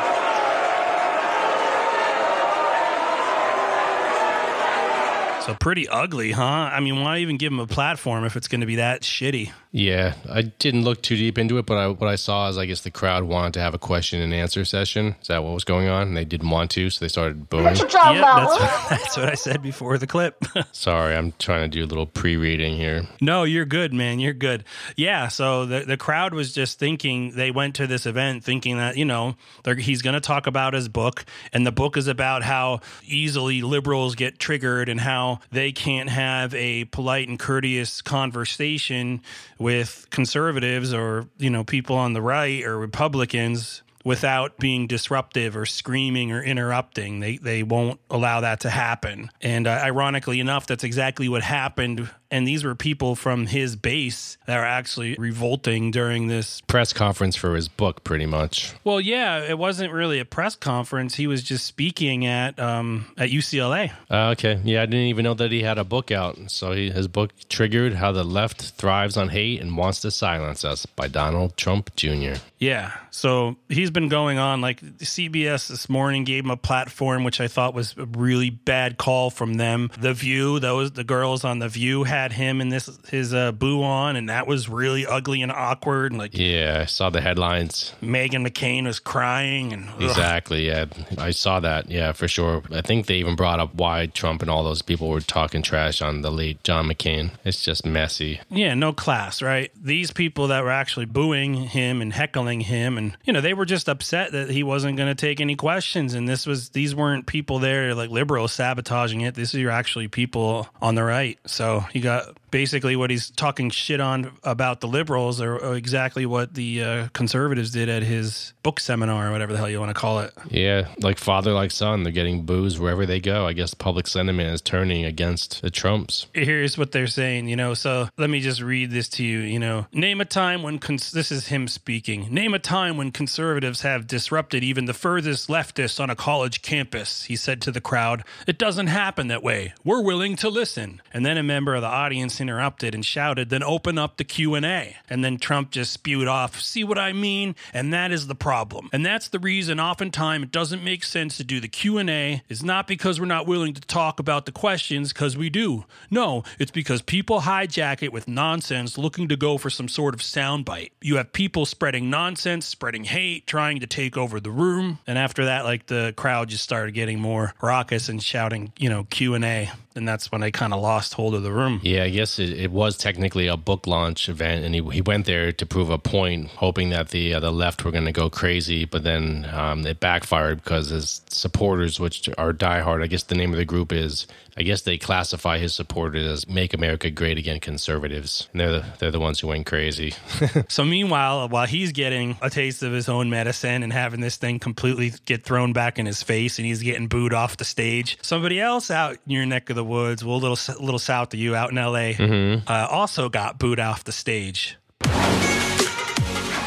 So 5.46 5.54
pretty 5.54 5.88
ugly, 5.88 6.32
huh? 6.32 6.42
I 6.42 6.80
mean, 6.80 7.00
why 7.00 7.18
even 7.18 7.36
give 7.36 7.52
him 7.52 7.60
a 7.60 7.68
platform 7.68 8.24
if 8.24 8.34
it's 8.34 8.48
going 8.48 8.62
to 8.62 8.66
be 8.66 8.76
that 8.76 9.02
shitty? 9.02 9.52
Yeah, 9.76 10.14
I 10.26 10.40
didn't 10.40 10.84
look 10.84 11.02
too 11.02 11.16
deep 11.16 11.36
into 11.36 11.58
it, 11.58 11.66
but 11.66 11.76
I, 11.76 11.88
what 11.88 12.08
I 12.08 12.14
saw 12.14 12.48
is 12.48 12.56
I 12.56 12.64
guess 12.64 12.80
the 12.80 12.90
crowd 12.90 13.24
wanted 13.24 13.52
to 13.54 13.60
have 13.60 13.74
a 13.74 13.78
question 13.78 14.22
and 14.22 14.32
answer 14.32 14.64
session. 14.64 15.16
Is 15.20 15.28
that 15.28 15.44
what 15.44 15.52
was 15.52 15.64
going 15.64 15.86
on? 15.86 16.08
And 16.08 16.16
they 16.16 16.24
didn't 16.24 16.48
want 16.48 16.70
to, 16.70 16.88
so 16.88 17.04
they 17.04 17.08
started 17.08 17.50
booing. 17.50 17.66
Yep, 17.66 17.90
that's 17.90 17.92
what, 17.92 18.60
that's 18.90 19.16
what 19.18 19.28
I 19.28 19.34
said 19.34 19.62
before 19.62 19.98
the 19.98 20.06
clip. 20.06 20.42
Sorry, 20.72 21.14
I'm 21.14 21.34
trying 21.38 21.70
to 21.70 21.78
do 21.78 21.84
a 21.84 21.88
little 21.88 22.06
pre-reading 22.06 22.78
here. 22.78 23.06
No, 23.20 23.44
you're 23.44 23.66
good, 23.66 23.92
man. 23.92 24.18
You're 24.18 24.32
good. 24.32 24.64
Yeah. 24.96 25.28
So 25.28 25.66
the 25.66 25.80
the 25.80 25.98
crowd 25.98 26.32
was 26.32 26.54
just 26.54 26.78
thinking 26.78 27.32
they 27.32 27.50
went 27.50 27.74
to 27.74 27.86
this 27.86 28.06
event 28.06 28.44
thinking 28.44 28.78
that 28.78 28.96
you 28.96 29.04
know 29.04 29.36
he's 29.76 30.00
going 30.00 30.14
to 30.14 30.20
talk 30.20 30.46
about 30.46 30.72
his 30.72 30.88
book, 30.88 31.26
and 31.52 31.66
the 31.66 31.72
book 31.72 31.98
is 31.98 32.08
about 32.08 32.42
how 32.42 32.80
easily 33.04 33.60
liberals 33.60 34.14
get 34.14 34.38
triggered 34.38 34.88
and 34.88 35.00
how 35.00 35.40
they 35.52 35.70
can't 35.70 36.08
have 36.08 36.54
a 36.54 36.86
polite 36.86 37.28
and 37.28 37.38
courteous 37.38 38.00
conversation 38.00 39.20
with 39.66 40.06
conservatives 40.10 40.94
or 40.94 41.26
you 41.38 41.50
know 41.50 41.64
people 41.64 41.96
on 41.96 42.12
the 42.12 42.22
right 42.22 42.62
or 42.62 42.78
Republicans 42.78 43.82
without 44.04 44.56
being 44.58 44.86
disruptive 44.86 45.56
or 45.56 45.66
screaming 45.66 46.30
or 46.30 46.40
interrupting. 46.40 47.18
They 47.18 47.38
they 47.38 47.64
won't 47.64 47.98
allow 48.08 48.42
that 48.42 48.60
to 48.60 48.70
happen. 48.70 49.28
And 49.42 49.66
uh, 49.66 49.80
ironically 49.82 50.38
enough, 50.38 50.68
that's 50.68 50.84
exactly 50.84 51.28
what 51.28 51.42
happened. 51.42 52.08
And 52.30 52.46
these 52.46 52.64
were 52.64 52.74
people 52.74 53.14
from 53.14 53.46
his 53.46 53.76
base 53.76 54.36
that 54.46 54.58
are 54.58 54.64
actually 54.64 55.14
revolting 55.18 55.90
during 55.90 56.26
this 56.26 56.60
press 56.62 56.92
conference 56.92 57.36
for 57.36 57.54
his 57.54 57.68
book, 57.68 58.04
pretty 58.04 58.26
much. 58.26 58.74
Well, 58.84 59.00
yeah, 59.00 59.38
it 59.40 59.58
wasn't 59.58 59.92
really 59.92 60.18
a 60.18 60.24
press 60.24 60.56
conference. 60.56 61.14
He 61.14 61.26
was 61.26 61.42
just 61.42 61.64
speaking 61.66 62.26
at 62.26 62.58
um, 62.58 63.06
at 63.16 63.30
UCLA. 63.30 63.92
Uh, 64.10 64.30
okay, 64.30 64.60
yeah, 64.64 64.82
I 64.82 64.86
didn't 64.86 65.06
even 65.06 65.24
know 65.24 65.34
that 65.34 65.52
he 65.52 65.62
had 65.62 65.78
a 65.78 65.84
book 65.84 66.10
out. 66.10 66.36
So 66.48 66.72
he, 66.72 66.90
his 66.90 67.06
book 67.08 67.30
triggered 67.48 67.94
"How 67.94 68.12
the 68.12 68.24
Left 68.24 68.60
Thrives 68.60 69.16
on 69.16 69.28
Hate 69.28 69.60
and 69.60 69.76
Wants 69.76 70.00
to 70.00 70.10
Silence 70.10 70.64
Us" 70.64 70.84
by 70.86 71.08
Donald 71.08 71.56
Trump 71.56 71.94
Jr. 71.96 72.34
Yeah, 72.58 72.92
so 73.10 73.56
he's 73.68 73.90
been 73.90 74.08
going 74.08 74.38
on 74.38 74.60
like 74.60 74.80
CBS 74.80 75.68
this 75.68 75.88
morning 75.88 76.24
gave 76.24 76.44
him 76.44 76.50
a 76.50 76.56
platform, 76.56 77.22
which 77.22 77.40
I 77.40 77.48
thought 77.48 77.74
was 77.74 77.94
a 77.98 78.06
really 78.06 78.50
bad 78.50 78.96
call 78.96 79.30
from 79.30 79.54
them. 79.54 79.90
The 79.98 80.14
View, 80.14 80.58
those 80.58 80.92
the 80.92 81.04
girls 81.04 81.44
on 81.44 81.58
the 81.58 81.68
View 81.68 82.04
had 82.04 82.15
him 82.32 82.60
and 82.60 82.70
this 82.70 82.90
his 83.08 83.34
uh, 83.34 83.52
boo 83.52 83.82
on, 83.82 84.16
and 84.16 84.28
that 84.28 84.46
was 84.46 84.68
really 84.68 85.06
ugly 85.06 85.42
and 85.42 85.52
awkward. 85.52 86.12
And 86.12 86.18
like, 86.18 86.36
yeah, 86.36 86.80
I 86.82 86.84
saw 86.86 87.10
the 87.10 87.20
headlines. 87.20 87.92
Meghan 88.02 88.46
McCain 88.46 88.84
was 88.84 88.98
crying, 88.98 89.72
and 89.72 89.88
ugh. 89.88 90.02
exactly, 90.02 90.66
yeah, 90.66 90.86
I 91.18 91.30
saw 91.30 91.60
that. 91.60 91.90
Yeah, 91.90 92.12
for 92.12 92.28
sure. 92.28 92.62
I 92.72 92.82
think 92.82 93.06
they 93.06 93.16
even 93.16 93.36
brought 93.36 93.60
up 93.60 93.74
why 93.74 94.06
Trump 94.06 94.42
and 94.42 94.50
all 94.50 94.64
those 94.64 94.82
people 94.82 95.08
were 95.08 95.20
talking 95.20 95.62
trash 95.62 96.02
on 96.02 96.22
the 96.22 96.30
late 96.30 96.62
John 96.62 96.88
McCain. 96.88 97.32
It's 97.44 97.62
just 97.62 97.84
messy. 97.84 98.40
Yeah, 98.50 98.74
no 98.74 98.92
class, 98.92 99.42
right? 99.42 99.70
These 99.80 100.10
people 100.12 100.48
that 100.48 100.62
were 100.62 100.70
actually 100.70 101.06
booing 101.06 101.54
him 101.54 102.00
and 102.00 102.12
heckling 102.12 102.60
him, 102.60 102.98
and 102.98 103.16
you 103.24 103.32
know, 103.32 103.40
they 103.40 103.54
were 103.54 103.66
just 103.66 103.88
upset 103.88 104.32
that 104.32 104.50
he 104.50 104.62
wasn't 104.62 104.96
going 104.96 105.08
to 105.08 105.14
take 105.14 105.40
any 105.40 105.56
questions. 105.56 106.14
And 106.14 106.28
this 106.28 106.46
was 106.46 106.70
these 106.70 106.94
weren't 106.94 107.26
people 107.26 107.58
there 107.58 107.94
like 107.94 108.10
liberals 108.10 108.52
sabotaging 108.52 109.22
it. 109.22 109.34
This 109.34 109.54
are 109.54 109.70
actually 109.70 110.08
people 110.08 110.68
on 110.80 110.94
the 110.94 111.04
right. 111.04 111.38
So 111.46 111.84
you 111.92 112.00
got 112.06 112.36
basically 112.50 112.96
what 112.96 113.10
he's 113.10 113.30
talking 113.30 113.70
shit 113.70 114.00
on 114.00 114.32
about 114.42 114.80
the 114.80 114.88
liberals 114.88 115.40
or, 115.40 115.56
exactly 115.76 116.26
what 116.26 116.54
the 116.54 116.82
uh, 116.82 117.08
conservatives 117.12 117.70
did 117.70 117.88
at 117.88 118.02
his 118.02 118.52
book 118.62 118.80
seminar 118.80 119.28
or 119.28 119.32
whatever 119.32 119.52
the 119.52 119.58
hell 119.58 119.68
you 119.68 119.80
want 119.80 119.90
to 119.90 120.00
call 120.00 120.20
it. 120.20 120.32
Yeah, 120.50 120.88
like 121.00 121.18
father, 121.18 121.52
like 121.52 121.70
son. 121.70 122.02
They're 122.02 122.12
getting 122.12 122.42
boos 122.44 122.78
wherever 122.78 123.04
they 123.04 123.20
go. 123.20 123.46
I 123.46 123.52
guess 123.52 123.74
public 123.74 124.06
sentiment 124.06 124.54
is 124.54 124.60
turning 124.60 125.04
against 125.04 125.62
the 125.62 125.70
Trumps. 125.70 126.26
Here's 126.32 126.78
what 126.78 126.92
they're 126.92 127.06
saying, 127.06 127.48
you 127.48 127.56
know. 127.56 127.74
So 127.74 128.08
let 128.16 128.30
me 128.30 128.40
just 128.40 128.60
read 128.60 128.90
this 128.90 129.08
to 129.10 129.24
you, 129.24 129.40
you 129.40 129.58
know. 129.58 129.86
Name 129.92 130.20
a 130.20 130.24
time 130.24 130.62
when, 130.62 130.78
cons- 130.78 131.12
this 131.12 131.32
is 131.32 131.48
him 131.48 131.68
speaking. 131.68 132.32
Name 132.32 132.54
a 132.54 132.58
time 132.58 132.96
when 132.96 133.10
conservatives 133.10 133.82
have 133.82 134.06
disrupted 134.06 134.62
even 134.62 134.86
the 134.86 134.94
furthest 134.94 135.48
leftists 135.48 136.00
on 136.00 136.10
a 136.10 136.16
college 136.16 136.62
campus, 136.62 137.24
he 137.24 137.36
said 137.36 137.60
to 137.62 137.70
the 137.70 137.80
crowd. 137.80 138.24
It 138.46 138.58
doesn't 138.58 138.88
happen 138.88 139.28
that 139.28 139.42
way. 139.42 139.74
We're 139.84 140.02
willing 140.02 140.36
to 140.36 140.48
listen. 140.48 141.02
And 141.12 141.24
then 141.24 141.36
a 141.36 141.42
member 141.42 141.74
of 141.74 141.82
the 141.82 141.88
audience 141.88 142.40
interrupted 142.48 142.94
and 142.94 143.04
shouted, 143.04 143.50
"Then 143.50 143.62
open 143.62 143.98
up 143.98 144.16
the 144.16 144.24
Q&A." 144.24 144.96
And 145.10 145.24
then 145.24 145.38
Trump 145.38 145.70
just 145.70 145.92
spewed 145.92 146.28
off, 146.28 146.60
"See 146.60 146.84
what 146.84 146.98
I 146.98 147.12
mean? 147.12 147.56
And 147.72 147.92
that 147.92 148.12
is 148.12 148.26
the 148.26 148.34
problem. 148.34 148.88
And 148.92 149.04
that's 149.04 149.28
the 149.28 149.38
reason 149.38 149.80
oftentimes 149.80 150.44
it 150.44 150.52
doesn't 150.52 150.84
make 150.84 151.02
sense 151.04 151.36
to 151.36 151.44
do 151.44 151.60
the 151.60 151.68
Q&A. 151.68 152.42
It's 152.48 152.62
not 152.62 152.86
because 152.86 153.18
we're 153.18 153.26
not 153.26 153.46
willing 153.46 153.74
to 153.74 153.80
talk 153.80 154.20
about 154.20 154.46
the 154.46 154.52
questions 154.52 155.12
cuz 155.12 155.36
we 155.36 155.50
do. 155.50 155.84
No, 156.10 156.44
it's 156.58 156.70
because 156.70 157.02
people 157.02 157.42
hijack 157.42 158.02
it 158.02 158.12
with 158.12 158.28
nonsense 158.28 158.96
looking 158.96 159.28
to 159.28 159.36
go 159.36 159.58
for 159.58 159.70
some 159.70 159.88
sort 159.88 160.14
of 160.14 160.20
soundbite. 160.20 160.90
You 161.00 161.16
have 161.16 161.32
people 161.32 161.66
spreading 161.66 162.10
nonsense, 162.10 162.66
spreading 162.66 163.04
hate, 163.04 163.46
trying 163.46 163.80
to 163.80 163.86
take 163.86 164.16
over 164.16 164.40
the 164.40 164.50
room. 164.50 164.98
And 165.06 165.18
after 165.18 165.44
that 165.44 165.64
like 165.64 165.86
the 165.86 166.14
crowd 166.16 166.48
just 166.50 166.64
started 166.64 166.92
getting 166.92 167.20
more 167.20 167.54
raucous 167.60 168.08
and 168.08 168.22
shouting, 168.22 168.72
you 168.78 168.88
know, 168.88 169.04
Q&A 169.04 169.70
and 169.96 170.06
that's 170.06 170.30
when 170.30 170.42
I 170.42 170.50
kind 170.50 170.72
of 170.72 170.80
lost 170.80 171.14
hold 171.14 171.34
of 171.34 171.42
the 171.42 171.52
room. 171.52 171.80
Yeah, 171.82 172.04
I 172.04 172.10
guess 172.10 172.38
it, 172.38 172.50
it, 172.50 172.70
was 172.70 172.96
technically 172.96 173.46
a 173.46 173.56
book 173.56 173.86
launch 173.86 174.28
event, 174.28 174.64
and 174.64 174.74
he, 174.74 174.82
he 174.90 175.00
went 175.00 175.26
there 175.26 175.52
to 175.52 175.66
prove 175.66 175.90
a 175.90 175.98
point, 175.98 176.48
hoping 176.48 176.90
that 176.90 177.08
the 177.08 177.34
uh, 177.34 177.40
the 177.40 177.50
left 177.50 177.84
were 177.84 177.90
going 177.90 178.04
to 178.04 178.12
go 178.12 178.28
crazy. 178.28 178.84
But 178.84 179.02
then 179.02 179.48
um, 179.52 179.86
it 179.86 180.00
backfired 180.00 180.62
because 180.62 180.90
his 180.90 181.22
supporters, 181.28 181.98
which 181.98 182.28
are 182.36 182.52
diehard, 182.52 183.02
I 183.02 183.06
guess 183.06 183.24
the 183.24 183.34
name 183.34 183.52
of 183.52 183.58
the 183.58 183.64
group 183.64 183.92
is, 183.92 184.26
I 184.58 184.62
guess 184.62 184.80
they 184.82 184.96
classify 184.96 185.58
his 185.58 185.74
supporters 185.74 186.26
as 186.26 186.48
"Make 186.48 186.72
America 186.72 187.10
Great 187.10 187.36
Again" 187.36 187.60
conservatives, 187.60 188.48
and 188.52 188.60
they're 188.60 188.72
the, 188.72 188.84
they're 188.98 189.10
the 189.10 189.20
ones 189.20 189.40
who 189.40 189.48
went 189.48 189.66
crazy. 189.66 190.14
so 190.68 190.84
meanwhile, 190.84 191.46
while 191.48 191.66
he's 191.66 191.92
getting 191.92 192.38
a 192.40 192.48
taste 192.48 192.82
of 192.82 192.92
his 192.92 193.08
own 193.08 193.28
medicine 193.28 193.82
and 193.82 193.92
having 193.92 194.20
this 194.20 194.36
thing 194.36 194.58
completely 194.58 195.12
get 195.26 195.44
thrown 195.44 195.74
back 195.74 195.98
in 195.98 196.06
his 196.06 196.22
face, 196.22 196.58
and 196.58 196.64
he's 196.64 196.82
getting 196.82 197.06
booed 197.06 197.34
off 197.34 197.58
the 197.58 197.66
stage, 197.66 198.16
somebody 198.22 198.58
else 198.58 198.90
out 198.90 199.18
in 199.26 199.32
your 199.32 199.44
neck 199.44 199.68
of 199.68 199.76
the 199.76 199.84
woods, 199.84 200.24
well, 200.24 200.36
a 200.36 200.38
little 200.38 200.74
little 200.82 200.98
south 200.98 201.34
of 201.34 201.40
you, 201.40 201.54
out 201.54 201.70
in 201.70 201.76
L.A., 201.76 202.14
mm-hmm. 202.14 202.66
uh, 202.66 202.86
also 202.90 203.28
got 203.28 203.58
booed 203.58 203.78
off 203.78 204.04
the 204.04 204.12
stage. 204.12 204.78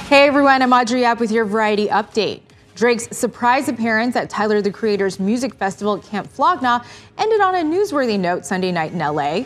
Hey 0.09 0.27
everyone, 0.27 0.61
I'm 0.61 0.73
Audrey 0.73 1.05
Up 1.05 1.19
with 1.19 1.31
your 1.31 1.45
variety 1.45 1.87
update. 1.87 2.41
Drake's 2.79 3.09
surprise 3.11 3.67
appearance 3.67 4.15
at 4.15 4.29
Tyler 4.29 4.61
the 4.61 4.71
Creator's 4.71 5.19
music 5.19 5.53
festival 5.53 5.97
at 5.97 6.03
Camp 6.05 6.29
Flog 6.29 6.61
Gnaw 6.61 6.81
ended 7.17 7.41
on 7.41 7.53
a 7.55 7.57
newsworthy 7.57 8.17
note 8.17 8.45
Sunday 8.45 8.71
night 8.71 8.93
in 8.93 8.99
LA. 8.99 9.43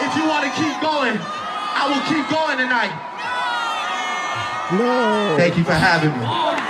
If 0.00 0.16
you 0.16 0.26
want 0.26 0.46
to 0.46 0.50
keep 0.56 0.80
going, 0.80 1.18
I 1.20 1.84
will 1.92 2.00
keep 2.08 2.26
going 2.32 2.56
tonight. 2.56 2.88
No. 4.78 5.36
Thank 5.36 5.58
you 5.58 5.64
for 5.64 5.74
having 5.74 6.18
me. 6.18 6.63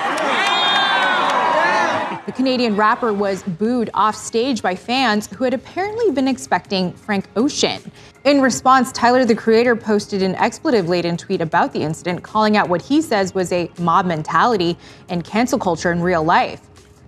Canadian 2.35 2.75
rapper 2.75 3.13
was 3.13 3.45
booed 3.45 3.91
off 3.95 4.17
stage 4.17 4.61
by 4.61 4.75
fans 4.75 5.29
who 5.29 5.45
had 5.45 5.55
apparently 5.55 6.11
been 6.11 6.27
expecting 6.27 6.93
Frank 6.93 7.27
Ocean. 7.37 7.81
In 8.25 8.41
response, 8.41 8.91
Tyler 8.91 9.25
the 9.25 9.37
Creator 9.37 9.77
posted 9.77 10.21
an 10.21 10.35
expletive 10.35 10.89
laden 10.89 11.17
tweet 11.17 11.41
about 11.41 11.73
the 11.73 11.81
incident, 11.81 12.25
calling 12.25 12.57
out 12.57 12.69
what 12.69 12.83
he 12.83 13.01
says 13.01 13.35
was 13.35 13.53
a 13.53 13.71
mob 13.79 14.07
mentality 14.07 14.77
and 15.09 15.23
cancel 15.25 15.61
culture 15.61 15.93
in 15.93 16.01
real 16.01 16.25
life. 16.25 16.61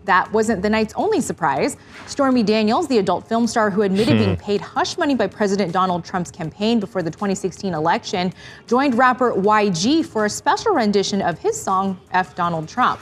That 0.05 0.33
wasn't 0.33 0.63
the 0.63 0.71
night's 0.71 0.95
only 0.95 1.21
surprise. 1.21 1.77
Stormy 2.07 2.45
Daniels, 2.45 2.87
the 2.87 2.99
adult 2.99 3.29
film 3.29 3.49
star 3.49 3.71
who 3.71 3.83
admitted 3.83 4.19
being 4.19 4.37
hmm. 4.37 4.41
paid 4.41 4.61
hush 4.61 4.97
money 4.97 5.17
by 5.17 5.27
President 5.27 5.73
Donald 5.73 6.05
Trump's 6.05 6.31
campaign 6.31 6.79
before 6.79 7.03
the 7.03 7.11
2016 7.11 7.75
election, 7.75 8.33
joined 8.69 8.97
rapper 8.97 9.33
YG 9.33 10.07
for 10.07 10.27
a 10.27 10.31
special 10.31 10.73
rendition 10.73 11.21
of 11.21 11.41
his 11.41 11.61
song, 11.61 11.99
F 12.13 12.37
Donald 12.37 12.69
Trump. 12.69 13.01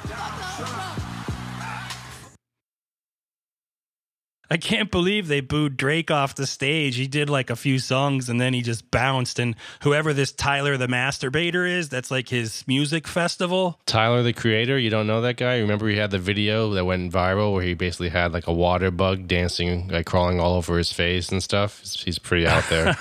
I 4.55 4.57
can't 4.57 4.89
believe 4.89 5.27
they 5.27 5.41
booed 5.41 5.77
Drake 5.77 6.13
off 6.13 6.37
the 6.37 6.47
stage. 6.47 6.95
He 6.95 7.09
did 7.09 7.29
like 7.29 7.51
a 7.51 7.57
few 7.57 7.81
songs 7.81 8.29
and 8.29 8.41
then 8.41 8.55
he 8.55 8.63
just 8.63 8.89
bounced. 8.89 9.41
And 9.41 9.57
whoever 9.83 10.15
this 10.15 10.31
Tyler 10.31 10.77
the 10.77 10.87
Masturbator 10.87 11.69
is, 11.69 11.89
that's 11.89 12.09
like 12.09 12.29
his 12.29 12.63
music 12.69 13.09
festival. 13.09 13.81
Tyler 13.85 14.23
the 14.23 14.33
Creator, 14.33 14.79
you 14.79 14.91
don't 14.91 15.09
know 15.09 15.23
that 15.23 15.39
guy? 15.39 15.59
Remember 15.59 15.89
he 15.89 15.97
had 15.97 16.13
the 16.13 16.21
video 16.21 16.71
that 16.75 16.85
went 16.85 17.13
viral 17.13 17.53
where 17.53 17.65
he 17.65 17.75
basically 17.75 18.11
had 18.11 18.33
like 18.33 18.47
a 18.47 18.53
water 18.53 18.93
bug 18.93 19.27
dancing, 19.27 19.89
like 19.89 20.07
crawling 20.07 20.39
all 20.39 20.55
over 20.55 20.79
his 20.79 20.93
face 20.93 21.31
and 21.31 21.43
stuff? 21.43 21.81
He's 21.81 22.21
pretty 22.21 22.47
out 22.47 22.63
there. 22.69 22.97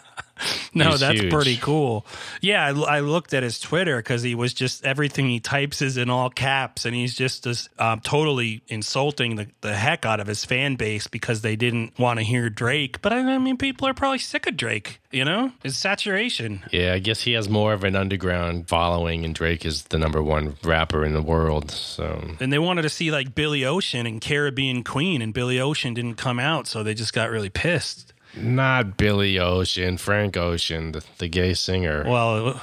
No, 0.76 0.90
He's 0.90 1.00
that's 1.00 1.20
huge. 1.20 1.32
pretty 1.32 1.56
cool. 1.56 2.04
Yeah, 2.40 2.66
I, 2.66 2.96
I 2.96 3.00
looked 3.00 3.32
at 3.32 3.44
his 3.44 3.60
Twitter 3.60 3.98
because 3.98 4.22
he 4.24 4.34
was 4.34 4.52
just 4.52 4.84
everything 4.84 5.28
he 5.28 5.38
types 5.38 5.80
is 5.82 5.96
in 5.96 6.10
all 6.10 6.30
caps, 6.30 6.84
and 6.84 6.94
he's 6.96 7.14
just 7.14 7.44
just 7.44 7.68
um, 7.78 8.00
totally 8.00 8.60
insulting 8.66 9.36
the, 9.36 9.46
the 9.60 9.72
heck 9.74 10.04
out 10.04 10.18
of 10.18 10.26
his 10.26 10.44
fan 10.44 10.74
base 10.74 11.06
because 11.06 11.42
they 11.42 11.54
didn't 11.54 11.96
want 11.96 12.18
to 12.18 12.24
hear 12.24 12.50
Drake. 12.50 13.00
But 13.02 13.12
I, 13.12 13.18
I 13.34 13.38
mean, 13.38 13.56
people 13.56 13.86
are 13.86 13.94
probably 13.94 14.18
sick 14.18 14.48
of 14.48 14.56
Drake. 14.56 15.00
You 15.12 15.24
know, 15.24 15.52
it's 15.62 15.76
saturation. 15.76 16.64
Yeah, 16.72 16.92
I 16.94 16.98
guess 16.98 17.20
he 17.20 17.34
has 17.34 17.48
more 17.48 17.72
of 17.72 17.84
an 17.84 17.94
underground 17.94 18.66
following, 18.68 19.24
and 19.24 19.32
Drake 19.32 19.64
is 19.64 19.84
the 19.84 19.98
number 19.98 20.20
one 20.22 20.56
rapper 20.64 21.04
in 21.04 21.12
the 21.12 21.22
world. 21.22 21.70
So 21.70 22.20
And 22.40 22.52
they 22.52 22.58
wanted 22.58 22.82
to 22.82 22.88
see 22.88 23.12
like 23.12 23.32
Billy 23.36 23.64
Ocean 23.64 24.06
and 24.06 24.20
Caribbean 24.20 24.82
Queen, 24.82 25.22
and 25.22 25.32
Billy 25.32 25.60
Ocean 25.60 25.94
didn't 25.94 26.16
come 26.16 26.40
out, 26.40 26.66
so 26.66 26.82
they 26.82 26.94
just 26.94 27.12
got 27.12 27.30
really 27.30 27.48
pissed. 27.50 28.12
Not 28.36 28.96
Billy 28.96 29.38
Ocean, 29.38 29.96
Frank 29.96 30.36
Ocean, 30.36 30.92
the, 30.92 31.04
the 31.18 31.28
gay 31.28 31.54
singer. 31.54 32.04
Well, 32.06 32.60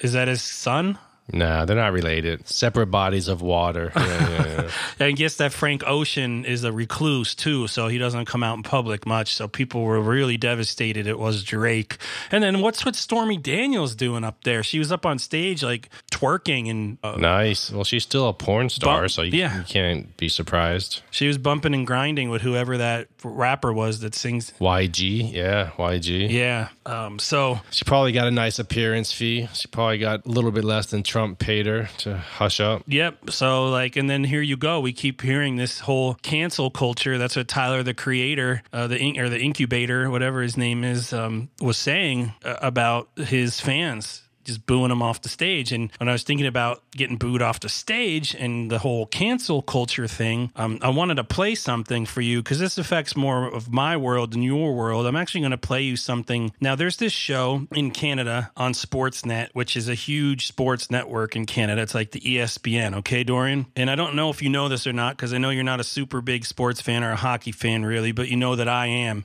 is 0.00 0.12
that 0.12 0.28
his 0.28 0.42
son? 0.42 0.98
Nah, 1.32 1.64
they're 1.64 1.76
not 1.76 1.92
related. 1.92 2.46
Separate 2.48 2.86
bodies 2.86 3.28
of 3.28 3.42
water. 3.42 3.92
Yeah, 4.00 4.28
yeah, 4.30 4.70
yeah. 4.98 5.06
I 5.06 5.12
guess 5.12 5.36
that 5.36 5.52
Frank 5.52 5.82
Ocean 5.86 6.44
is 6.44 6.64
a 6.64 6.72
recluse 6.72 7.34
too, 7.34 7.66
so 7.68 7.86
he 7.88 7.96
doesn't 7.98 8.24
come 8.26 8.42
out 8.42 8.56
in 8.56 8.62
public 8.62 9.06
much. 9.06 9.34
So 9.34 9.46
people 9.46 9.82
were 9.82 10.00
really 10.00 10.36
devastated 10.36 11.06
it 11.06 11.18
was 11.18 11.44
Drake. 11.44 11.96
And 12.32 12.42
then 12.42 12.60
what's 12.60 12.84
with 12.84 12.96
Stormy 12.96 13.36
Daniels 13.36 13.94
doing 13.94 14.24
up 14.24 14.42
there? 14.44 14.62
She 14.62 14.78
was 14.78 14.90
up 14.90 15.06
on 15.06 15.18
stage 15.18 15.62
like 15.62 15.90
twerking 16.10 16.70
and 16.70 16.98
uh, 17.04 17.16
nice. 17.16 17.70
Well, 17.70 17.84
she's 17.84 18.02
still 18.02 18.28
a 18.28 18.32
porn 18.32 18.68
star, 18.68 19.02
Bump- 19.02 19.10
so 19.10 19.22
you, 19.22 19.38
yeah. 19.38 19.58
you 19.58 19.64
can't 19.64 20.16
be 20.16 20.28
surprised. 20.28 21.02
she 21.10 21.26
was 21.28 21.38
bumping 21.38 21.74
and 21.74 21.86
grinding 21.86 22.30
with 22.30 22.42
whoever 22.42 22.76
that 22.78 23.08
rapper 23.22 23.72
was 23.72 24.00
that 24.00 24.14
sings. 24.14 24.52
YG, 24.60 25.32
yeah, 25.32 25.70
YG. 25.78 26.30
Yeah. 26.30 26.68
Um, 26.86 27.18
so 27.18 27.60
She 27.70 27.84
probably 27.84 28.12
got 28.12 28.26
a 28.26 28.30
nice 28.32 28.58
appearance 28.58 29.12
fee. 29.12 29.48
She 29.52 29.68
probably 29.68 29.98
got 29.98 30.26
a 30.26 30.28
little 30.28 30.50
bit 30.50 30.64
less 30.64 30.86
than 30.86 31.02
Trump 31.02 31.19
paid 31.28 31.66
her 31.66 31.88
to 31.98 32.16
hush 32.16 32.60
up. 32.60 32.82
Yep. 32.86 33.30
So 33.30 33.68
like, 33.68 33.96
and 33.96 34.08
then 34.08 34.24
here 34.24 34.42
you 34.42 34.56
go. 34.56 34.80
We 34.80 34.92
keep 34.92 35.20
hearing 35.20 35.56
this 35.56 35.80
whole 35.80 36.14
cancel 36.14 36.70
culture. 36.70 37.18
That's 37.18 37.36
what 37.36 37.48
Tyler, 37.48 37.82
the 37.82 37.94
creator, 37.94 38.62
uh, 38.72 38.86
the 38.86 38.98
in- 38.98 39.18
or 39.18 39.28
the 39.28 39.40
incubator, 39.40 40.10
whatever 40.10 40.42
his 40.42 40.56
name 40.56 40.84
is, 40.84 41.12
um, 41.12 41.50
was 41.60 41.76
saying 41.76 42.32
uh, 42.44 42.56
about 42.60 43.08
his 43.16 43.60
fans. 43.60 44.22
Just 44.44 44.66
booing 44.66 44.88
them 44.88 45.02
off 45.02 45.22
the 45.22 45.28
stage. 45.28 45.72
And 45.72 45.90
when 45.98 46.08
I 46.08 46.12
was 46.12 46.22
thinking 46.22 46.46
about 46.46 46.82
getting 46.92 47.16
booed 47.16 47.42
off 47.42 47.60
the 47.60 47.68
stage 47.68 48.34
and 48.34 48.70
the 48.70 48.78
whole 48.78 49.06
cancel 49.06 49.62
culture 49.62 50.06
thing, 50.06 50.50
um, 50.56 50.78
I 50.80 50.88
wanted 50.88 51.16
to 51.16 51.24
play 51.24 51.54
something 51.54 52.06
for 52.06 52.20
you 52.20 52.42
because 52.42 52.58
this 52.58 52.78
affects 52.78 53.16
more 53.16 53.46
of 53.52 53.72
my 53.72 53.96
world 53.96 54.32
than 54.32 54.42
your 54.42 54.74
world. 54.74 55.06
I'm 55.06 55.16
actually 55.16 55.42
going 55.42 55.50
to 55.50 55.58
play 55.58 55.82
you 55.82 55.96
something. 55.96 56.52
Now, 56.60 56.74
there's 56.74 56.96
this 56.96 57.12
show 57.12 57.66
in 57.72 57.90
Canada 57.90 58.50
on 58.56 58.72
Sportsnet, 58.72 59.48
which 59.52 59.76
is 59.76 59.88
a 59.88 59.94
huge 59.94 60.46
sports 60.46 60.90
network 60.90 61.36
in 61.36 61.44
Canada. 61.46 61.82
It's 61.82 61.94
like 61.94 62.12
the 62.12 62.20
ESPN, 62.20 62.94
okay, 62.98 63.24
Dorian? 63.24 63.66
And 63.76 63.90
I 63.90 63.94
don't 63.94 64.14
know 64.14 64.30
if 64.30 64.40
you 64.42 64.48
know 64.48 64.68
this 64.68 64.86
or 64.86 64.92
not 64.92 65.16
because 65.16 65.34
I 65.34 65.38
know 65.38 65.50
you're 65.50 65.64
not 65.64 65.80
a 65.80 65.84
super 65.84 66.20
big 66.20 66.44
sports 66.44 66.80
fan 66.80 67.04
or 67.04 67.10
a 67.10 67.16
hockey 67.16 67.52
fan, 67.52 67.84
really, 67.84 68.12
but 68.12 68.28
you 68.28 68.36
know 68.36 68.56
that 68.56 68.68
I 68.68 68.86
am. 68.86 69.24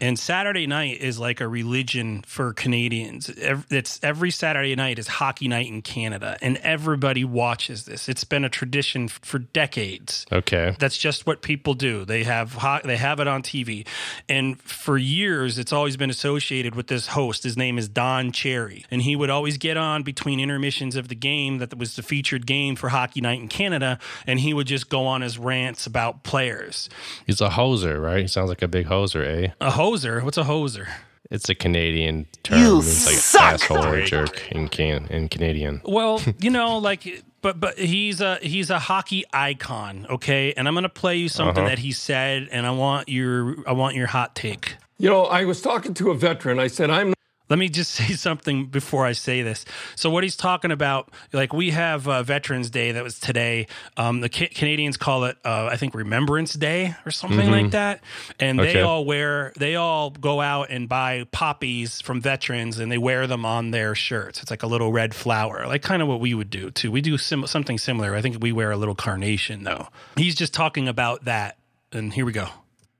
And 0.00 0.18
Saturday 0.18 0.66
night 0.66 1.00
is 1.00 1.18
like 1.18 1.40
a 1.40 1.46
religion 1.48 2.22
for 2.26 2.52
Canadians. 2.52 3.28
It's 3.28 4.00
every 4.02 4.30
Saturday 4.30 4.55
night 4.64 4.98
is 4.98 5.06
hockey 5.06 5.48
night 5.48 5.68
in 5.68 5.82
Canada, 5.82 6.36
and 6.40 6.56
everybody 6.58 7.24
watches 7.24 7.84
this. 7.84 8.08
It's 8.08 8.24
been 8.24 8.44
a 8.44 8.48
tradition 8.48 9.08
for 9.08 9.38
decades. 9.38 10.26
Okay. 10.32 10.74
That's 10.78 10.96
just 10.96 11.26
what 11.26 11.42
people 11.42 11.74
do. 11.74 12.04
They 12.04 12.24
have 12.24 12.54
ho- 12.54 12.80
they 12.84 12.96
have 12.96 13.20
it 13.20 13.28
on 13.28 13.42
TV, 13.42 13.86
and 14.28 14.60
for 14.62 14.96
years 14.96 15.58
it's 15.58 15.72
always 15.72 15.96
been 15.96 16.10
associated 16.10 16.74
with 16.74 16.86
this 16.86 17.08
host. 17.08 17.42
His 17.44 17.56
name 17.56 17.78
is 17.78 17.88
Don 17.88 18.32
Cherry, 18.32 18.84
and 18.90 19.02
he 19.02 19.14
would 19.16 19.30
always 19.30 19.58
get 19.58 19.76
on 19.76 20.02
between 20.02 20.40
intermissions 20.40 20.96
of 20.96 21.08
the 21.08 21.14
game 21.14 21.58
that 21.58 21.76
was 21.76 21.96
the 21.96 22.02
featured 22.02 22.46
game 22.46 22.76
for 22.76 22.88
Hockey 22.88 23.20
Night 23.20 23.40
in 23.40 23.48
Canada, 23.48 23.98
and 24.26 24.40
he 24.40 24.54
would 24.54 24.66
just 24.66 24.88
go 24.88 25.06
on 25.06 25.20
his 25.20 25.38
rants 25.38 25.86
about 25.86 26.22
players. 26.22 26.88
He's 27.26 27.40
a 27.40 27.50
hoser, 27.50 28.00
right? 28.02 28.20
He 28.22 28.28
sounds 28.28 28.48
like 28.48 28.62
a 28.62 28.68
big 28.68 28.86
hoser, 28.86 29.26
eh? 29.26 29.52
A 29.60 29.70
hoser? 29.72 30.22
What's 30.22 30.38
a 30.38 30.44
hoser? 30.44 30.88
It's 31.30 31.48
a 31.48 31.54
Canadian 31.54 32.26
term. 32.42 32.58
You 32.58 32.78
it's 32.78 33.06
like 33.06 33.16
suck! 33.16 33.42
asshole 33.54 33.84
or 33.84 34.02
jerk 34.04 34.50
in 34.52 34.68
can 34.68 35.06
in 35.08 35.28
Canadian. 35.28 35.80
Well, 35.84 36.22
you 36.40 36.50
know, 36.50 36.78
like, 36.78 37.24
but 37.42 37.58
but 37.60 37.78
he's 37.78 38.20
a 38.20 38.36
he's 38.42 38.70
a 38.70 38.78
hockey 38.78 39.24
icon, 39.32 40.06
okay. 40.10 40.52
And 40.56 40.68
I'm 40.68 40.74
gonna 40.74 40.88
play 40.88 41.16
you 41.16 41.28
something 41.28 41.64
Uh-huh. 41.64 41.68
that 41.70 41.78
he 41.80 41.92
said, 41.92 42.48
and 42.52 42.66
I 42.66 42.70
want 42.70 43.08
your 43.08 43.56
I 43.66 43.72
want 43.72 43.94
your 43.96 44.06
hot 44.06 44.34
take. 44.34 44.76
You 44.98 45.10
know, 45.10 45.24
I 45.24 45.44
was 45.44 45.60
talking 45.60 45.92
to 45.94 46.10
a 46.10 46.14
veteran. 46.14 46.58
I 46.58 46.68
said, 46.68 46.88
I'm 46.90 47.12
Let 47.48 47.58
me 47.58 47.68
just 47.68 47.90
say 47.94 48.14
something 48.14 48.66
before 48.66 49.06
I 49.06 49.12
say 49.12 49.42
this. 49.42 49.64
So, 49.94 50.10
what 50.10 50.24
he's 50.24 50.36
talking 50.36 50.70
about, 50.70 51.10
like 51.32 51.52
we 51.52 51.70
have 51.70 52.08
uh, 52.08 52.22
Veterans 52.22 52.70
Day 52.70 52.92
that 52.92 53.04
was 53.04 53.18
today. 53.20 53.66
Um, 53.96 54.20
the 54.20 54.28
Ca- 54.28 54.48
Canadians 54.54 54.96
call 54.96 55.24
it, 55.24 55.36
uh, 55.44 55.68
I 55.70 55.76
think, 55.76 55.94
Remembrance 55.94 56.54
Day 56.54 56.94
or 57.06 57.10
something 57.10 57.48
Mhm. 57.48 57.62
like 57.62 57.70
that. 57.72 58.00
And 58.40 58.58
they 58.58 58.80
all 58.82 59.04
wear, 59.04 59.52
they 59.56 59.76
all 59.76 60.10
go 60.10 60.40
out 60.40 60.70
and 60.70 60.88
buy 60.88 61.24
poppies 61.32 62.00
from 62.00 62.20
veterans 62.20 62.78
and 62.78 62.90
they 62.90 62.98
wear 62.98 63.26
them 63.26 63.44
on 63.44 63.70
their 63.70 63.94
shirts. 63.94 64.42
It's 64.42 64.50
like 64.50 64.62
a 64.62 64.66
little 64.66 64.92
red 64.92 65.14
flower, 65.14 65.66
like 65.66 65.82
kind 65.82 66.02
of 66.02 66.08
what 66.08 66.20
we 66.20 66.34
would 66.34 66.50
do 66.50 66.70
too. 66.70 66.90
We 66.90 67.00
do 67.00 67.16
sim- 67.16 67.46
something 67.46 67.78
similar. 67.78 68.14
I 68.14 68.22
think 68.22 68.38
we 68.42 68.52
wear 68.52 68.70
a 68.70 68.76
little 68.76 68.94
carnation 68.94 69.62
though. 69.64 69.88
He's 70.16 70.34
just 70.34 70.52
talking 70.52 70.88
about 70.88 71.24
that. 71.26 71.56
And 71.92 72.12
here 72.12 72.26
we 72.26 72.32
go. 72.32 72.48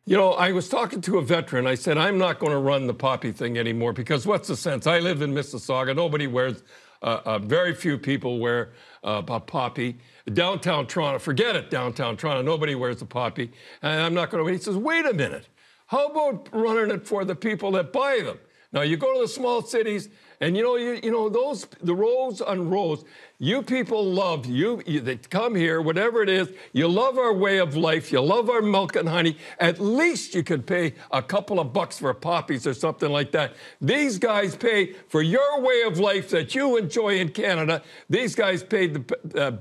You 0.09 0.17
know, 0.17 0.35
I 0.35 0.53
was 0.53 0.69
talking 0.69 1.01
to 1.01 1.19
a 1.19 1.23
veteran. 1.23 1.67
I 1.67 1.75
said, 1.75 1.99
I'm 1.99 2.17
not 2.17 2.39
going 2.39 2.53
to 2.53 2.59
run 2.59 2.87
the 2.87 2.95
poppy 2.95 3.33
thing 3.33 3.59
anymore 3.59 3.93
because 3.93 4.25
what's 4.25 4.47
the 4.47 4.55
sense? 4.55 4.87
I 4.87 5.01
live 5.01 5.21
in 5.21 5.35
Mississauga. 5.35 5.97
Nobody 5.97 6.29
wears, 6.29 6.63
uh, 7.03 7.23
uh, 7.25 7.39
very 7.41 7.75
few 7.75 7.99
people 7.99 8.39
wear 8.39 8.71
uh, 9.03 9.23
a 9.27 9.41
poppy. 9.41 9.99
Downtown 10.33 10.87
Toronto, 10.87 11.19
forget 11.19 11.57
it, 11.57 11.71
downtown 11.71 12.17
Toronto. 12.17 12.41
Nobody 12.43 12.77
wears 12.77 13.03
a 13.03 13.05
poppy. 13.05 13.51
And 13.83 14.01
I'm 14.01 14.15
not 14.15 14.31
going 14.31 14.47
to. 14.47 14.53
He 14.53 14.59
says, 14.61 14.77
wait 14.77 15.07
a 15.07 15.13
minute. 15.13 15.49
How 15.87 16.07
about 16.07 16.51
running 16.53 16.95
it 16.95 17.05
for 17.05 17.25
the 17.25 17.35
people 17.35 17.73
that 17.73 17.93
buy 17.93 18.21
them? 18.25 18.39
Now, 18.71 18.83
you 18.83 18.97
go 18.97 19.13
to 19.13 19.23
the 19.23 19.29
small 19.29 19.61
cities, 19.61 20.09
and 20.41 20.57
you 20.57 20.63
know, 20.63 20.77
you, 20.77 21.01
you 21.03 21.11
know 21.11 21.29
those 21.29 21.67
the 21.83 21.95
rows 21.95 22.41
on 22.41 22.69
rows. 22.71 23.05
You 23.39 23.63
people 23.63 24.03
love 24.05 24.47
you, 24.47 24.83
you. 24.87 25.01
They 25.01 25.17
come 25.17 25.55
here, 25.55 25.83
whatever 25.83 26.23
it 26.23 26.29
is. 26.29 26.49
You 26.73 26.89
love 26.89 27.19
our 27.19 27.35
way 27.35 27.59
of 27.59 27.77
life. 27.77 28.11
You 28.11 28.21
love 28.21 28.49
our 28.49 28.63
milk 28.63 28.97
and 28.97 29.09
honey. 29.09 29.37
At 29.59 29.79
least 29.79 30.35
you 30.35 30.43
could 30.43 30.67
pay 30.67 30.95
a 31.11 31.23
couple 31.23 31.61
of 31.61 31.73
bucks 31.73 31.99
for 31.99 32.13
poppies 32.15 32.67
or 32.67 32.73
something 32.73 33.11
like 33.11 33.33
that. 33.33 33.55
These 33.81 34.19
guys 34.19 34.57
pay 34.57 34.95
for 35.09 35.21
your 35.21 35.61
way 35.61 35.83
of 35.83 35.99
life 35.99 36.31
that 36.31 36.55
you 36.55 36.77
enjoy 36.77 37.19
in 37.19 37.29
Canada. 37.29 37.83
These 38.09 38.35
guys 38.35 38.63
paid 38.63 38.95
the 38.95 39.41
uh, 39.41 39.57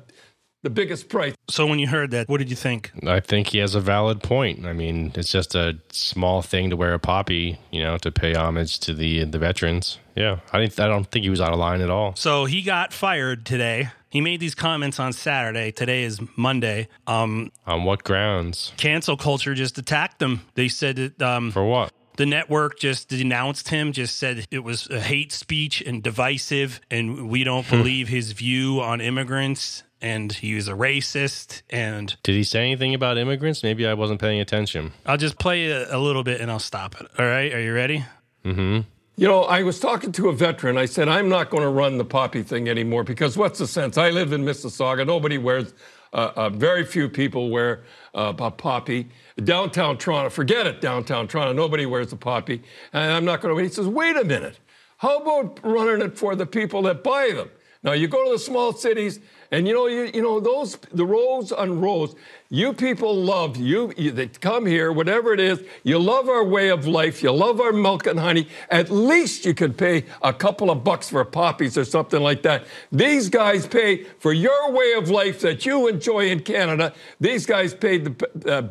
the 0.65 0.69
biggest 0.69 1.08
price. 1.10 1.34
So, 1.49 1.65
when 1.67 1.80
you 1.80 1.88
heard 1.88 2.12
that, 2.12 2.28
what 2.28 2.39
did 2.39 2.49
you 2.49 2.56
think? 2.58 2.91
I 3.08 3.19
think 3.21 3.47
he 3.47 3.60
has 3.60 3.75
a 3.75 3.80
valid 3.80 4.21
point. 4.21 4.65
I 4.65 4.73
mean, 4.73 5.12
it's 5.15 5.32
just 5.32 5.56
a 5.56 5.78
small 5.91 6.41
thing 6.41 6.69
to 6.71 6.75
wear 6.75 6.93
a 6.93 6.99
poppy, 6.99 7.58
you 7.71 7.82
know, 7.84 7.97
to 7.99 8.12
pay 8.12 8.34
homage 8.34 8.80
to 8.82 8.93
the 8.93 9.23
the 9.25 9.39
veterans. 9.39 9.99
Yeah, 10.15 10.39
I 10.51 10.60
didn't. 10.60 10.80
I 10.80 10.88
don't 10.88 11.06
think 11.10 11.23
he 11.23 11.30
was 11.30 11.39
out 11.41 11.54
of 11.54 11.60
line 11.60 11.82
at 11.82 11.89
all. 11.89 12.15
So 12.15 12.45
he 12.45 12.62
got 12.62 12.91
fired 12.93 13.45
today. 13.45 13.89
He 14.10 14.21
made 14.21 14.39
these 14.39 14.56
comments 14.56 14.99
on 14.99 15.12
Saturday. 15.13 15.71
Today 15.71 16.04
is 16.04 16.19
Monday. 16.38 16.88
Um, 17.06 17.51
On 17.67 17.84
what 17.84 18.04
grounds? 18.06 18.71
cancel 18.78 19.17
culture 19.17 19.54
just 19.54 19.78
attacked 19.78 20.19
them. 20.19 20.41
They 20.56 20.69
said 20.69 20.95
that 20.95 21.21
um, 21.21 21.51
For 21.51 21.65
what? 21.65 21.91
the 22.15 22.25
network 22.25 22.80
just 22.80 23.10
denounced 23.10 23.67
him. 23.69 23.91
Just 23.91 24.15
said 24.15 24.45
it 24.51 24.60
was 24.63 24.88
a 24.89 25.01
hate 25.01 25.34
speech 25.34 25.82
and 25.82 26.01
divisive, 26.01 26.80
and 26.89 27.28
we 27.30 27.43
don't 27.43 27.65
Hmm. 27.65 27.75
believe 27.78 28.08
his 28.08 28.32
view 28.32 28.80
on 28.80 29.01
immigrants. 29.01 29.84
And 30.01 30.31
he 30.31 30.55
was 30.55 30.67
a 30.67 30.73
racist. 30.73 31.62
And 31.69 32.15
Did 32.23 32.36
he 32.36 32.43
say 32.43 32.62
anything 32.62 32.93
about 32.93 33.17
immigrants? 33.17 33.63
Maybe 33.63 33.88
I 33.88 33.93
wasn't 33.93 34.19
paying 34.21 34.39
attention. 34.39 34.91
I'll 35.05 35.17
just 35.17 35.39
play 35.39 35.71
a, 35.71 35.95
a 35.95 35.99
little 35.99 36.23
bit, 36.23 36.41
and 36.41 36.51
I'll 36.51 36.60
stop 36.60 36.99
it. 36.99 37.08
All 37.17 37.25
right, 37.25 37.53
are 37.53 37.62
you 37.62 37.73
ready? 37.73 38.05
Mm-hmm. 38.43 38.81
You 39.17 39.27
know, 39.29 39.43
I 39.43 39.63
was 39.63 39.79
talking 39.79 40.12
to 40.13 40.27
a 40.27 40.34
veteran. 40.34 40.77
I 40.77 40.86
said, 40.86 41.08
I'm 41.08 41.29
not 41.29 41.49
going 41.49 41.63
to 41.63 41.69
run 41.69 41.97
the 41.97 42.03
poppy 42.03 42.43
thing 42.43 42.67
anymore 42.67 43.05
because 43.05 43.38
what's 43.38 43.60
the 43.60 43.67
sense? 43.67 43.97
I 43.97 44.10
live 44.10 44.34
in 44.34 44.43
Mississauga. 44.43 45.08
Nobody 45.08 45.38
wears, 45.38 45.73
uh, 46.12 46.31
uh, 46.36 46.49
very 46.49 46.84
few 46.84 47.08
people 47.08 47.49
wear 47.49 47.84
uh, 48.13 48.34
a 48.38 48.51
poppy. 48.51 49.08
Downtown 49.41 49.97
Toronto, 49.97 50.29
forget 50.29 50.67
it, 50.67 50.81
downtown 50.81 51.29
Toronto. 51.29 51.53
Nobody 51.53 51.86
wears 51.86 52.12
a 52.12 52.17
poppy. 52.17 52.62
And 52.91 53.13
I'm 53.13 53.23
not 53.23 53.39
going 53.39 53.55
to. 53.55 53.63
He 53.63 53.69
says, 53.69 53.88
wait 53.88 54.17
a 54.17 54.25
minute. 54.25 54.60
How 54.97 55.19
about 55.19 55.62
running 55.63 56.05
it 56.05 56.17
for 56.17 56.36
the 56.36 56.45
people 56.45 56.81
that 56.84 57.01
buy 57.01 57.31
them? 57.34 57.49
Now 57.84 57.93
you 57.93 58.08
go 58.08 58.25
to 58.25 58.31
the 58.31 58.39
small 58.39 58.73
cities, 58.73 59.19
and 59.51 59.67
you 59.67 59.73
know, 59.73 59.88
you, 59.88 60.10
you 60.13 60.21
know 60.21 60.39
those 60.39 60.75
the 60.91 61.05
rows 61.05 61.51
on 61.51 61.79
rows. 61.81 62.15
You 62.49 62.73
people 62.73 63.15
love 63.15 63.58
you, 63.58 63.93
you. 63.97 64.12
They 64.12 64.27
come 64.27 64.65
here, 64.65 64.91
whatever 64.91 65.34
it 65.34 65.39
is. 65.39 65.63
You 65.84 65.99
love 65.99 66.29
our 66.29 66.43
way 66.43 66.69
of 66.69 66.88
life. 66.88 67.23
You 67.23 67.31
love 67.31 67.60
our 67.60 67.71
milk 67.71 68.05
and 68.05 68.19
honey. 68.19 68.47
At 68.69 68.89
least 68.89 69.45
you 69.45 69.53
could 69.53 69.77
pay 69.77 70.05
a 70.21 70.34
couple 70.34 70.69
of 70.69 70.84
bucks 70.84 71.10
for 71.10 71.23
poppies 71.25 71.77
or 71.77 71.86
something 71.86 72.21
like 72.21 72.43
that. 72.43 72.65
These 72.91 73.29
guys 73.29 73.65
pay 73.67 74.03
for 74.19 74.31
your 74.31 74.71
way 74.71 74.93
of 74.93 75.10
life 75.10 75.41
that 75.41 75.65
you 75.65 75.88
enjoy 75.88 76.29
in 76.29 76.41
Canada. 76.41 76.93
These 77.19 77.45
guys 77.45 77.73
paid 77.73 78.05
the 78.05 78.51
uh, 78.51 78.67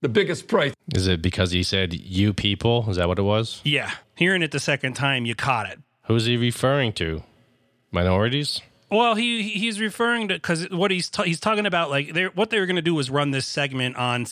the 0.00 0.08
biggest 0.08 0.48
price. 0.48 0.74
Is 0.94 1.06
it 1.06 1.22
because 1.22 1.52
he 1.52 1.62
said 1.62 1.94
"you 1.94 2.32
people"? 2.32 2.86
Is 2.88 2.96
that 2.96 3.08
what 3.08 3.18
it 3.18 3.22
was? 3.22 3.60
Yeah. 3.64 3.90
Hearing 4.14 4.42
it 4.42 4.52
the 4.52 4.60
second 4.60 4.94
time, 4.94 5.24
you 5.24 5.34
caught 5.34 5.68
it. 5.70 5.78
Who's 6.04 6.26
he 6.26 6.36
referring 6.36 6.92
to? 6.94 7.22
Minorities? 7.90 8.60
Well, 8.92 9.14
he 9.14 9.42
he's 9.42 9.80
referring 9.80 10.28
to 10.28 10.34
because 10.34 10.68
what 10.70 10.90
he's 10.90 11.08
ta- 11.08 11.22
he's 11.22 11.40
talking 11.40 11.64
about 11.66 11.90
like 11.90 12.12
they 12.12 12.26
what 12.26 12.50
they 12.50 12.60
were 12.60 12.66
going 12.66 12.76
to 12.76 12.82
do 12.82 12.94
was 12.94 13.08
run 13.10 13.30
this 13.30 13.46
segment 13.46 13.96
on 13.96 14.26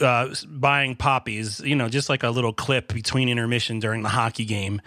uh, 0.00 0.34
buying 0.48 0.96
poppies, 0.96 1.60
you 1.60 1.76
know, 1.76 1.88
just 1.88 2.08
like 2.08 2.22
a 2.24 2.30
little 2.30 2.52
clip 2.52 2.92
between 2.92 3.28
intermission 3.28 3.78
during 3.78 4.02
the 4.02 4.08
hockey 4.08 4.44
game. 4.44 4.82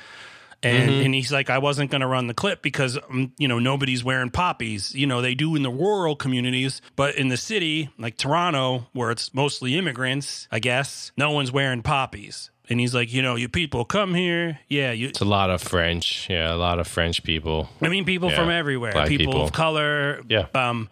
And, 0.65 0.89
Mhm. 0.91 1.05
and 1.05 1.13
he's 1.15 1.29
like, 1.29 1.49
I 1.49 1.57
wasn't 1.57 1.91
going 1.91 1.99
to 2.01 2.07
run 2.07 2.27
the 2.27 2.33
clip 2.33 2.61
because, 2.61 2.97
um, 3.09 3.33
you 3.37 3.49
know, 3.49 3.59
nobody's 3.59 4.01
wearing 4.01 4.29
poppies. 4.29 4.95
You 4.95 5.05
know, 5.07 5.21
they 5.21 5.35
do 5.35 5.55
in 5.57 5.61
the 5.63 5.69
rural 5.69 6.15
communities, 6.15 6.81
but 6.95 7.15
in 7.15 7.27
the 7.27 7.35
city, 7.35 7.89
like 7.97 8.15
Toronto, 8.15 8.87
where 8.93 9.11
it's 9.11 9.33
mostly 9.33 9.77
immigrants, 9.77 10.47
I 10.53 10.59
guess, 10.59 11.11
no 11.17 11.31
one's 11.31 11.51
wearing 11.51 11.81
poppies. 11.81 12.49
And 12.69 12.79
he's 12.79 12.95
like, 12.95 13.11
you 13.13 13.21
know, 13.21 13.35
you 13.35 13.49
people 13.49 13.83
come 13.83 14.13
here. 14.13 14.59
Yeah, 14.69 14.91
you. 14.91 15.09
It's 15.09 15.19
a 15.19 15.25
lot 15.25 15.49
of 15.49 15.61
French. 15.61 16.27
Yeah, 16.29 16.53
a 16.53 16.55
lot 16.55 16.79
of 16.79 16.87
French 16.87 17.21
people. 17.23 17.67
I 17.81 17.89
mean, 17.89 18.05
people 18.05 18.29
Yeah, 18.29 18.37
from 18.37 18.49
everywhere, 18.49 18.93
black 18.93 19.09
people, 19.09 19.41
of 19.41 19.51
color. 19.51 20.21
Yeah. 20.29 20.47
Um, 20.55 20.89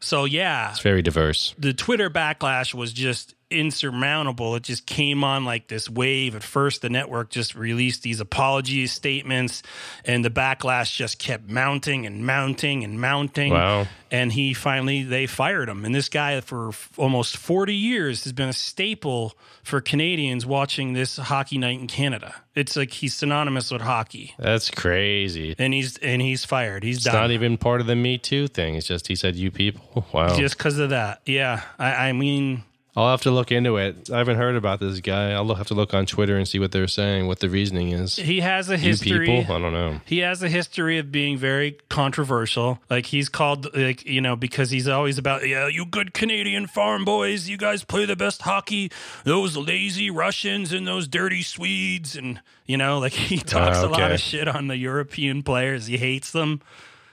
so 0.00 0.24
yeah, 0.24 0.70
It's 0.70 0.80
very 0.80 1.02
diverse. 1.02 1.54
the 1.58 1.74
Twitter 1.74 2.08
backlash 2.08 2.72
was 2.74 2.92
just 2.94 3.34
insurmountable. 3.50 4.54
It 4.54 4.62
just 4.62 4.86
came 4.86 5.24
on 5.24 5.44
like 5.44 5.68
this 5.68 5.88
wave. 5.88 6.34
At 6.34 6.42
first, 6.42 6.82
the 6.82 6.90
network 6.90 7.30
just 7.30 7.54
released 7.54 8.02
these 8.02 8.20
apology 8.20 8.86
statements, 8.86 9.62
and 10.04 10.24
the 10.24 10.30
backlash 10.30 10.94
just 10.94 11.18
kept 11.18 11.48
mounting 11.48 12.06
and 12.06 12.24
mounting 12.24 12.84
and 12.84 13.00
mounting. 13.00 13.52
Wow. 13.52 13.86
And 14.12 14.32
he 14.32 14.54
finally, 14.54 15.04
they 15.04 15.26
fired 15.26 15.68
him. 15.68 15.84
And 15.84 15.94
this 15.94 16.08
guy, 16.08 16.40
for 16.40 16.72
almost 16.96 17.36
40 17.36 17.74
years, 17.74 18.24
has 18.24 18.32
been 18.32 18.48
a 18.48 18.52
staple 18.52 19.34
for 19.62 19.80
Canadians 19.80 20.44
watching 20.44 20.94
this 20.94 21.16
hockey 21.16 21.58
night 21.58 21.78
in 21.78 21.86
Canada. 21.86 22.34
It's 22.56 22.76
like 22.76 22.90
he's 22.90 23.14
synonymous 23.14 23.70
with 23.70 23.82
hockey. 23.82 24.34
That's 24.38 24.68
crazy. 24.68 25.54
And 25.58 25.72
he's 25.72 25.96
and 25.98 26.20
he's 26.20 26.44
fired. 26.44 26.82
He's 26.82 27.06
not 27.06 27.30
even 27.30 27.56
part 27.56 27.80
of 27.80 27.86
the 27.86 27.94
Me 27.94 28.18
Too 28.18 28.48
thing. 28.48 28.74
It's 28.74 28.86
just 28.86 29.06
he 29.06 29.14
said 29.14 29.36
"you 29.36 29.50
people." 29.50 30.06
Wow. 30.12 30.36
Just 30.36 30.58
because 30.58 30.78
of 30.78 30.90
that. 30.90 31.20
Yeah. 31.24 31.62
I, 31.78 32.08
I 32.08 32.12
mean, 32.12 32.64
I'll 32.96 33.10
have 33.10 33.22
to 33.22 33.30
look 33.30 33.52
into 33.52 33.76
it. 33.76 34.10
I 34.10 34.18
haven't 34.18 34.36
heard 34.36 34.56
about 34.56 34.80
this 34.80 34.98
guy. 35.00 35.30
I'll 35.30 35.54
have 35.54 35.68
to 35.68 35.74
look 35.74 35.94
on 35.94 36.06
Twitter 36.06 36.36
and 36.36 36.46
see 36.48 36.58
what 36.58 36.72
they're 36.72 36.88
saying, 36.88 37.28
what 37.28 37.38
the 37.38 37.48
reasoning 37.48 37.90
is. 37.90 38.16
he 38.16 38.40
has 38.40 38.68
a 38.68 38.72
You 38.72 38.78
history. 38.78 39.26
people? 39.26 39.54
I 39.54 39.60
don't 39.60 39.72
know. 39.72 40.00
He 40.04 40.18
has 40.18 40.42
a 40.42 40.48
history 40.48 40.98
of 40.98 41.12
being 41.12 41.38
very 41.38 41.78
controversial. 41.88 42.80
Like 42.90 43.06
he's 43.06 43.28
called, 43.28 43.72
like 43.76 44.04
you 44.04 44.20
know, 44.20 44.34
because 44.34 44.70
he's 44.70 44.88
always 44.88 45.18
about, 45.18 45.46
yeah, 45.46 45.68
you 45.68 45.86
good 45.86 46.14
Canadian 46.14 46.66
farm 46.66 47.04
boys, 47.04 47.48
you 47.48 47.56
guys 47.56 47.84
play 47.84 48.06
the 48.06 48.16
best 48.16 48.42
hockey. 48.42 48.90
Those 49.24 49.56
lazy 49.56 50.10
Russians 50.10 50.72
and 50.72 50.86
those 50.86 51.06
dirty 51.06 51.42
Swedes, 51.42 52.16
and 52.16 52.40
you 52.66 52.76
know, 52.76 52.98
like 52.98 53.12
he 53.30 53.38
ah, 53.38 53.42
talks 53.46 53.78
a 53.78 53.88
lot 53.88 54.10
of 54.10 54.18
shit 54.20 54.48
on 54.48 54.66
the 54.66 54.76
European 54.76 55.42
players. 55.44 55.86
He 55.86 55.96
hates 55.96 56.32
them. 56.32 56.60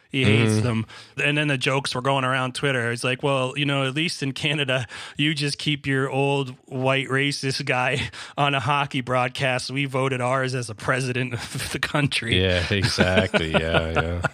He 0.09 0.23
hates 0.23 0.53
Mhm. 0.53 0.63
them. 0.63 0.85
And 1.23 1.37
then 1.37 1.47
the 1.47 1.57
jokes 1.57 1.93
were 1.93 2.01
going 2.01 2.23
around 2.23 2.55
Twitter. 2.55 2.91
It's 2.91 3.03
like, 3.03 3.23
well, 3.23 3.53
you 3.57 3.65
know, 3.65 3.85
at 3.85 3.93
least 3.93 4.23
in 4.23 4.31
Canada, 4.31 4.87
you 5.17 5.33
just 5.33 5.57
keep 5.57 5.85
your 5.85 6.09
old 6.09 6.55
white 6.65 7.07
racist 7.09 7.65
guy 7.65 8.09
on 8.37 8.55
a 8.55 8.59
hockey 8.59 9.01
broadcast. 9.01 9.69
We 9.71 9.85
voted 9.85 10.21
ours 10.21 10.55
as 10.55 10.69
a 10.69 10.75
president 10.75 11.33
of 11.33 11.71
the 11.71 11.79
country. 11.79 12.41
Yeah, 12.41 12.63
exactly. 12.71 13.51
yeah, 13.51 13.91
yeah. 13.91 14.21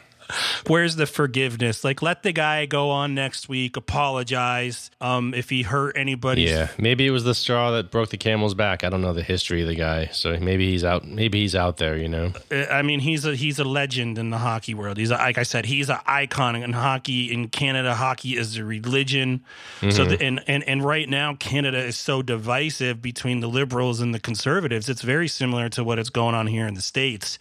Where's 0.68 0.96
the 0.96 1.06
forgiveness? 1.06 1.84
Like, 1.84 2.02
let 2.02 2.24
the 2.24 2.32
guy 2.32 2.66
go 2.66 2.90
on 2.90 3.14
next 3.16 3.50
week, 3.50 3.78
apologize 3.78 4.92
um, 5.02 5.34
if 5.34 5.50
he 5.50 5.64
hurt 5.64 5.98
anybody. 5.98 6.44
Yeah, 6.44 6.70
maybe 6.78 7.06
it 7.08 7.12
was 7.12 7.24
the 7.24 7.34
straw 7.36 7.72
that 7.72 7.92
broke 7.92 8.10
the 8.10 8.18
camel's 8.18 8.54
back. 8.54 8.84
I 8.84 8.90
don't 8.90 9.02
know 9.02 9.14
the 9.14 9.24
history 9.24 9.62
of 9.62 9.68
the 9.68 9.76
guy, 9.76 10.08
so 10.08 10.38
maybe 10.40 10.70
he's 10.72 10.84
out. 10.84 11.06
Maybe 11.06 11.42
he's 11.42 11.56
out 11.56 11.78
there. 11.78 11.98
You 11.98 12.08
know. 12.10 12.32
Uh, 12.52 12.66
I 12.72 12.82
mean, 12.82 13.00
he's 13.00 13.26
a 13.26 13.36
he's 13.36 13.60
a 13.60 13.64
legend 13.64 14.18
in 14.18 14.30
the 14.30 14.38
hockey 14.38 14.74
world. 14.74 14.98
He's 14.98 15.12
a, 15.12 15.16
like 15.16 15.38
I 15.38 15.44
said, 15.44 15.66
he's 15.66 15.90
an 15.90 16.00
icon 16.06 16.56
in 16.56 16.74
hockey. 16.74 17.32
In 17.34 17.48
Canada, 17.50 17.94
hockey 17.96 18.38
is 18.38 18.58
a 18.58 18.64
religion. 18.64 19.42
So 19.82 19.88
Mhm. 19.88 20.10
the, 20.10 20.22
and 20.24 20.44
and 20.48 20.64
and 20.64 20.84
right 20.84 21.10
now, 21.10 21.36
Canada 21.36 21.78
is 21.80 21.98
so 21.98 22.22
divisive 22.22 23.02
between 23.02 23.40
the 23.40 23.48
liberals 23.48 24.00
and 24.00 24.14
the 24.14 24.20
conservatives. 24.20 24.90
It's 24.90 25.02
very 25.02 25.28
similar 25.28 25.70
to 25.70 25.84
what 25.84 26.00
is 26.00 26.10
going 26.10 26.36
on 26.36 26.48
here 26.48 26.68
in 26.68 26.74
the 26.74 26.82
states. 26.82 27.38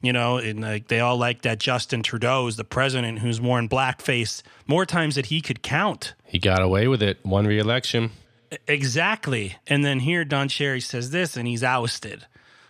You 0.00 0.12
know, 0.12 0.36
and 0.36 0.60
like 0.60 0.88
they 0.88 1.00
all 1.00 1.16
like 1.16 1.42
that 1.42 1.58
Justin 1.58 2.02
Trudeau 2.02 2.46
is 2.46 2.56
the 2.56 2.64
president 2.64 3.18
who's 3.18 3.40
worn 3.40 3.68
blackface 3.68 4.42
more 4.66 4.86
times 4.86 5.16
than 5.16 5.24
he 5.24 5.40
could 5.40 5.62
count. 5.62 6.14
He 6.24 6.38
got 6.38 6.62
away 6.62 6.86
with 6.86 7.02
it. 7.02 7.18
Won 7.24 7.46
re-election. 7.46 8.12
Exactly. 8.66 9.56
And 9.66 9.84
then 9.84 10.00
here, 10.00 10.24
Don 10.24 10.48
Cherry 10.48 10.80
says 10.80 11.10
this, 11.10 11.36
and 11.36 11.48
he's 11.48 11.64
ousted. 11.64 12.26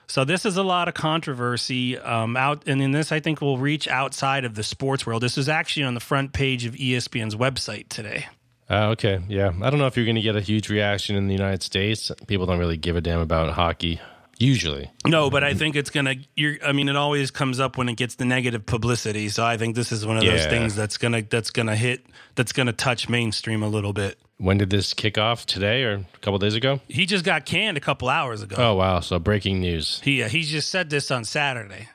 So 0.07 0.25
this 0.25 0.47
is 0.47 0.57
a 0.57 0.63
lot 0.63 0.89
of 0.89 0.95
controversy 0.95 1.99
um, 1.99 2.35
out, 2.35 2.67
and 2.67 2.81
in 2.81 2.93
this, 2.93 3.13
I 3.13 3.21
think 3.21 3.43
will 3.43 3.59
reach 3.59 3.87
outside 3.87 4.47
of 4.47 4.55
the 4.55 4.63
sports 4.63 5.07
world. 5.07 5.23
This 5.23 5.37
is 5.37 5.51
actually 5.51 5.83
on 5.83 5.93
the 5.93 6.01
front 6.01 6.33
page 6.33 6.65
of 6.65 6.75
ESPN's 6.75 7.35
website 7.35 7.91
today. 7.91 8.27
Uh, 8.71 8.89
okay, 8.93 9.21
yeah. 9.29 9.53
I 9.63 9.69
don't 9.69 9.79
know 9.79 9.87
if 9.87 9.97
you're 9.97 10.07
going 10.07 10.17
to 10.17 10.23
get 10.23 10.35
a 10.35 10.41
huge 10.41 10.71
reaction 10.71 11.15
in 11.17 11.27
the 11.27 11.35
United 11.35 11.63
States. 11.63 12.11
People 12.27 12.47
don't 12.47 12.59
really 12.59 12.79
give 12.79 12.97
a 12.97 13.03
damn 13.03 13.21
about 13.21 13.53
hockey 13.53 14.01
usually. 14.39 14.91
No, 15.07 15.31
but 15.31 15.45
I 15.45 15.55
think 15.55 15.77
it's 15.77 15.91
gonna. 15.91 16.15
You're. 16.37 16.57
I 16.65 16.73
mean, 16.73 16.89
it 16.89 16.97
always 16.97 17.31
comes 17.31 17.61
up 17.61 17.77
when 17.77 17.89
it 17.89 17.97
gets 17.97 18.15
the 18.15 18.25
negative 18.25 18.65
publicity. 18.67 19.29
So 19.29 19.45
I 19.45 19.57
think 19.57 19.75
this 19.77 19.93
is 19.93 20.07
one 20.07 20.17
of 20.17 20.25
those 20.25 20.41
Yeah. 20.45 20.49
things 20.51 20.75
that's 20.75 20.97
gonna 20.97 21.23
that's 21.23 21.51
gonna 21.51 21.77
hit 21.77 22.07
that's 22.35 22.53
gonna 22.53 22.73
touch 22.73 23.09
mainstream 23.09 23.63
a 23.63 23.69
little 23.69 23.93
bit. 23.93 24.19
When 24.39 24.57
did 24.59 24.71
this 24.71 24.95
kick 24.95 25.19
off? 25.19 25.47
Today 25.47 25.83
or 25.83 25.95
a 25.95 26.19
couple 26.21 26.39
days 26.39 26.55
ago? 26.55 26.81
He 26.89 27.07
just 27.07 27.25
got 27.25 27.45
canned 27.45 27.77
a 27.77 27.81
couple 27.81 28.09
hours 28.09 28.43
ago. 28.43 28.57
Oh 28.59 28.75
wow! 28.75 29.01
So 29.01 29.19
breaking 29.19 29.61
news. 29.61 30.01
He 30.05 30.23
uh, 30.23 30.29
he 30.29 30.43
just 30.43 30.71
said 30.71 30.91
this 30.91 31.11
on 31.11 31.25
Saturday. 31.25 31.89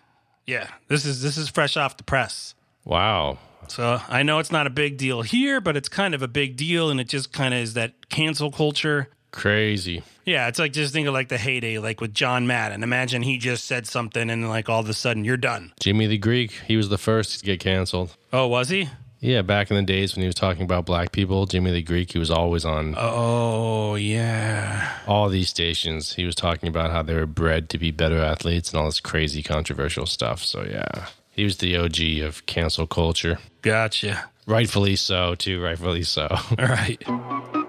Yeah, 0.46 0.68
this 0.90 1.06
is 1.06 1.22
this 1.22 1.38
is 1.38 1.48
fresh 1.50 1.78
off 1.78 1.96
the 1.98 2.04
press. 2.04 2.54
Wow. 2.84 3.38
So 3.70 4.02
I 4.10 4.24
know 4.24 4.40
it's 4.40 4.52
not 4.52 4.68
a 4.68 4.70
big 4.70 4.98
deal 4.98 5.22
here, 5.22 5.62
but 5.62 5.78
it's 5.78 5.88
kind 5.88 6.14
of 6.14 6.22
a 6.22 6.28
big 6.28 6.58
deal, 6.58 6.90
and 6.90 7.00
it 7.00 7.08
just 7.08 7.32
kind 7.32 7.54
of 7.54 7.62
is 7.62 7.76
that 7.76 8.10
cancel 8.10 8.52
culture. 8.52 9.08
Crazy. 9.34 10.04
Yeah, 10.26 10.48
it's 10.48 10.60
like 10.60 10.72
just 10.72 10.94
think 10.94 11.08
of 11.08 11.14
like 11.14 11.28
the 11.28 11.38
heyday, 11.38 11.80
like 11.80 12.00
with 12.00 12.14
John 12.14 12.48
Madden. 12.48 12.82
Imagine 12.84 13.24
he 13.24 13.38
just 13.38 13.66
said 13.66 13.86
something, 13.86 14.30
and 14.30 14.48
like 14.48 14.70
all 14.70 14.80
of 14.80 14.88
a 14.88 14.94
sudden 14.94 15.26
you're 15.26 15.36
done. 15.38 15.74
Jimmy 15.82 16.08
the 16.08 16.18
Greek. 16.18 16.52
He 16.68 16.78
was 16.78 16.88
the 16.90 16.98
first 16.98 17.40
to 17.40 17.46
get 17.46 17.60
canceled. 17.60 18.16
Oh, 18.32 18.48
was 18.48 18.70
he? 18.70 18.90
Yeah, 19.20 19.42
back 19.42 19.72
in 19.72 19.78
the 19.78 19.84
days 19.84 20.16
when 20.16 20.22
he 20.22 20.28
was 20.28 20.36
talking 20.36 20.64
about 20.64 20.86
black 20.86 21.12
people, 21.14 21.46
Jimmy 21.46 21.72
the 21.72 21.82
Greek, 21.82 22.12
he 22.12 22.20
was 22.20 22.30
always 22.30 22.64
on 22.66 22.94
Oh 22.98 23.96
yeah. 23.96 24.98
all 25.08 25.30
these 25.30 25.50
stations. 25.50 26.14
He 26.14 26.26
was 26.26 26.36
talking 26.36 26.68
about 26.70 26.92
how 26.92 27.04
they 27.04 27.14
were 27.16 27.26
bred 27.26 27.70
to 27.70 27.78
be 27.78 27.90
better 27.92 28.20
athletes 28.20 28.72
and 28.72 28.80
all 28.80 28.86
this 28.86 29.00
crazy 29.00 29.42
controversial 29.42 30.06
stuff. 30.06 30.44
So 30.44 30.64
yeah, 30.64 31.08
he 31.32 31.44
was 31.46 31.58
the 31.58 31.76
OG 31.78 32.22
of 32.28 32.46
cancel 32.46 32.86
culture. 32.86 33.40
Gotcha. 33.62 34.26
Rightfully 34.46 34.98
so, 34.98 35.36
too. 35.36 35.62
Rightfully 35.64 36.04
so. 36.04 36.28
All 36.30 36.56
right. 36.60 37.02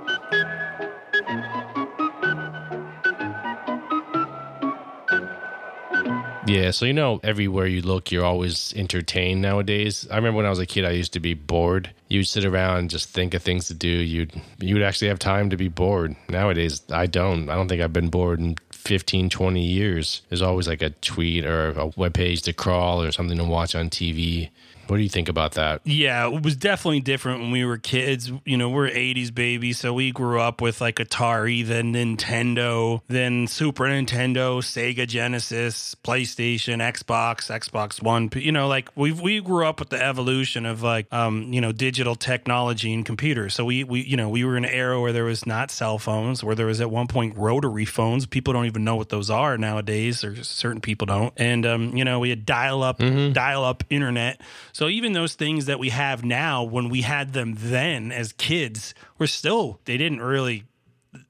Yeah, 6.47 6.73
so 6.73 6.85
you 6.85 6.93
know, 6.93 7.21
everywhere 7.25 7.67
you 7.67 7.81
look, 7.81 8.13
you're 8.13 8.25
always 8.25 8.75
entertained 8.77 9.41
nowadays. 9.41 10.07
I 10.11 10.17
remember 10.17 10.37
when 10.37 10.47
I 10.47 10.51
was 10.51 10.59
a 10.59 10.67
kid, 10.67 10.85
I 10.85 10.91
used 10.91 11.15
to 11.15 11.21
be 11.21 11.33
bored. 11.33 11.91
You'd 12.09 12.25
sit 12.25 12.45
around 12.45 12.79
and 12.79 12.91
just 12.91 13.09
think 13.09 13.33
of 13.33 13.43
things 13.43 13.69
to 13.69 13.75
do. 13.75 13.89
You'd 13.89 14.33
you'd 14.61 14.83
actually 14.83 15.09
have 15.09 15.19
time 15.19 15.49
to 15.51 15.57
be 15.57 15.69
bored. 15.69 16.15
Nowadays, 16.29 16.83
I 16.93 17.07
don't. 17.07 17.49
I 17.49 17.55
don't 17.55 17.69
think 17.69 17.81
I've 17.81 17.95
been 17.95 18.11
bored 18.11 18.41
in 18.41 18.57
15, 18.73 19.31
20 19.31 19.65
years. 19.65 20.21
There's 20.29 20.43
always 20.43 20.69
like 20.69 20.83
a 20.83 20.91
tweet 20.91 21.47
or 21.47 21.71
a 21.71 21.87
web 21.97 22.13
page 22.13 22.43
to 22.43 22.53
crawl 22.53 23.03
or 23.03 23.11
something 23.11 23.39
to 23.39 23.45
watch 23.45 23.75
on 23.75 23.89
TV. 23.89 24.51
What 24.87 24.99
do 24.99 25.03
you 25.03 25.09
think 25.09 25.29
about 25.29 25.53
that? 25.53 25.81
Yeah, 25.85 26.29
it 26.29 26.43
was 26.43 26.57
definitely 26.57 27.01
different 27.01 27.41
when 27.41 27.51
we 27.51 27.65
were 27.65 27.79
kids. 27.79 28.31
You 28.45 28.57
know, 28.57 28.69
we're 28.71 28.89
80s 28.89 29.35
babies, 29.35 29.79
so 29.79 29.93
we 29.93 30.13
grew 30.13 30.41
up 30.41 30.61
with 30.61 30.81
like 30.81 30.97
Atari, 30.97 31.67
then 31.67 31.95
Nintendo, 31.95 33.01
then 33.09 33.47
Super 33.47 33.85
Nintendo, 33.85 34.59
Sega 34.59 35.07
Genesis, 35.07 35.95
PlayStation, 36.05 36.79
Xbox, 36.79 37.51
Xbox 37.51 38.03
One. 38.03 38.31
You 38.35 38.53
know, 38.53 38.69
like 38.69 38.91
we 38.95 39.13
we 39.13 39.41
grew 39.41 39.67
up 39.67 39.81
with 39.81 39.89
the 39.91 40.03
evolution 40.03 40.67
of 40.67 40.83
like 40.83 41.13
um, 41.13 41.53
you 41.53 41.61
know, 41.61 41.73
digital 41.73 42.15
technology 42.15 42.93
and 42.93 43.05
computers. 43.05 43.55
So 43.55 43.65
we 43.65 43.85
we 43.85 44.03
you 44.03 44.17
know, 44.17 44.29
we 44.29 44.45
were 44.45 44.57
in 44.57 44.65
an 44.65 44.71
era 44.71 45.01
where 45.01 45.13
there 45.13 45.25
was 45.25 45.47
not 45.47 45.71
cell 45.71 45.99
phones, 45.99 46.45
where 46.45 46.55
there 46.55 46.67
was 46.67 46.81
at 46.81 46.91
one 46.91 47.07
point 47.07 47.37
rotary 47.37 47.85
phones. 47.85 48.27
People 48.27 48.53
don't 48.53 48.67
even 48.67 48.85
know 48.85 48.97
what 48.97 49.09
those 49.09 49.31
are 49.31 49.57
nowadays, 49.57 50.25
or 50.25 50.43
certain 50.43 50.81
people 50.81 51.07
don't. 51.07 51.33
And 51.37 51.67
um, 51.67 51.97
you 51.97 52.05
know, 52.05 52.19
we 52.21 52.31
had 52.31 52.47
dial 52.47 52.83
up 52.83 52.99
dial 52.99 53.65
up 53.65 53.85
internet. 53.91 54.41
So 54.75 54.89
even 54.89 55.13
those 55.15 55.33
things 55.35 55.65
that 55.67 55.79
we 55.79 55.89
have 55.89 56.25
now, 56.25 56.63
when 56.65 56.91
we 56.91 57.01
had 57.03 57.33
them 57.33 57.55
then 57.57 58.13
as 58.13 58.33
kids, 58.35 58.93
were 59.19 59.27
still 59.27 59.81
they 59.87 59.97
didn't 59.97 60.21
really. 60.21 60.65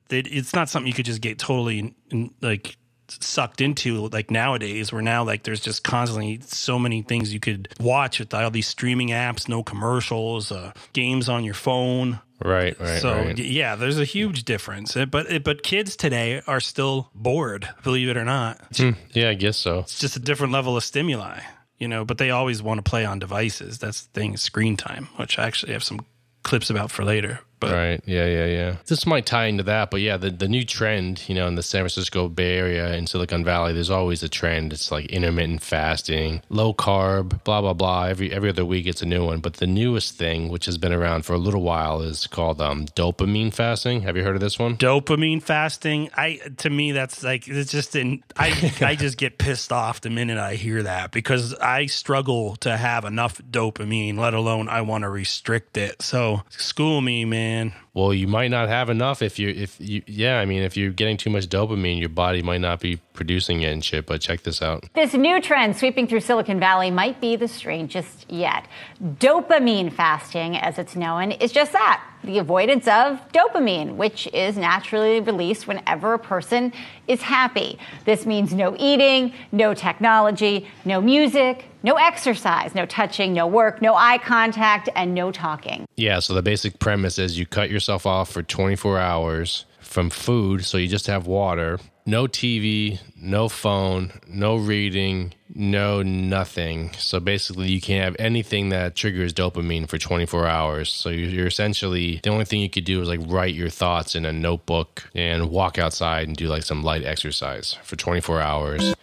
They, 0.09 0.19
it's 0.21 0.53
not 0.55 0.69
something 0.69 0.87
you 0.89 0.95
could 0.95 1.05
just 1.07 1.21
get 1.21 1.39
totally 1.39 1.95
like 2.41 2.77
sucked 3.09 3.61
into 3.61 4.09
like 4.09 4.31
nowadays 4.31 4.93
where 4.93 5.03
now 5.03 5.23
like 5.25 5.43
there's 5.43 5.61
just 5.61 5.85
constantly 5.85 6.41
so 6.43 6.79
many 6.79 7.03
things 7.03 7.33
you 7.35 7.39
could 7.41 7.69
watch 7.79 8.19
with 8.19 8.33
all 8.33 8.51
these 8.51 8.67
streaming 8.67 9.09
apps 9.11 9.47
no 9.47 9.63
commercials 9.63 10.51
uh, 10.51 10.73
games 10.95 11.29
on 11.29 11.45
your 11.45 11.55
phone 11.55 12.19
Right, 12.43 12.79
right. 12.81 13.01
so 13.01 13.15
right. 13.15 13.39
yeah 13.39 13.77
there's 13.77 13.99
a 13.99 14.05
huge 14.07 14.45
difference 14.45 14.97
but 15.11 15.45
but 15.45 15.63
kids 15.63 15.97
today 15.97 16.41
are 16.47 16.61
still 16.61 17.11
bored 17.15 17.69
believe 17.83 18.09
it 18.09 18.17
or 18.17 18.25
not 18.25 18.59
Hmm, 18.77 18.91
yeah, 19.13 19.29
I 19.29 19.35
guess 19.35 19.59
so. 19.59 19.81
it's 19.81 19.99
just 20.01 20.17
a 20.17 20.21
different 20.21 20.53
level 20.55 20.75
of 20.77 20.83
stimuli 20.83 21.41
you 21.79 21.89
know 21.89 22.05
but 22.05 22.19
they 22.19 22.31
always 22.31 22.63
want 22.63 22.79
to 22.79 22.89
play 22.89 23.05
on 23.05 23.19
devices. 23.19 23.79
That's 23.79 24.03
the 24.03 24.21
thing 24.21 24.37
screen 24.37 24.77
time 24.77 25.09
which 25.17 25.39
i 25.39 25.47
actually 25.47 25.73
have 25.73 25.85
some 25.85 26.05
clips 26.43 26.71
about 26.71 26.91
for 26.91 27.05
later 27.05 27.41
but 27.67 27.75
right. 27.75 28.01
Yeah, 28.07 28.27
yeah, 28.27 28.47
yeah. 28.47 28.77
This 28.87 29.07
might 29.07 29.27
tie 29.27 29.47
into 29.47 29.63
that, 29.65 29.91
but 29.91 30.01
yeah, 30.01 30.17
the, 30.17 30.31
the 30.31 30.49
new 30.49 30.65
trend, 30.65 31.29
you 31.29 31.35
know, 31.35 31.47
in 31.47 31.55
the 31.55 31.63
San 31.63 31.81
Francisco 31.81 32.29
Bay 32.29 32.57
Area 32.57 32.93
and 32.93 33.09
Silicon 33.09 33.45
Valley, 33.45 33.73
there's 33.73 33.91
always 33.91 34.23
a 34.23 34.29
trend. 34.29 34.73
It's 34.73 34.91
like 34.91 35.07
intermittent 35.07 35.63
fasting, 35.63 36.43
low 36.49 36.73
carb, 36.75 37.43
blah 37.45 37.61
blah 37.61 37.75
blah. 37.75 38.05
Every 38.05 38.33
every 38.33 38.51
other 38.51 38.65
week 38.65 38.87
it's 38.87 39.03
a 39.03 39.07
new 39.07 39.25
one. 39.27 39.41
But 39.41 39.55
the 39.55 39.67
newest 39.67 40.17
thing, 40.17 40.49
which 40.49 40.67
has 40.67 40.79
been 40.79 40.93
around 40.93 41.25
for 41.25 41.35
a 41.35 41.39
little 41.39 41.63
while, 41.63 42.01
is 42.01 42.27
called 42.27 42.61
um, 42.61 42.87
dopamine 42.87 43.53
fasting. 43.53 44.03
Have 44.03 44.17
you 44.17 44.23
heard 44.23 44.37
of 44.37 44.41
this 44.41 44.59
one? 44.59 44.77
dopamine 44.85 45.43
fasting 45.43 46.11
i 46.15 46.39
to 46.59 46.69
me 46.69 46.93
that's 46.93 47.23
like 47.23 47.49
it's 47.49 47.71
just 47.71 47.97
in 47.97 48.23
i 48.37 48.49
i 48.81 48.95
just 49.05 49.17
get 49.17 49.39
pissed 49.39 49.73
off 49.73 50.01
the 50.03 50.11
minute 50.11 50.39
i 50.39 50.55
hear 50.55 50.83
that 50.83 51.11
because 51.11 51.55
i 51.55 51.87
struggle 51.87 52.57
to 52.57 52.77
have 52.77 53.05
enough 53.05 53.41
dopamine 53.51 54.19
let 54.19 54.35
alone 54.35 54.69
i 54.69 54.81
want 54.81 55.03
to 55.03 55.09
restrict 55.09 55.77
it 55.77 56.01
so 56.03 56.43
school 56.51 57.01
me 57.01 57.25
man 57.25 57.54
man. 57.55 57.84
Well, 57.95 58.13
you 58.13 58.27
might 58.27 58.49
not 58.49 58.69
have 58.69 58.91
enough 58.91 59.23
if 59.23 59.39
you 59.39 59.49
if 59.49 59.81
you 59.81 60.03
yeah. 60.07 60.41
I 60.41 60.47
mean, 60.47 60.63
if 60.63 60.77
you're 60.77 60.91
getting 60.91 61.17
too 61.17 61.31
much 61.31 61.47
dopamine, 61.47 62.01
your 62.01 62.09
body 62.09 62.43
might 62.43 62.61
not 62.61 62.81
be 62.81 62.97
producing 63.13 63.63
it 63.63 63.73
and 63.73 63.85
shit. 63.85 64.05
But 64.05 64.21
check 64.21 64.43
this 64.43 64.61
out. 64.61 64.85
This 64.95 65.15
new 65.15 65.41
trend 65.41 65.77
sweeping 65.77 66.09
through 66.09 66.21
Silicon 66.21 66.59
Valley 66.59 66.91
might 66.91 67.21
be 67.21 67.37
the 67.37 67.47
strangest 67.47 68.27
yet. 68.29 68.67
Dopamine 69.01 69.93
fasting, 69.93 70.57
as 70.57 70.79
it's 70.79 70.97
known, 70.97 71.31
is 71.31 71.53
just 71.53 71.73
that 71.73 72.03
the 72.25 72.39
avoidance 72.39 72.89
of 72.89 73.21
dopamine, 73.33 73.97
which 73.97 74.27
is 74.33 74.57
naturally 74.57 75.21
released 75.21 75.67
whenever 75.67 76.15
a 76.15 76.19
person 76.19 76.73
is 77.07 77.23
happy. 77.23 77.79
This 78.07 78.25
means 78.25 78.55
no 78.55 78.75
eating, 78.79 79.35
no 79.53 79.75
technology, 79.75 80.67
no 80.85 81.01
music, 81.01 81.67
no 81.83 81.97
exercise, 81.97 82.75
no 82.75 82.87
touching, 82.87 83.35
no 83.35 83.47
work, 83.47 83.83
no 83.83 83.95
eye 83.95 84.17
contact, 84.17 84.89
and 84.97 85.15
no 85.15 85.31
talking. 85.31 85.85
Yeah, 85.97 86.19
so 86.21 86.33
the 86.33 86.41
basic 86.41 86.79
premise 86.79 87.19
is 87.19 87.39
you 87.39 87.45
cut 87.45 87.69
yourself 87.85 88.07
off 88.07 88.31
for 88.31 88.43
24 88.43 88.99
hours 88.99 89.67
from 89.79 90.09
food, 90.09 90.65
so 90.65 90.79
you 90.79 90.89
just 90.89 91.07
have 91.07 91.27
water, 91.27 91.79
no 92.07 92.27
TV, 92.27 92.99
no 93.15 93.47
phone, 93.47 94.11
no 94.27 94.57
reading, 94.57 95.35
no 95.55 96.03
nothing. 96.03 96.93
So 96.95 97.21
basically, 97.21 97.69
you 97.69 97.83
can't 97.83 98.03
have 98.03 98.17
anything 98.19 98.71
that 98.71 98.95
triggers 98.95 99.35
dopamine 99.35 99.87
for 99.87 99.99
24 99.99 100.47
hours. 100.47 100.91
So 100.91 101.11
you're 101.11 101.29
you're 101.29 101.47
essentially 101.47 102.21
the 102.23 102.31
only 102.31 102.47
thing 102.47 102.61
you 102.61 102.71
could 102.71 102.87
do 102.87 103.03
is 103.03 103.09
like 103.09 103.21
write 103.27 103.55
your 103.55 103.69
thoughts 103.69 104.15
in 104.15 104.25
a 104.25 104.33
notebook 104.33 105.11
and 105.15 105.51
walk 105.51 105.77
outside 105.79 106.27
and 106.27 106.35
do 106.35 106.49
like 106.49 106.63
some 106.63 106.83
light 106.83 107.05
exercise 107.05 107.75
for 107.83 107.97
24 107.97 108.41
hours. 108.41 108.95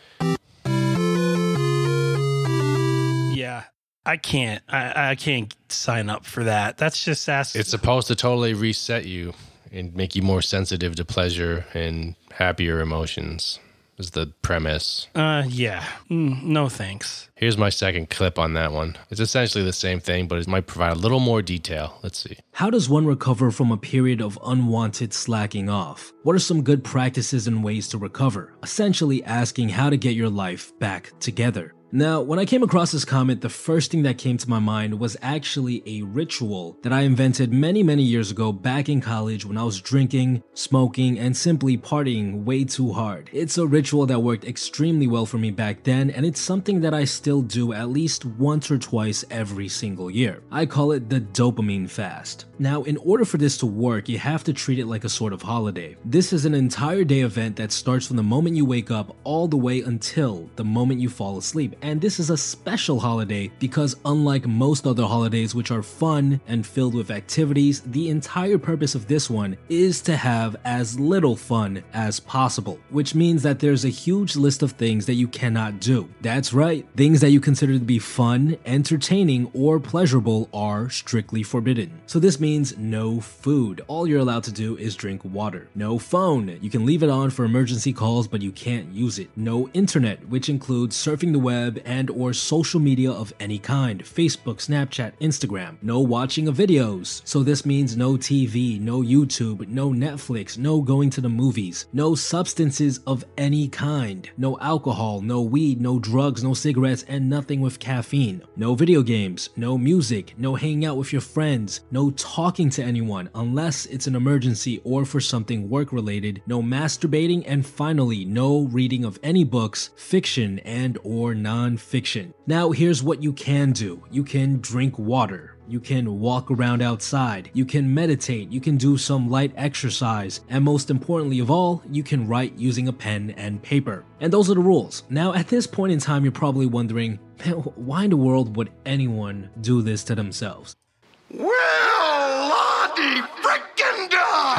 I 4.06 4.18
can't 4.18 4.64
i, 4.70 5.12
I 5.12 5.16
can't 5.16 5.54
sign 5.70 6.10
up 6.10 6.26
for 6.26 6.44
that 6.44 6.78
that's 6.78 7.04
just 7.04 7.28
asking 7.30 7.62
It's 7.62 7.70
supposed 7.70 8.08
to 8.08 8.16
totally 8.16 8.54
reset 8.54 9.06
you 9.06 9.34
and 9.72 9.96
make 9.96 10.16
you 10.16 10.22
more 10.22 10.42
sensitive 10.42 10.96
to 10.98 11.06
pleasure 11.06 11.66
and 11.74 12.16
happier 12.34 12.82
emotions. 12.82 13.60
Is 13.98 14.12
the 14.12 14.28
premise. 14.42 15.08
uh 15.14 15.44
yeah 15.48 15.86
Mm, 16.10 16.44
no 16.44 16.70
thanks 16.70 17.30
Here's 17.36 17.58
my 17.58 17.70
second 17.70 18.10
clip 18.10 18.40
on 18.40 18.54
that 18.54 18.72
one. 18.72 18.98
It's 19.12 19.20
essentially 19.22 19.64
the 19.64 19.74
same 19.74 20.00
thing, 20.00 20.28
but 20.28 20.40
it 20.40 20.48
might 20.48 20.66
provide 20.66 20.94
a 20.94 21.00
little 21.00 21.20
more 21.20 21.42
detail. 21.44 22.00
Let's 22.04 22.20
see. 22.20 22.38
How 22.54 22.70
does 22.72 22.90
one 22.90 23.06
recover 23.06 23.52
from 23.52 23.72
a 23.72 23.78
period 23.78 24.20
of 24.22 24.38
unwanted 24.44 25.14
slacking 25.14 25.70
off? 25.70 26.12
What 26.24 26.36
are 26.36 26.40
some 26.40 26.64
good 26.64 26.84
practices 26.84 27.48
and 27.48 27.64
ways 27.64 27.88
to 27.90 27.98
recover? 28.00 28.54
Essentially 28.64 29.24
asking 29.24 29.70
how 29.70 29.90
to 29.92 29.98
get 29.98 30.16
your 30.16 30.30
life 30.30 30.78
back 30.80 31.12
together. 31.20 31.74
Now, 31.94 32.22
when 32.22 32.40
I 32.40 32.46
came 32.46 32.64
across 32.64 32.94
this 32.94 33.04
comment, 33.04 33.42
the 33.42 33.50
first 33.50 33.92
thing 33.92 34.04
that 34.04 34.18
came 34.18 34.38
to 34.38 34.50
my 34.50 34.60
mind 34.60 34.98
was 34.98 35.18
actually 35.22 35.84
a 35.86 36.04
ritual 36.04 36.78
that 36.84 36.94
I 36.94 37.02
invented 37.02 37.52
many, 37.52 37.84
many 37.84 38.04
years 38.04 38.32
ago 38.32 38.54
back 38.54 38.88
in 38.88 39.02
college 39.02 39.46
when 39.46 39.58
I 39.58 39.66
was 39.66 39.82
drinking, 39.82 40.42
smoking, 40.54 41.20
and 41.20 41.36
simply 41.36 41.78
partying 41.78 42.46
way 42.46 42.64
too 42.64 42.94
hard. 42.94 43.30
It's 43.34 43.58
a 43.58 43.68
ritual 43.68 44.06
that 44.06 44.22
worked 44.22 44.46
extremely 44.46 45.06
well 45.06 45.26
for 45.26 45.38
me 45.38 45.52
back 45.52 45.84
then, 45.84 46.10
and 46.12 46.26
it's 46.26 46.40
something 46.40 46.80
that 46.80 46.94
I 46.94 47.04
still 47.04 47.42
do 47.42 47.74
at 47.74 47.90
least 47.90 48.24
once 48.24 48.72
or 48.72 48.78
twice 48.78 49.26
every 49.30 49.68
single 49.68 50.10
year. 50.10 50.44
I 50.50 50.68
call 50.68 50.94
it 50.94 51.10
the 51.10 51.20
dopamine 51.20 51.90
fast. 51.90 52.46
Now, 52.58 52.84
in 52.84 52.96
order 52.98 53.26
for 53.26 53.38
this 53.38 53.58
to 53.58 53.66
work, 53.66 54.08
you 54.08 54.18
have 54.18 54.46
to 54.46 54.54
treat 54.54 54.80
it 54.80 54.86
like 54.86 55.04
a 55.04 55.10
sort 55.10 55.34
of 55.34 55.42
holiday. 55.42 55.98
This 56.06 56.32
is 56.32 56.46
an 56.46 56.54
entire 56.54 57.04
day 57.04 57.22
event 57.22 57.58
that 57.58 57.74
starts 57.74 58.08
from 58.08 58.16
the 58.16 58.24
moment 58.24 58.56
you 58.56 58.64
wake 58.64 58.92
up 58.92 59.14
all 59.26 59.50
the 59.50 59.58
way 59.58 59.82
until 59.82 60.50
the 60.56 60.64
moment 60.64 61.02
you 61.02 61.10
fall 61.10 61.38
asleep. 61.38 61.76
And 61.82 62.00
this 62.00 62.20
is 62.20 62.30
a 62.30 62.38
special 62.38 63.00
holiday 63.00 63.52
because, 63.58 63.96
unlike 64.06 64.46
most 64.46 64.86
other 64.86 65.06
holidays, 65.06 65.56
which 65.56 65.72
are 65.72 65.82
fun 65.82 66.40
and 66.48 66.66
filled 66.66 66.94
with 66.94 67.10
activities, 67.10 67.82
the 67.82 68.10
entire 68.10 68.60
purpose 68.60 68.94
of 68.94 69.08
this 69.08 69.30
one 69.30 69.58
is 69.68 70.02
to 70.02 70.16
have 70.16 70.56
as 70.64 71.00
little 71.00 71.36
fun 71.36 71.84
as 71.94 72.20
possible, 72.20 72.80
which 72.92 73.16
means 73.16 73.42
that 73.44 73.60
there's 73.60 73.84
a 73.84 73.90
huge 73.90 74.36
list 74.36 74.62
of 74.62 74.74
things 74.74 75.08
that 75.08 75.16
you 75.16 75.28
cannot 75.28 75.80
do. 75.80 76.08
That's 76.22 76.54
right, 76.54 76.86
things 76.96 77.20
that 77.22 77.32
you 77.32 77.40
consider 77.40 77.74
to 77.74 77.80
be 77.80 77.98
fun, 78.00 78.58
entertaining, 78.66 79.50
or 79.54 79.80
pleasurable 79.80 80.50
are 80.54 80.90
strictly 80.90 81.42
forbidden. 81.42 82.02
So 82.06 82.20
this 82.20 82.40
means 82.40 82.78
no 82.78 83.20
food. 83.20 83.82
All 83.88 84.06
you're 84.06 84.20
allowed 84.20 84.44
to 84.44 84.52
do 84.52 84.78
is 84.78 84.96
drink 84.96 85.26
water. 85.26 85.68
No 85.74 85.98
phone. 85.98 86.60
You 86.62 86.70
can 86.70 86.86
leave 86.86 87.02
it 87.02 87.10
on 87.10 87.32
for 87.32 87.44
emergency 87.44 87.92
calls, 87.92 88.28
but 88.28 88.44
you 88.44 88.52
can't 88.52 88.92
use 88.94 89.18
it. 89.18 89.30
No 89.36 89.68
internet, 89.70 90.28
which 90.30 90.48
includes 90.48 90.96
surfing 90.96 91.32
the 91.32 91.40
web 91.40 91.71
and 91.86 92.10
or 92.10 92.34
social 92.34 92.80
media 92.80 93.12
of 93.12 93.34
any 93.40 93.60
kind. 93.60 94.04
Facebook, 94.04 94.58
Snapchat, 94.58 95.14
Instagram. 95.22 95.78
No 95.82 96.00
watching 96.00 96.48
of 96.48 96.58
videos. 96.58 97.22
So 97.26 97.44
this 97.44 97.66
means 97.66 97.96
no 97.96 98.14
TV, 98.14 98.80
no 98.80 99.02
YouTube, 99.02 99.68
no 99.68 99.92
Netflix, 99.92 100.58
no 100.58 100.82
going 100.82 101.10
to 101.12 101.22
the 101.22 101.30
movies, 101.30 101.86
no 101.94 102.16
substances 102.16 103.00
of 103.08 103.24
any 103.38 103.68
kind. 103.68 104.30
No 104.38 104.58
alcohol, 104.60 105.22
no 105.22 105.42
weed, 105.42 105.82
no 105.82 106.00
drugs, 106.00 106.44
no 106.44 106.54
cigarettes, 106.54 107.06
and 107.08 107.30
nothing 107.30 107.62
with 107.62 107.80
caffeine. 107.80 108.42
No 108.56 108.76
video 108.76 109.02
games, 109.02 109.50
no 109.56 109.78
music, 109.78 110.34
no 110.38 110.56
hanging 110.56 110.86
out 110.86 110.98
with 110.98 111.12
your 111.12 111.22
friends, 111.22 111.82
no 111.92 112.12
talking 112.12 112.70
to 112.72 112.84
anyone 112.84 113.30
unless 113.36 113.86
it's 113.88 114.08
an 114.08 114.16
emergency 114.16 114.82
or 114.84 115.06
for 115.06 115.20
something 115.20 115.70
work 115.70 115.92
related, 115.92 116.42
no 116.48 116.62
masturbating, 116.62 117.44
and 117.48 117.66
finally, 117.66 118.26
no 118.26 118.62
reading 118.64 119.06
of 119.06 119.20
any 119.24 119.44
books, 119.44 119.92
fiction 119.96 120.60
and 120.60 120.98
or 121.04 121.34
non-fiction. 121.62 122.34
Now, 122.48 122.72
here's 122.72 123.04
what 123.04 123.22
you 123.22 123.34
can 123.34 123.72
do. 123.72 124.04
You 124.10 124.24
can 124.24 124.60
drink 124.62 124.98
water. 124.98 125.56
You 125.68 125.80
can 125.80 126.20
walk 126.20 126.50
around 126.50 126.82
outside. 126.82 127.52
You 127.54 127.66
can 127.66 127.94
meditate. 127.94 128.52
You 128.52 128.60
can 128.60 128.78
do 128.78 128.98
some 128.98 129.30
light 129.30 129.54
exercise. 129.56 130.42
And 130.50 130.66
most 130.66 130.90
importantly 130.90 131.40
of 131.40 131.52
all, 131.52 131.84
you 131.92 132.04
can 132.04 132.28
write 132.28 132.58
using 132.58 132.88
a 132.88 132.94
pen 132.94 133.34
and 133.38 133.62
paper. 133.62 134.04
And 134.20 134.34
those 134.34 134.50
are 134.50 134.56
the 134.56 134.60
rules. 134.60 135.04
Now, 135.10 135.34
at 135.34 135.48
this 135.50 135.68
point 135.68 135.94
in 135.94 136.00
time, 136.00 136.24
you're 136.24 136.32
probably 136.32 136.66
wondering, 136.66 137.20
"Man, 137.46 137.56
why 137.88 138.06
in 138.06 138.10
the 138.10 138.18
world 138.18 138.58
would 138.58 138.72
anyone 138.86 139.50
do 139.62 139.82
this 139.82 140.04
to 140.06 140.16
themselves? 140.16 140.76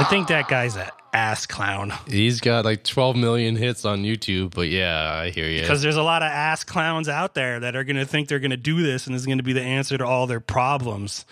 I 0.02 0.08
think 0.10 0.28
that 0.28 0.48
guy's 0.48 0.76
an 0.76 0.88
ass 1.14 1.46
clown 1.46 1.92
He's 2.06 2.40
got 2.40 2.64
like 2.64 2.84
12 2.84 3.16
million 3.16 3.54
hits 3.56 3.84
on 3.84 4.02
YouTube, 4.02 4.54
but 4.54 4.68
yeah, 4.68 5.12
I 5.14 5.28
hear 5.30 5.46
you. 5.46 5.60
because 5.60 5.82
there's 5.82 5.96
a 5.96 6.02
lot 6.02 6.22
of 6.22 6.28
ass 6.28 6.64
clowns 6.64 7.06
out 7.08 7.34
there 7.34 7.60
that 7.60 7.76
are 7.76 7.84
going 7.84 7.96
to 7.96 8.06
think 8.06 8.28
they're 8.28 8.38
going 8.38 8.50
to 8.50 8.56
do 8.56 8.82
this 8.82 9.06
and 9.06 9.14
is 9.14 9.26
going 9.26 9.36
to 9.38 9.44
be 9.44 9.52
the 9.52 9.60
answer 9.60 9.98
to 9.98 10.06
all 10.06 10.26
their 10.26 10.40
problems. 10.40 11.26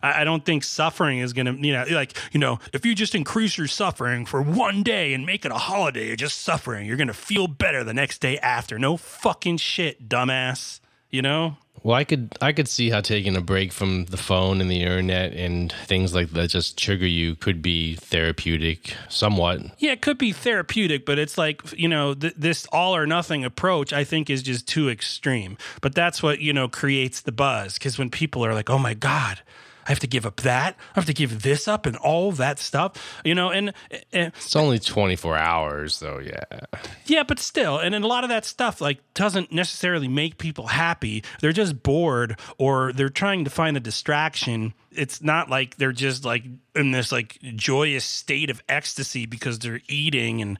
I 0.00 0.20
I 0.20 0.24
don't 0.24 0.44
think 0.44 0.62
suffering 0.62 1.18
is 1.18 1.32
going 1.32 1.46
to, 1.46 1.54
you 1.66 1.72
know, 1.72 1.84
like, 1.90 2.16
you 2.32 2.38
know, 2.38 2.60
if 2.72 2.86
you 2.86 2.94
just 2.94 3.16
increase 3.16 3.58
your 3.58 3.66
suffering 3.66 4.26
for 4.26 4.40
one 4.40 4.84
day 4.84 5.12
and 5.12 5.26
make 5.26 5.44
it 5.44 5.50
a 5.50 5.58
holiday 5.58 6.12
of 6.12 6.18
just 6.18 6.42
suffering, 6.42 6.86
you're 6.86 6.96
going 6.96 7.08
to 7.08 7.12
feel 7.14 7.48
better 7.48 7.82
the 7.82 7.94
next 7.94 8.20
day 8.20 8.38
after. 8.38 8.78
No 8.78 8.96
fucking 8.96 9.56
shit, 9.56 10.08
dumbass. 10.08 10.78
you 11.10 11.22
know? 11.22 11.56
Well, 11.82 11.94
I 11.94 12.04
could 12.04 12.36
I 12.40 12.52
could 12.52 12.68
see 12.68 12.90
how 12.90 13.00
taking 13.00 13.36
a 13.36 13.40
break 13.40 13.72
from 13.72 14.06
the 14.06 14.16
phone 14.16 14.60
and 14.60 14.70
the 14.70 14.82
internet 14.82 15.32
and 15.34 15.72
things 15.84 16.14
like 16.14 16.30
that 16.30 16.48
just 16.50 16.76
trigger 16.78 17.06
you 17.06 17.36
could 17.36 17.62
be 17.62 17.94
therapeutic 17.94 18.94
somewhat. 19.08 19.60
Yeah, 19.78 19.92
it 19.92 20.02
could 20.02 20.18
be 20.18 20.32
therapeutic, 20.32 21.06
but 21.06 21.18
it's 21.18 21.38
like, 21.38 21.62
you 21.78 21.88
know, 21.88 22.14
th- 22.14 22.34
this 22.36 22.66
all 22.72 22.96
or 22.96 23.06
nothing 23.06 23.44
approach 23.44 23.92
I 23.92 24.02
think 24.04 24.28
is 24.28 24.42
just 24.42 24.66
too 24.66 24.88
extreme. 24.88 25.56
But 25.80 25.94
that's 25.94 26.22
what, 26.22 26.40
you 26.40 26.52
know, 26.52 26.68
creates 26.68 27.20
the 27.20 27.32
buzz 27.32 27.78
cuz 27.78 27.98
when 27.98 28.10
people 28.10 28.44
are 28.44 28.54
like, 28.54 28.68
"Oh 28.68 28.78
my 28.78 28.94
god, 28.94 29.40
I 29.86 29.90
have 29.90 30.00
to 30.00 30.06
give 30.06 30.26
up 30.26 30.36
that. 30.42 30.76
I 30.78 30.94
have 30.94 31.06
to 31.06 31.14
give 31.14 31.42
this 31.42 31.68
up 31.68 31.86
and 31.86 31.96
all 31.96 32.32
that 32.32 32.58
stuff, 32.58 33.20
you 33.24 33.34
know. 33.34 33.50
And, 33.50 33.72
and 34.12 34.32
it's 34.34 34.56
only 34.56 34.78
24 34.78 35.36
hours, 35.36 36.00
though. 36.00 36.18
Yeah. 36.18 36.60
Yeah, 37.06 37.22
but 37.22 37.38
still, 37.38 37.78
and, 37.78 37.94
and 37.94 38.04
a 38.04 38.08
lot 38.08 38.24
of 38.24 38.30
that 38.30 38.44
stuff 38.44 38.80
like 38.80 38.98
doesn't 39.14 39.52
necessarily 39.52 40.08
make 40.08 40.38
people 40.38 40.66
happy. 40.66 41.22
They're 41.40 41.52
just 41.52 41.82
bored 41.82 42.38
or 42.58 42.92
they're 42.92 43.08
trying 43.08 43.44
to 43.44 43.50
find 43.50 43.76
a 43.76 43.80
distraction. 43.80 44.74
It's 44.90 45.22
not 45.22 45.48
like 45.48 45.76
they're 45.76 45.92
just 45.92 46.24
like 46.24 46.44
in 46.74 46.90
this 46.90 47.12
like 47.12 47.38
joyous 47.54 48.04
state 48.04 48.50
of 48.50 48.62
ecstasy 48.68 49.26
because 49.26 49.60
they're 49.60 49.80
eating 49.88 50.42
and 50.42 50.58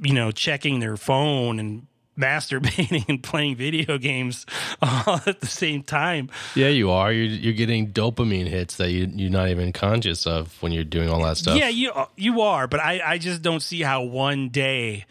you 0.00 0.12
know 0.12 0.32
checking 0.32 0.80
their 0.80 0.96
phone 0.96 1.60
and 1.60 1.86
masturbating 2.18 3.04
and 3.08 3.22
playing 3.22 3.56
video 3.56 3.98
games 3.98 4.46
all 4.82 5.20
at 5.26 5.40
the 5.40 5.46
same 5.46 5.82
time. 5.82 6.30
Yeah, 6.54 6.68
you 6.68 6.90
are. 6.90 7.12
You're 7.12 7.26
you're 7.26 7.52
getting 7.54 7.92
dopamine 7.92 8.46
hits 8.46 8.76
that 8.76 8.90
you 8.90 9.10
you're 9.14 9.30
not 9.30 9.48
even 9.48 9.72
conscious 9.72 10.26
of 10.26 10.60
when 10.62 10.72
you're 10.72 10.84
doing 10.84 11.10
all 11.10 11.22
that 11.24 11.36
stuff. 11.36 11.56
Yeah, 11.56 11.68
you 11.68 11.92
you 12.16 12.40
are, 12.40 12.66
but 12.66 12.80
I 12.80 13.00
I 13.04 13.18
just 13.18 13.42
don't 13.42 13.60
see 13.60 13.82
how 13.82 14.02
one 14.02 14.48
day 14.48 15.06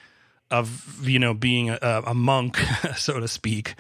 of 0.52 1.08
you 1.08 1.20
know 1.20 1.34
being 1.34 1.70
a, 1.70 2.04
a 2.08 2.14
monk, 2.14 2.58
so 2.98 3.20
to 3.20 3.28
speak, 3.28 3.76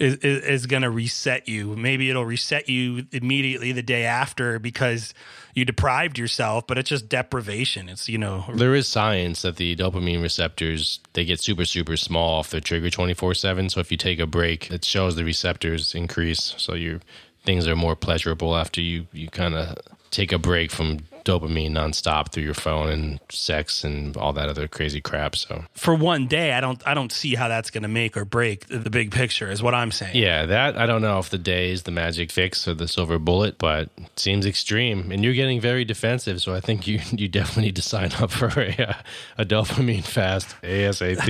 is, 0.00 0.16
is, 0.16 0.66
going 0.66 0.82
to 0.82 0.90
reset 0.90 1.46
you. 1.46 1.76
Maybe 1.76 2.08
it'll 2.08 2.24
reset 2.24 2.68
you 2.68 3.06
immediately 3.12 3.72
the 3.72 3.82
day 3.82 4.04
after 4.04 4.58
because 4.58 5.12
you 5.54 5.66
deprived 5.66 6.18
yourself, 6.18 6.66
but 6.66 6.78
it's 6.78 6.88
just 6.88 7.08
deprivation. 7.08 7.88
It's, 7.90 8.08
you 8.08 8.16
know, 8.16 8.46
there 8.54 8.74
is 8.74 8.88
science 8.88 9.42
that 9.42 9.56
the 9.56 9.76
dopamine 9.76 10.22
receptors, 10.22 11.00
they 11.12 11.26
get 11.26 11.40
super, 11.40 11.66
super 11.66 11.96
small 11.96 12.40
if 12.40 12.50
they're 12.50 12.60
24 12.60 13.34
seven. 13.34 13.68
So 13.68 13.80
if 13.80 13.90
you 13.90 13.98
take 13.98 14.18
a 14.18 14.26
break, 14.26 14.70
it 14.70 14.84
shows 14.84 15.16
the 15.16 15.24
receptors 15.24 15.94
increase. 15.94 16.54
So 16.56 16.74
your 16.74 17.00
things 17.44 17.68
are 17.68 17.76
more 17.76 17.94
pleasurable 17.94 18.56
after 18.56 18.80
you, 18.80 19.06
you 19.12 19.28
kind 19.28 19.54
of 19.54 19.76
take 20.10 20.32
a 20.32 20.38
break 20.38 20.70
from 20.70 21.00
dopamine 21.24 21.70
nonstop 21.70 22.32
through 22.32 22.44
your 22.44 22.54
phone 22.54 22.88
and 22.88 23.20
sex 23.30 23.84
and 23.84 24.16
all 24.16 24.32
that 24.32 24.48
other 24.48 24.68
crazy 24.68 25.00
crap. 25.00 25.36
So 25.36 25.64
for 25.74 25.94
one 25.94 26.26
day, 26.26 26.52
I 26.52 26.60
don't 26.60 26.86
I 26.86 26.94
don't 26.94 27.12
see 27.12 27.34
how 27.34 27.48
that's 27.48 27.70
going 27.70 27.82
to 27.82 27.88
make 27.88 28.16
or 28.16 28.24
break 28.24 28.66
the, 28.66 28.90
big 28.90 29.10
picture. 29.12 29.50
Is 29.50 29.62
what 29.62 29.74
I'm 29.74 29.92
saying. 29.92 30.16
Yeah, 30.16 30.46
that 30.46 30.76
I 30.76 30.86
don't 30.86 31.02
know 31.02 31.18
if 31.18 31.30
the 31.30 31.38
day 31.38 31.70
is 31.70 31.84
the 31.84 31.90
magic 31.90 32.30
fix 32.30 32.66
or 32.66 32.74
the 32.74 32.88
silver 32.88 33.18
bullet, 33.18 33.58
but 33.58 33.88
it 33.96 34.18
seems 34.18 34.46
extreme. 34.46 35.10
And 35.12 35.24
you're 35.24 35.34
getting 35.34 35.60
very 35.60 35.84
defensive, 35.84 36.42
so 36.42 36.54
I 36.54 36.60
think 36.60 36.86
you 36.86 37.00
you 37.12 37.28
definitely 37.28 37.64
need 37.64 37.76
to 37.76 37.82
sign 37.82 38.12
up 38.14 38.30
for 38.30 38.48
a, 38.60 38.96
a 39.38 39.44
dopamine 39.44 40.04
fast 40.04 40.56
ASAP. 40.62 41.20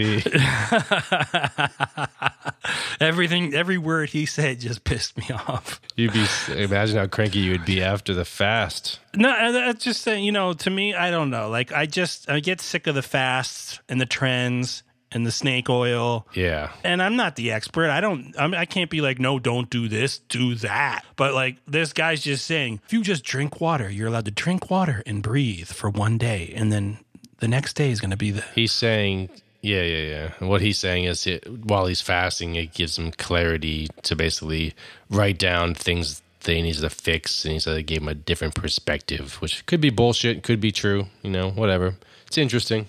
Everything, 3.01 3.55
every 3.55 3.79
word 3.79 4.11
he 4.11 4.27
said 4.27 4.61
just 4.61 4.85
pissed 4.85 5.17
me 5.17 5.27
off. 5.35 5.81
You'd 5.97 6.13
be 6.13 6.27
imagine 6.49 6.99
how 6.99 7.07
cranky 7.07 7.41
you 7.41 7.53
would 7.53 7.65
be 7.65 7.83
after 7.83 8.15
the 8.15 8.25
fast. 8.25 9.01
No, 9.15 9.53
that's 9.53 9.85
just 9.85 10.03
saying. 10.03 10.25
You 10.25 10.33
know, 10.33 10.53
to 10.53 10.71
me, 10.71 10.95
I 10.95 11.11
don't 11.11 11.31
know. 11.31 11.49
Like, 11.49 11.73
I 11.73 11.87
just 11.87 12.29
I 12.31 12.41
get 12.41 12.61
sick 12.61 12.87
of 12.87 12.95
the 12.95 13.03
fasts 13.03 13.81
and 13.89 14.01
the 14.01 14.07
trends 14.07 14.83
and 15.13 15.27
the 15.27 15.33
snake 15.33 15.69
oil. 15.69 16.27
Yeah. 16.35 16.73
And 16.85 17.03
I'm 17.03 17.17
not 17.17 17.37
the 17.37 17.53
expert. 17.53 17.91
I 17.91 18.01
don't. 18.01 18.35
I'm, 18.39 18.55
I 18.55 18.65
can't 18.65 18.91
be 18.91 19.01
like, 19.01 19.19
no, 19.19 19.39
don't 19.39 19.69
do 19.71 19.89
this, 19.89 20.19
do 20.19 20.55
that. 20.57 21.05
But 21.17 21.35
like, 21.35 21.57
this 21.67 21.93
guy's 21.93 22.23
just 22.23 22.47
saying, 22.47 22.81
if 22.85 22.93
you 22.93 23.03
just 23.03 23.25
drink 23.25 23.61
water, 23.61 23.91
you're 23.91 24.09
allowed 24.09 24.27
to 24.27 24.31
drink 24.31 24.71
water 24.71 25.03
and 25.07 25.23
breathe 25.23 25.69
for 25.69 25.91
one 25.91 26.19
day, 26.19 26.53
and 26.55 26.73
then 26.73 26.99
the 27.39 27.49
next 27.49 27.75
day 27.75 27.91
is 27.91 28.01
going 28.01 28.11
to 28.11 28.17
be 28.17 28.31
the. 28.31 28.45
He's 28.55 28.73
saying 28.73 29.31
yeah, 29.63 29.83
yeah, 29.83 30.03
yeah. 30.03 30.33
And 30.41 30.49
what 30.49 30.61
he's 30.61 30.79
saying 30.79 31.05
is, 31.05 31.27
it, 31.27 31.47
while 31.65 31.87
he's 31.87 32.01
fasting, 32.01 32.57
it 32.57 32.73
gives 32.73 32.99
him 32.99 33.13
clarity 33.13 33.89
to 34.03 34.17
basically 34.17 34.75
write 35.11 35.39
down 35.39 35.75
things 35.75 36.23
that 36.45 36.55
he 36.55 36.63
needs 36.63 36.81
to 36.81 36.91
fix, 36.91 37.45
and 37.45 37.53
he 37.53 37.61
said 37.61 37.75
uh, 37.75 37.79
it 37.79 37.87
gave 37.87 38.01
him 38.01 38.09
a 38.09 38.15
different 38.15 38.55
perspective, 38.55 39.35
which 39.41 39.65
could 39.67 39.81
be 39.81 39.91
bullshit, 39.91 40.43
could 40.43 40.61
be 40.61 40.73
true, 40.73 41.07
you 41.23 41.31
know, 41.31 41.51
whatever. 41.51 41.95
It's 42.27 42.39
interesting. 42.39 42.87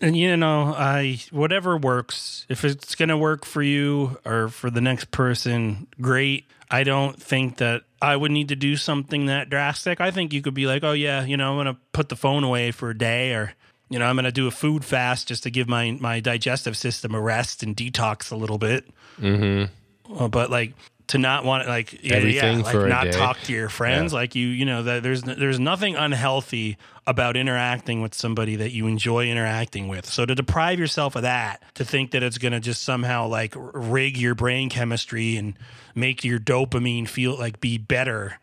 And 0.00 0.16
you 0.16 0.36
know, 0.36 0.74
I 0.76 1.20
whatever 1.30 1.76
works. 1.76 2.46
If 2.48 2.64
it's 2.64 2.94
gonna 2.94 3.18
work 3.18 3.44
for 3.44 3.62
you 3.62 4.18
or 4.24 4.48
for 4.48 4.70
the 4.70 4.80
next 4.80 5.10
person, 5.10 5.86
great. 6.00 6.46
I 6.70 6.84
don't 6.84 7.22
think 7.22 7.58
that 7.58 7.82
I 8.00 8.16
would 8.16 8.32
need 8.32 8.48
to 8.48 8.56
do 8.56 8.76
something 8.76 9.26
that 9.26 9.50
drastic. 9.50 10.00
I 10.00 10.10
think 10.10 10.32
you 10.32 10.40
could 10.40 10.54
be 10.54 10.66
like, 10.66 10.82
oh 10.84 10.92
yeah, 10.92 11.24
you 11.24 11.36
know, 11.36 11.52
I'm 11.52 11.58
gonna 11.58 11.78
put 11.92 12.08
the 12.08 12.16
phone 12.16 12.44
away 12.44 12.70
for 12.70 12.90
a 12.90 12.98
day 12.98 13.34
or 13.34 13.52
you 13.94 14.00
know, 14.00 14.06
I'm 14.06 14.16
going 14.16 14.24
to 14.24 14.32
do 14.32 14.48
a 14.48 14.50
food 14.50 14.84
fast 14.84 15.28
just 15.28 15.44
to 15.44 15.50
give 15.52 15.68
my 15.68 15.92
my 16.00 16.18
digestive 16.18 16.76
system 16.76 17.14
a 17.14 17.20
rest 17.20 17.62
and 17.62 17.76
detox 17.76 18.32
a 18.32 18.34
little 18.34 18.58
bit. 18.58 18.84
Mm-hmm. 19.20 19.72
Uh, 20.12 20.26
but 20.26 20.50
like 20.50 20.72
to 21.06 21.18
not 21.18 21.44
want 21.44 21.68
like 21.68 22.02
yeah, 22.02 22.16
Everything 22.16 22.58
yeah, 22.58 22.64
like 22.64 22.88
not 22.88 23.04
day. 23.04 23.12
talk 23.12 23.38
to 23.42 23.52
your 23.52 23.68
friends, 23.68 24.12
Yeah. 24.12 24.18
like 24.18 24.34
you 24.34 24.48
you 24.48 24.64
know 24.64 24.82
that 24.82 25.04
there's 25.04 25.22
there's 25.22 25.60
nothing 25.60 25.94
unhealthy 25.94 26.76
about 27.06 27.36
interacting 27.36 28.02
with 28.02 28.14
somebody 28.14 28.56
that 28.56 28.72
you 28.72 28.88
enjoy 28.88 29.28
interacting 29.28 29.86
with. 29.86 30.06
So 30.06 30.26
to 30.26 30.34
deprive 30.34 30.80
yourself 30.80 31.14
of 31.14 31.22
that, 31.22 31.62
to 31.74 31.84
think 31.84 32.10
that 32.10 32.24
it's 32.24 32.38
going 32.38 32.50
to 32.50 32.58
just 32.58 32.82
somehow 32.82 33.28
like 33.28 33.54
rig 33.56 34.16
your 34.16 34.34
brain 34.34 34.70
chemistry 34.70 35.36
and 35.36 35.54
make 35.94 36.24
your 36.24 36.40
dopamine 36.40 37.06
feel 37.06 37.38
like 37.38 37.60
be 37.60 37.78
better 37.78 38.40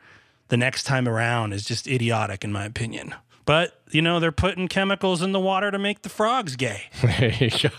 the 0.47 0.55
next 0.55 0.83
time 0.83 1.09
around 1.09 1.51
is 1.51 1.65
just 1.65 1.87
idiotic 1.87 2.45
in 2.45 2.53
my 2.53 2.63
opinion. 2.63 3.15
But 3.45 3.79
you 3.91 4.01
know 4.01 4.19
they're 4.19 4.31
putting 4.31 4.67
chemicals 4.67 5.21
in 5.21 5.31
the 5.31 5.39
water 5.39 5.71
to 5.71 5.79
make 5.79 6.01
the 6.03 6.09
frogs 6.09 6.55
gay. 6.55 6.83
There 7.01 7.33
you 7.33 7.49
go. 7.49 7.69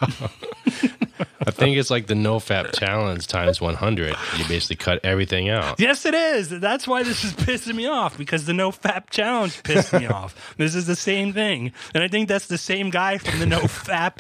I 1.45 1.51
think 1.51 1.77
it's 1.77 1.91
like 1.91 2.07
the 2.07 2.15
no 2.15 2.37
fap 2.37 2.73
challenge 2.79 3.27
times 3.27 3.61
100. 3.61 4.15
You 4.39 4.45
basically 4.49 4.77
cut 4.77 5.01
everything 5.05 5.49
out. 5.49 5.81
Yes, 5.81 6.07
it 6.07 6.15
is. 6.15 6.49
That's 6.49 6.87
why 6.87 7.03
this 7.03 7.25
is 7.25 7.33
pissing 7.33 7.75
me 7.75 7.87
off 7.87 8.17
because 8.17 8.47
the 8.47 8.53
no 8.53 8.71
fap 8.71 9.11
challenge 9.11 9.61
pissed 9.65 9.93
me 9.93 10.07
off. 10.19 10.55
This 10.57 10.75
is 10.75 10.87
the 10.87 10.95
same 10.95 11.33
thing, 11.33 11.73
and 11.95 12.05
I 12.05 12.09
think 12.09 12.29
that's 12.29 12.47
the 12.47 12.59
same 12.59 12.91
guy 12.91 13.19
from 13.19 13.41
the 13.41 13.47
no 13.47 13.61
fap 13.61 14.19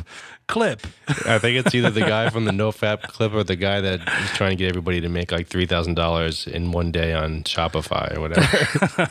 clip. 0.48 0.86
I 1.26 1.38
think 1.38 1.64
it's 1.64 1.74
either 1.74 1.90
the 1.90 2.00
guy 2.00 2.28
from 2.28 2.44
the 2.44 2.52
no 2.52 2.72
fap 2.72 3.02
clip 3.02 3.32
or 3.32 3.44
the 3.44 3.56
guy 3.56 3.80
that 3.80 4.00
is 4.00 4.30
trying 4.30 4.50
to 4.50 4.56
get 4.56 4.68
everybody 4.68 5.00
to 5.00 5.08
make 5.08 5.30
like 5.30 5.48
$3,000 5.48 6.48
in 6.48 6.72
one 6.72 6.90
day 6.90 7.12
on 7.14 7.42
Shopify 7.44 8.16
or 8.16 8.20
whatever. 8.20 9.08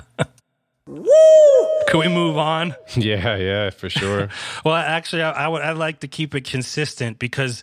Can 1.88 1.98
we 2.00 2.08
move 2.08 2.36
on? 2.36 2.74
yeah, 2.96 3.36
yeah, 3.36 3.70
for 3.70 3.88
sure. 3.88 4.28
Well, 4.64 4.74
actually, 4.74 5.22
I, 5.22 5.46
I 5.46 5.48
would. 5.48 5.62
I'd 5.62 5.76
like 5.76 6.00
to 6.00 6.08
keep 6.08 6.34
it 6.34 6.44
consistent 6.44 7.18
because 7.18 7.62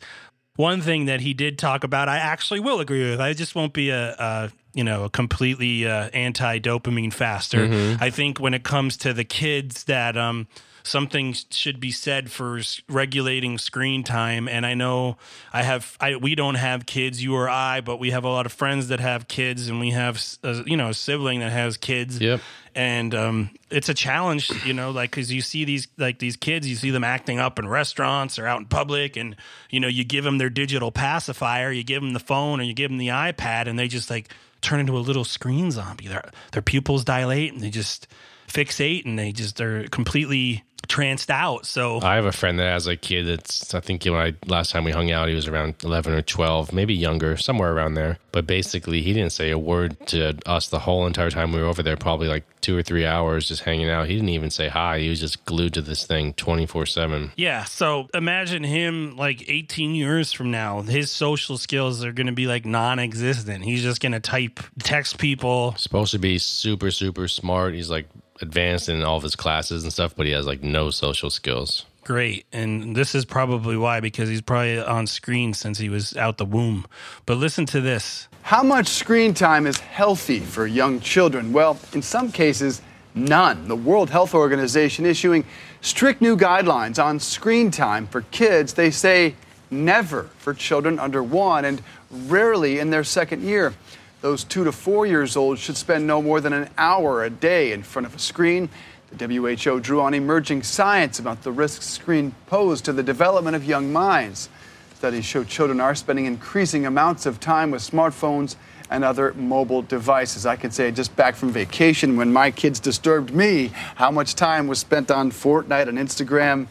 one 0.55 0.82
thing 0.82 1.05
that 1.05 1.21
he 1.21 1.34
did 1.34 1.57
talk 1.59 1.84
about, 1.84 2.09
I 2.09 2.17
actually 2.17 2.59
will 2.59 2.80
agree 2.80 3.09
with. 3.09 3.21
I 3.21 3.34
just 3.34 3.53
won't 3.55 3.73
be 3.73 3.89
a, 3.89 4.15
a 4.17 4.51
you 4.73 4.84
know 4.84 5.05
a 5.05 5.09
completely 5.09 5.88
uh, 5.88 6.09
anti 6.13 6.59
dopamine 6.59 7.13
faster. 7.13 7.67
Mhm. 7.67 8.01
I 8.01 8.09
think 8.09 8.39
when 8.39 8.53
it 8.53 8.63
comes 8.63 8.97
to 8.97 9.13
the 9.13 9.23
kids 9.23 9.84
that 9.86 10.17
um 10.17 10.47
something 10.88 11.34
should 11.52 11.80
be 11.80 11.92
said 11.92 12.32
for 12.32 12.60
regulating 12.90 13.58
screen 13.58 14.04
time 14.04 14.48
and 14.48 14.66
i 14.66 14.74
know 14.74 15.18
i 15.54 15.62
have 15.64 15.98
i 16.00 16.16
we 16.16 16.34
don't 16.36 16.56
have 16.56 16.86
kids 16.86 17.24
you 17.24 17.36
or 17.36 17.50
i 17.50 17.82
but 17.82 17.98
we 17.98 18.12
have 18.12 18.24
a 18.24 18.30
lot 18.30 18.46
of 18.46 18.52
friends 18.52 18.88
that 18.88 19.00
have 19.00 19.28
kids 19.28 19.68
and 19.68 19.80
we 19.80 19.92
have 19.92 20.22
a, 20.44 20.64
you 20.66 20.78
know 20.78 20.90
a 20.90 20.94
sibling 20.94 21.40
that 21.42 21.52
has 21.52 21.78
kids 21.78 22.20
Yep. 22.20 22.42
and 22.74 23.14
um, 23.14 23.50
it's 23.70 23.90
a 23.90 23.94
challenge, 23.94 24.50
you 24.66 24.74
know, 24.74 24.92
like 24.92 25.12
because 25.12 25.32
you 25.32 25.42
see 25.42 25.66
these 25.66 25.88
like 25.98 26.20
these 26.20 26.38
kids, 26.38 26.68
you 26.68 26.76
see 26.76 26.90
them 26.92 27.04
acting 27.04 27.38
up 27.38 27.60
in 27.60 27.68
restaurants 27.68 28.40
or 28.40 28.48
out 28.48 28.60
in 28.60 28.66
public, 28.66 29.18
and 29.18 29.36
you 29.70 29.80
know, 29.80 29.88
you 29.90 30.04
give 30.06 30.24
them 30.24 30.38
their 30.38 30.50
digital 30.50 30.92
pacifier, 30.92 31.72
you 31.72 31.84
give 31.84 32.02
them 32.02 32.14
the 32.14 32.20
phone 32.20 32.62
or 32.62 32.64
you 32.64 32.74
give 32.74 32.90
them 32.90 32.98
the 32.98 33.10
iPad, 33.10 33.68
and 33.68 33.78
they 33.78 33.88
just 33.90 34.10
like 34.10 34.30
turn 34.62 34.80
into 34.80 34.98
a 34.98 35.00
little 35.00 35.26
screen 35.26 35.70
zombie. 35.72 36.08
Their 36.08 36.32
their 36.54 36.62
pupils 36.62 37.04
dilate 37.04 37.52
and 37.52 37.62
they 37.62 37.70
just 37.70 38.08
fixate, 38.48 39.06
and 39.06 39.20
they 39.20 39.32
just 39.34 39.58
they're 39.58 39.88
completely 39.90 40.64
tranced 40.88 41.30
out. 41.30 41.65
So 41.65 41.99
I 42.01 42.15
have 42.15 42.25
a 42.25 42.32
friend 42.32 42.59
that 42.59 42.71
has 42.71 42.88
a 42.88 42.95
kid 42.95 43.28
that's, 43.28 43.73
I 43.73 43.80
think 43.80 44.03
when 44.05 44.15
I, 44.15 44.34
last 44.45 44.71
time 44.71 44.84
we 44.84 44.91
hung 44.91 45.11
out, 45.11 45.30
he 45.30 45.36
was 45.36 45.47
around 45.47 45.75
11 45.84 46.13
or 46.13 46.21
12, 46.21 46.73
maybe 46.73 46.93
younger, 46.93 47.38
somewhere 47.38 47.73
around 47.73 47.95
there. 47.95 48.19
But 48.32 48.47
basically, 48.47 49.01
he 49.01 49.13
didn't 49.13 49.32
say 49.32 49.49
a 49.51 49.57
word 49.57 49.97
to 50.07 50.38
us 50.45 50.67
the 50.69 50.80
whole 50.80 51.07
entire 51.07 51.32
time 51.32 51.51
we 51.51 51.61
were 51.61 51.67
over 51.67 51.84
there, 51.84 51.97
probably 51.97 52.28
like 52.28 52.45
two 52.61 52.78
or 52.78 52.84
three 52.84 53.05
hours 53.05 53.47
just 53.47 53.63
hanging 53.63 53.89
out. 53.89 54.07
He 54.07 54.15
didn't 54.15 54.30
even 54.30 54.51
say 54.51 54.67
hi. 54.67 54.99
He 54.99 55.09
was 55.09 55.19
just 55.19 55.43
glued 55.45 55.73
to 55.75 55.82
this 55.82 56.05
thing 56.05 56.34
24 56.34 56.86
7. 56.86 57.32
Yeah, 57.36 57.63
so 57.63 58.07
imagine 58.13 58.63
him 58.63 59.15
like 59.17 59.49
18 59.49 59.95
years 59.95 60.32
from 60.32 60.51
now. 60.51 60.82
His 60.82 61.11
social 61.11 61.57
skills 61.57 62.03
are 62.03 62.11
going 62.11 62.28
to 62.28 62.34
be 62.34 62.45
like 62.45 62.65
non-existent. 62.65 63.63
He's 63.63 63.84
just 63.84 64.01
going 64.01 64.11
to 64.11 64.19
type, 64.19 64.59
text 64.80 65.17
people. 65.17 65.73
Supposed 65.78 66.11
to 66.11 66.19
be 66.19 66.38
super, 66.38 66.91
super 66.91 67.28
smart. 67.28 67.73
He's 67.73 67.89
like 67.89 68.07
advanced 68.42 68.90
in 68.90 69.04
all 69.04 69.18
of 69.18 69.24
his 69.24 69.36
classes 69.36 69.84
and 69.84 69.92
stuff, 69.92 70.16
but 70.16 70.26
he 70.26 70.32
has 70.32 70.46
like 70.46 70.64
no 70.64 70.90
social 70.90 71.30
skills. 71.30 71.86
Great. 72.04 72.46
And 72.54 72.96
this 72.96 73.14
is 73.14 73.26
probably 73.26 73.76
why, 73.76 74.00
because 74.00 74.30
he's 74.30 74.42
probably 74.42 74.80
on 74.80 75.08
screen 75.08 75.54
since 75.54 75.78
he 75.78 75.90
was 75.90 76.16
out 76.16 76.38
the 76.38 76.46
womb. 76.46 76.86
But 77.26 77.36
listen 77.36 77.66
to 77.68 77.82
this. 77.82 78.30
How 78.44 78.64
much 78.64 78.88
screen 78.88 79.34
time 79.34 79.68
is 79.68 79.78
healthy 79.80 80.40
for 80.40 80.66
young 80.66 81.02
children? 81.02 81.52
Well, 81.52 81.78
in 81.92 82.02
some 82.02 82.32
cases, 82.32 82.82
none. 83.14 83.68
The 83.68 83.76
World 83.76 84.10
Health 84.10 84.34
Organization 84.34 85.06
issuing 85.06 85.44
strict 85.82 86.22
new 86.22 86.38
guidelines 86.38 87.04
on 87.04 87.20
screen 87.20 87.72
time 87.72 88.08
for 88.08 88.22
kids. 88.22 88.74
They 88.74 88.90
say 88.90 89.36
never 89.70 90.30
for 90.38 90.54
children 90.54 91.00
under 91.00 91.22
one 91.22 91.66
and 91.66 91.82
rarely 92.10 92.80
in 92.80 92.90
their 92.90 93.04
second 93.04 93.44
year. 93.44 93.74
Those 94.22 94.43
two 94.43 94.63
to 94.63 94.72
four 94.72 95.05
years 95.05 95.36
old 95.38 95.59
should 95.59 95.78
spend 95.78 96.07
no 96.07 96.24
more 96.24 96.41
than 96.41 96.51
an 96.51 96.70
hour 96.78 97.24
a 97.24 97.30
day 97.30 97.72
in 97.72 97.84
front 97.84 98.07
of 98.07 98.15
a 98.15 98.20
screen. 98.20 98.70
The 99.11 99.28
WHO 99.28 99.80
drew 99.80 100.01
on 100.01 100.15
emerging 100.15 100.63
science 100.63 101.20
about 101.20 101.43
the 101.43 101.51
risks 101.51 101.86
screen 101.86 102.34
pose 102.47 102.82
to 102.82 102.93
the 102.93 103.03
development 103.03 103.55
of 103.55 103.63
young 103.63 103.93
minds. 103.93 104.49
Studies 104.95 105.24
show 105.24 105.43
children 105.43 105.80
are 105.80 105.93
spending 105.93 106.26
increasing 106.26 106.88
amounts 106.88 107.28
of 107.28 107.39
time 107.39 107.70
with 107.70 107.84
smartphones 107.84 108.55
and 108.89 109.03
other 109.03 109.34
mobile 109.34 109.84
devices. 109.84 110.47
I 110.47 110.55
can 110.55 110.72
say 110.72 110.89
just 110.89 111.15
back 111.15 111.36
from 111.36 111.51
vacation 111.51 112.18
when 112.18 112.34
my 112.34 112.49
kids 112.49 112.80
disturbed 112.80 113.32
me, 113.32 113.68
how 113.95 114.09
much 114.09 114.34
time 114.34 114.65
was 114.68 114.80
spent 114.80 115.11
on 115.11 115.32
Fortnite 115.32 115.88
and 115.88 115.99
Instagram. 115.99 116.65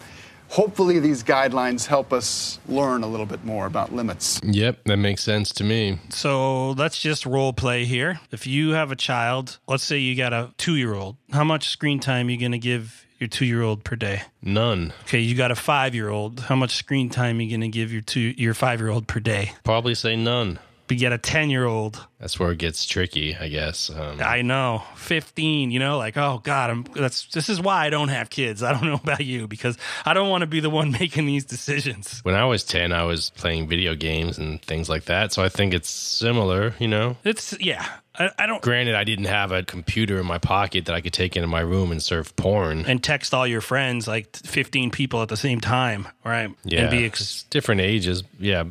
Hopefully, 0.56 1.00
these 1.00 1.22
guidelines 1.22 1.84
help 1.84 2.14
us 2.14 2.58
learn 2.66 3.02
a 3.02 3.06
little 3.06 3.26
bit 3.26 3.44
more 3.44 3.66
about 3.66 3.92
limits. 3.92 4.40
Yep, 4.42 4.84
that 4.86 4.96
makes 4.96 5.22
sense 5.22 5.52
to 5.52 5.64
me. 5.64 5.98
So 6.08 6.70
let's 6.70 6.98
just 6.98 7.26
role 7.26 7.52
play 7.52 7.84
here. 7.84 8.20
If 8.30 8.46
you 8.46 8.70
have 8.70 8.90
a 8.90 8.96
child, 8.96 9.58
let's 9.68 9.84
say 9.84 9.98
you 9.98 10.16
got 10.16 10.32
a 10.32 10.54
two 10.56 10.76
year 10.76 10.94
old, 10.94 11.18
how 11.30 11.44
much 11.44 11.68
screen 11.68 12.00
time 12.00 12.28
are 12.28 12.30
you 12.30 12.40
going 12.40 12.52
to 12.52 12.58
give 12.58 13.06
your 13.18 13.28
two 13.28 13.44
year 13.44 13.60
old 13.60 13.84
per 13.84 13.96
day? 13.96 14.22
None. 14.40 14.94
Okay, 15.02 15.20
you 15.20 15.34
got 15.34 15.50
a 15.50 15.54
five 15.54 15.94
year 15.94 16.08
old. 16.08 16.40
How 16.40 16.56
much 16.56 16.76
screen 16.76 17.10
time 17.10 17.38
are 17.38 17.42
you 17.42 17.50
going 17.50 17.60
to 17.60 17.68
give 17.68 17.92
your 17.92 18.00
two 18.00 18.32
your 18.38 18.54
five 18.54 18.80
year 18.80 18.88
old 18.88 19.06
per 19.06 19.20
day? 19.20 19.52
Probably 19.62 19.94
say 19.94 20.16
none. 20.16 20.58
But 20.88 21.00
got 21.00 21.12
a 21.12 21.18
10 21.18 21.50
year 21.50 21.64
old. 21.66 22.06
That's 22.18 22.38
where 22.38 22.52
it 22.52 22.58
gets 22.58 22.86
tricky, 22.86 23.36
I 23.36 23.48
guess. 23.48 23.90
Um, 23.90 24.20
I 24.20 24.42
know. 24.42 24.82
15, 24.96 25.70
you 25.70 25.78
know, 25.78 25.98
like, 25.98 26.16
oh 26.16 26.40
God, 26.42 26.70
I'm 26.70 26.84
that's 26.94 27.26
this 27.26 27.48
is 27.48 27.60
why 27.60 27.86
I 27.86 27.90
don't 27.90 28.08
have 28.08 28.30
kids. 28.30 28.62
I 28.62 28.72
don't 28.72 28.84
know 28.84 29.00
about 29.02 29.24
you 29.24 29.46
because 29.46 29.76
I 30.04 30.14
don't 30.14 30.28
want 30.28 30.42
to 30.42 30.46
be 30.46 30.60
the 30.60 30.70
one 30.70 30.90
making 31.00 31.26
these 31.26 31.44
decisions. 31.44 32.20
when 32.22 32.34
I 32.34 32.44
was 32.44 32.64
10, 32.64 32.92
I 32.92 33.04
was 33.04 33.30
playing 33.30 33.68
video 33.68 33.94
games 33.94 34.38
and 34.38 34.62
things 34.62 34.88
like 34.88 35.04
that. 35.06 35.32
So 35.32 35.42
I 35.42 35.48
think 35.48 35.74
it's 35.74 35.90
similar, 35.90 36.74
you 36.78 36.88
know? 36.88 37.16
It's, 37.24 37.58
yeah. 37.60 37.86
I, 38.18 38.30
I 38.38 38.46
don't. 38.46 38.62
Granted, 38.62 38.94
I 38.94 39.04
didn't 39.04 39.26
have 39.26 39.52
a 39.52 39.62
computer 39.62 40.18
in 40.18 40.26
my 40.26 40.38
pocket 40.38 40.86
that 40.86 40.94
I 40.94 41.00
could 41.00 41.12
take 41.12 41.36
into 41.36 41.46
my 41.48 41.60
room 41.60 41.90
and 41.92 42.02
surf 42.02 42.34
porn. 42.36 42.84
And 42.86 43.02
text 43.02 43.34
all 43.34 43.46
your 43.46 43.60
friends, 43.60 44.08
like 44.08 44.34
15 44.36 44.90
people 44.90 45.22
at 45.22 45.28
the 45.28 45.36
same 45.36 45.60
time, 45.60 46.08
right? 46.24 46.50
Yeah, 46.64 46.82
And 46.82 46.90
be 46.90 47.04
it's 47.04 47.44
different 47.44 47.80
ages. 47.80 48.22
Yeah, 48.38 48.64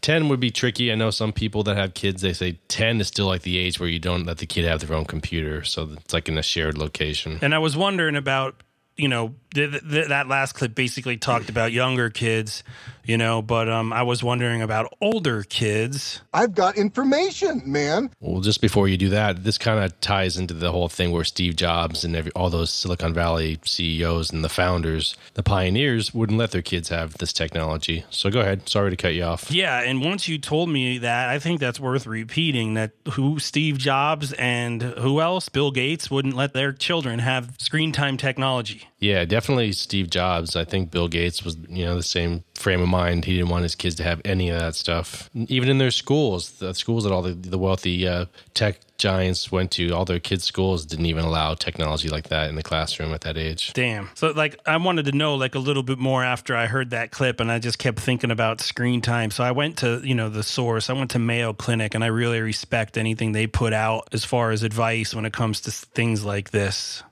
ten 0.00 0.28
would 0.28 0.40
be 0.40 0.50
tricky. 0.50 0.92
I 0.92 0.94
know 0.94 1.10
some 1.10 1.32
people 1.32 1.62
that 1.64 1.76
have 1.76 1.94
kids. 1.94 2.22
They 2.22 2.32
say 2.32 2.58
ten 2.68 3.00
is 3.00 3.08
still 3.08 3.26
like 3.26 3.42
the 3.42 3.58
age 3.58 3.80
where 3.80 3.88
you 3.88 3.98
don't 3.98 4.24
let 4.24 4.38
the 4.38 4.46
kid 4.46 4.64
have 4.64 4.86
their 4.86 4.96
own 4.96 5.04
computer, 5.04 5.64
so 5.64 5.90
it's 5.92 6.12
like 6.12 6.28
in 6.28 6.38
a 6.38 6.42
shared 6.42 6.78
location. 6.78 7.38
And 7.42 7.54
I 7.54 7.58
was 7.58 7.76
wondering 7.76 8.16
about, 8.16 8.62
you 8.96 9.08
know, 9.08 9.34
th- 9.54 9.82
th- 9.88 10.08
that 10.08 10.28
last 10.28 10.52
clip 10.52 10.74
basically 10.74 11.16
talked 11.16 11.48
about 11.48 11.72
younger 11.72 12.10
kids, 12.10 12.64
you 13.04 13.16
know, 13.16 13.42
but 13.42 13.68
um, 13.68 13.92
I 13.92 14.02
was 14.02 14.22
wondering 14.22 14.62
about 14.62 14.92
older 15.00 15.42
kids. 15.42 16.20
I've 16.32 16.54
got 16.54 16.76
information, 16.76 17.62
man. 17.66 18.10
Well, 18.20 18.40
just 18.40 18.60
before 18.60 18.88
you 18.88 18.96
do 18.96 19.10
that, 19.10 19.44
this 19.44 19.58
kind 19.58 19.82
of 19.84 19.98
ties 20.00 20.36
into 20.36 20.54
the 20.54 20.72
whole 20.72 20.88
thing 20.88 21.10
where 21.10 21.24
Steve 21.24 21.56
Jobs 21.56 22.04
and 22.04 22.16
every, 22.16 22.32
all 22.32 22.50
those 22.50 22.70
Silicon 22.70 23.12
Valley 23.12 23.58
CEOs 23.64 24.32
and 24.32 24.44
the 24.44 24.48
founders, 24.48 25.16
the 25.34 25.42
pioneers, 25.42 26.14
wouldn't 26.14 26.38
let 26.38 26.50
their 26.52 26.62
kids 26.62 26.88
have 26.88 27.14
this 27.18 27.32
technology. 27.32 28.04
So 28.10 28.30
go 28.30 28.40
ahead. 28.40 28.68
Sorry 28.68 28.90
to 28.90 28.96
cut 28.96 29.14
you 29.14 29.24
off. 29.24 29.50
Yeah, 29.50 29.80
and 29.80 30.02
once 30.02 30.28
you 30.28 30.38
told 30.38 30.68
me 30.68 30.98
that, 30.98 31.28
I 31.28 31.38
think 31.38 31.60
that's 31.60 31.80
worth 31.80 32.06
repeating. 32.06 32.74
That 32.74 32.92
who 33.12 33.38
Steve 33.38 33.78
Jobs 33.78 34.32
and 34.34 34.82
who 34.82 35.20
else, 35.20 35.48
Bill 35.48 35.70
Gates, 35.70 36.10
wouldn't 36.10 36.34
let 36.34 36.52
their 36.52 36.72
children 36.72 37.18
have 37.18 37.54
screen 37.58 37.92
time 37.92 38.16
technology. 38.16 38.88
Yeah, 38.98 39.24
definitely 39.24 39.41
Steve 39.72 40.10
Jobs. 40.10 40.56
I 40.56 40.64
think 40.64 40.90
Bill 40.90 41.08
Gates 41.08 41.44
was, 41.44 41.56
you 41.68 41.84
know, 41.84 41.94
the 41.94 42.02
same 42.02 42.44
frame 42.54 42.80
of 42.80 42.88
mind. 42.88 43.24
He 43.24 43.36
didn't 43.36 43.50
want 43.50 43.64
his 43.64 43.74
kids 43.74 43.94
to 43.96 44.04
have 44.04 44.20
any 44.24 44.48
of 44.48 44.58
that 44.58 44.74
stuff. 44.74 45.28
Even 45.34 45.68
in 45.68 45.78
their 45.78 45.90
schools, 45.90 46.52
the 46.52 46.74
schools 46.74 47.04
that 47.04 47.12
all 47.12 47.22
the, 47.22 47.32
the 47.32 47.58
wealthy 47.58 48.06
uh, 48.06 48.26
tech 48.54 48.78
giants 49.02 49.50
went 49.50 49.72
to, 49.72 49.90
all 49.90 50.04
their 50.04 50.20
kids' 50.20 50.44
schools 50.44 50.86
didn't 50.86 51.06
even 51.06 51.24
allow 51.24 51.54
technology 51.54 52.08
like 52.08 52.28
that 52.28 52.48
in 52.48 52.54
the 52.54 52.62
classroom 52.62 53.12
at 53.12 53.22
that 53.22 53.36
age. 53.36 53.72
Damn. 53.72 54.10
So 54.14 54.30
like 54.30 54.58
I 54.64 54.76
wanted 54.76 55.06
to 55.06 55.12
know 55.12 55.34
like 55.34 55.56
a 55.56 55.58
little 55.58 55.82
bit 55.82 55.98
more 55.98 56.22
after 56.22 56.54
I 56.54 56.66
heard 56.66 56.90
that 56.90 57.10
clip 57.10 57.40
and 57.40 57.50
I 57.50 57.58
just 57.58 57.78
kept 57.78 57.98
thinking 57.98 58.30
about 58.30 58.60
screen 58.60 59.00
time. 59.00 59.32
So 59.32 59.42
I 59.42 59.50
went 59.50 59.78
to, 59.78 60.00
you 60.04 60.14
know, 60.14 60.28
the 60.28 60.44
source. 60.44 60.88
I 60.88 60.92
went 60.92 61.10
to 61.10 61.18
Mayo 61.18 61.52
Clinic 61.52 61.94
and 61.94 62.04
I 62.04 62.08
really 62.08 62.40
respect 62.40 62.96
anything 62.96 63.32
they 63.32 63.48
put 63.48 63.72
out 63.72 64.08
as 64.12 64.24
far 64.24 64.52
as 64.52 64.62
advice 64.62 65.14
when 65.14 65.24
it 65.24 65.32
comes 65.32 65.60
to 65.62 65.72
things 65.72 66.24
like 66.24 66.50
this. 66.50 67.02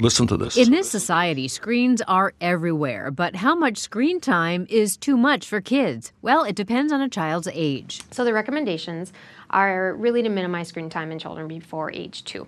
Listen 0.00 0.26
to 0.26 0.36
this. 0.36 0.56
In 0.56 0.70
this 0.70 0.90
society, 0.90 1.46
screens 1.46 2.02
are 2.02 2.34
everywhere, 2.40 3.10
but 3.10 3.36
how 3.36 3.54
much 3.54 3.78
screen 3.78 4.20
time 4.20 4.66
is 4.68 4.96
too 4.96 5.16
much 5.16 5.46
for 5.46 5.60
kids? 5.60 6.12
Well, 6.20 6.42
it 6.42 6.56
depends 6.56 6.92
on 6.92 7.00
a 7.00 7.08
child's 7.08 7.48
age. 7.52 8.02
So 8.10 8.24
the 8.24 8.32
recommendations 8.32 9.12
are 9.50 9.94
really 9.94 10.22
to 10.22 10.28
minimize 10.28 10.68
screen 10.68 10.90
time 10.90 11.12
in 11.12 11.18
children 11.18 11.46
before 11.46 11.92
age 11.92 12.24
two. 12.24 12.46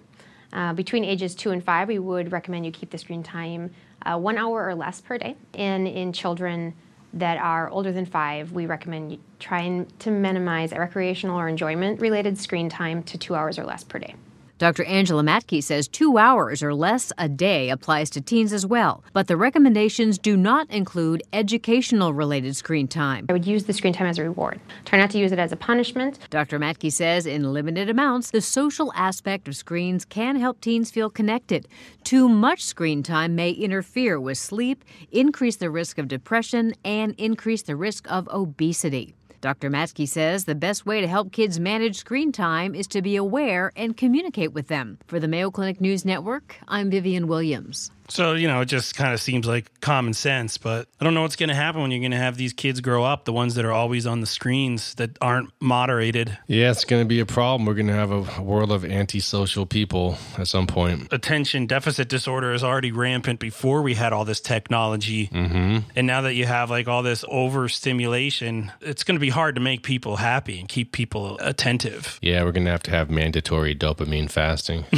Uh, 0.52 0.72
between 0.72 1.04
ages 1.04 1.34
two 1.34 1.50
and 1.50 1.62
five, 1.62 1.88
we 1.88 1.98
would 1.98 2.32
recommend 2.32 2.66
you 2.66 2.72
keep 2.72 2.90
the 2.90 2.98
screen 2.98 3.22
time 3.22 3.70
uh, 4.04 4.18
one 4.18 4.38
hour 4.38 4.66
or 4.66 4.74
less 4.74 5.00
per 5.00 5.18
day. 5.18 5.36
And 5.54 5.86
in 5.86 6.12
children 6.12 6.74
that 7.14 7.38
are 7.38 7.68
older 7.70 7.92
than 7.92 8.06
five, 8.06 8.52
we 8.52 8.66
recommend 8.66 9.18
trying 9.38 9.86
to 10.00 10.10
minimize 10.10 10.72
recreational 10.72 11.38
or 11.38 11.48
enjoyment 11.48 12.00
related 12.00 12.38
screen 12.38 12.68
time 12.68 13.02
to 13.04 13.18
two 13.18 13.34
hours 13.34 13.58
or 13.58 13.64
less 13.64 13.84
per 13.84 13.98
day. 13.98 14.14
Dr. 14.58 14.84
Angela 14.84 15.22
Mattke 15.22 15.62
says 15.62 15.86
two 15.86 16.16
hours 16.16 16.62
or 16.62 16.72
less 16.72 17.12
a 17.18 17.28
day 17.28 17.68
applies 17.68 18.08
to 18.10 18.22
teens 18.22 18.54
as 18.54 18.64
well, 18.64 19.04
but 19.12 19.26
the 19.26 19.36
recommendations 19.36 20.16
do 20.16 20.34
not 20.34 20.70
include 20.70 21.22
educational 21.34 22.14
related 22.14 22.56
screen 22.56 22.88
time. 22.88 23.26
I 23.28 23.34
would 23.34 23.46
use 23.46 23.64
the 23.64 23.74
screen 23.74 23.92
time 23.92 24.06
as 24.06 24.18
a 24.18 24.22
reward. 24.22 24.58
Try 24.86 24.98
not 24.98 25.10
to 25.10 25.18
use 25.18 25.30
it 25.30 25.38
as 25.38 25.52
a 25.52 25.56
punishment. 25.56 26.18
Dr. 26.30 26.58
Mattke 26.58 26.90
says 26.90 27.26
in 27.26 27.52
limited 27.52 27.90
amounts, 27.90 28.30
the 28.30 28.40
social 28.40 28.90
aspect 28.94 29.46
of 29.46 29.56
screens 29.56 30.06
can 30.06 30.36
help 30.36 30.62
teens 30.62 30.90
feel 30.90 31.10
connected. 31.10 31.68
Too 32.02 32.26
much 32.26 32.64
screen 32.64 33.02
time 33.02 33.34
may 33.34 33.50
interfere 33.50 34.18
with 34.18 34.38
sleep, 34.38 34.84
increase 35.12 35.56
the 35.56 35.70
risk 35.70 35.98
of 35.98 36.08
depression, 36.08 36.72
and 36.82 37.14
increase 37.18 37.60
the 37.60 37.76
risk 37.76 38.10
of 38.10 38.26
obesity. 38.32 39.14
Dr. 39.40 39.70
Mattke 39.70 40.08
says 40.08 40.44
the 40.44 40.54
best 40.54 40.86
way 40.86 41.00
to 41.00 41.06
help 41.06 41.32
kids 41.32 41.60
manage 41.60 41.96
screen 41.96 42.32
time 42.32 42.74
is 42.74 42.86
to 42.88 43.02
be 43.02 43.16
aware 43.16 43.72
and 43.76 43.96
communicate 43.96 44.52
with 44.52 44.68
them. 44.68 44.98
For 45.06 45.20
the 45.20 45.28
Mayo 45.28 45.50
Clinic 45.50 45.80
News 45.80 46.04
Network, 46.04 46.56
I'm 46.68 46.90
Vivian 46.90 47.26
Williams. 47.26 47.90
So, 48.08 48.34
you 48.34 48.48
know, 48.48 48.60
it 48.60 48.66
just 48.66 48.94
kind 48.94 49.12
of 49.12 49.20
seems 49.20 49.46
like 49.46 49.80
common 49.80 50.14
sense, 50.14 50.58
but 50.58 50.88
I 51.00 51.04
don't 51.04 51.14
know 51.14 51.22
what's 51.22 51.36
going 51.36 51.48
to 51.48 51.54
happen 51.54 51.82
when 51.82 51.90
you're 51.90 52.00
going 52.00 52.12
to 52.12 52.16
have 52.16 52.36
these 52.36 52.52
kids 52.52 52.80
grow 52.80 53.04
up, 53.04 53.24
the 53.24 53.32
ones 53.32 53.54
that 53.56 53.64
are 53.64 53.72
always 53.72 54.06
on 54.06 54.20
the 54.20 54.26
screens 54.26 54.94
that 54.94 55.16
aren't 55.20 55.50
moderated. 55.60 56.36
Yeah, 56.46 56.70
it's 56.70 56.84
going 56.84 57.02
to 57.02 57.08
be 57.08 57.20
a 57.20 57.26
problem. 57.26 57.66
We're 57.66 57.74
going 57.74 57.88
to 57.88 57.94
have 57.94 58.10
a 58.10 58.42
world 58.42 58.70
of 58.70 58.84
antisocial 58.84 59.66
people 59.66 60.18
at 60.38 60.48
some 60.48 60.66
point. 60.66 61.12
Attention 61.12 61.66
deficit 61.66 62.08
disorder 62.08 62.52
is 62.52 62.62
already 62.62 62.92
rampant 62.92 63.40
before 63.40 63.82
we 63.82 63.94
had 63.94 64.12
all 64.12 64.24
this 64.24 64.40
technology. 64.40 65.28
Mm-hmm. 65.28 65.78
And 65.94 66.06
now 66.06 66.22
that 66.22 66.34
you 66.34 66.46
have 66.46 66.70
like 66.70 66.88
all 66.88 67.02
this 67.02 67.24
overstimulation, 67.28 68.72
it's 68.80 69.04
going 69.04 69.16
to 69.16 69.20
be 69.20 69.30
hard 69.30 69.56
to 69.56 69.60
make 69.60 69.82
people 69.82 70.16
happy 70.16 70.60
and 70.60 70.68
keep 70.68 70.92
people 70.92 71.38
attentive. 71.40 72.18
Yeah, 72.22 72.44
we're 72.44 72.52
going 72.52 72.66
to 72.66 72.70
have 72.70 72.82
to 72.84 72.90
have 72.90 73.10
mandatory 73.10 73.74
dopamine 73.74 74.30
fasting. 74.30 74.84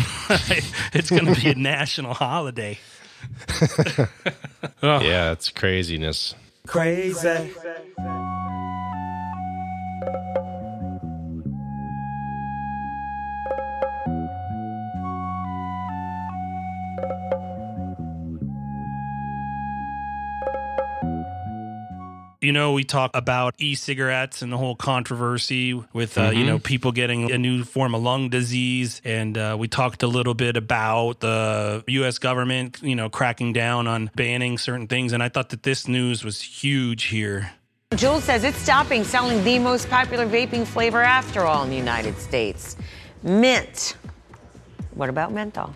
it's 0.92 1.10
going 1.10 1.26
to 1.26 1.40
be 1.40 1.48
a 1.48 1.54
national 1.54 2.14
holiday. 2.14 2.78
Yeah, 4.82 5.32
it's 5.32 5.50
craziness. 5.50 6.34
Crazy. 6.66 7.52
You 22.48 22.52
know, 22.54 22.72
we 22.72 22.82
talk 22.82 23.10
about 23.12 23.56
e-cigarettes 23.58 24.40
and 24.40 24.50
the 24.50 24.56
whole 24.56 24.74
controversy 24.74 25.74
with 25.92 26.16
uh, 26.16 26.30
you 26.30 26.44
Mhm. 26.44 26.46
know 26.46 26.58
people 26.58 26.92
getting 26.92 27.30
a 27.30 27.36
new 27.36 27.62
form 27.62 27.94
of 27.94 28.00
lung 28.02 28.30
disease, 28.30 29.02
and 29.04 29.36
uh, 29.36 29.54
we 29.58 29.68
talked 29.68 30.02
a 30.02 30.06
little 30.06 30.32
bit 30.32 30.56
about 30.56 31.20
the 31.20 31.84
U.S. 31.88 32.18
government, 32.18 32.78
you 32.80 32.96
know, 32.96 33.10
cracking 33.10 33.52
down 33.52 33.86
on 33.86 34.10
banning 34.16 34.56
certain 34.56 34.86
things, 34.86 35.12
and 35.12 35.22
I 35.22 35.28
thought 35.28 35.50
that 35.50 35.62
this 35.62 35.86
news 35.86 36.24
was 36.24 36.40
huge 36.40 37.02
here. 37.12 37.50
Juul 37.92 38.22
says 38.22 38.44
it's 38.44 38.56
stopping 38.56 39.04
selling 39.04 39.44
the 39.44 39.58
most 39.58 39.90
popular 39.90 40.26
vaping 40.26 40.66
flavor 40.66 41.02
after 41.02 41.44
all 41.44 41.64
in 41.64 41.68
the 41.68 41.76
United 41.76 42.18
States 42.18 42.76
mint. 43.22 43.94
What 44.94 45.10
about 45.10 45.32
menthol? 45.34 45.74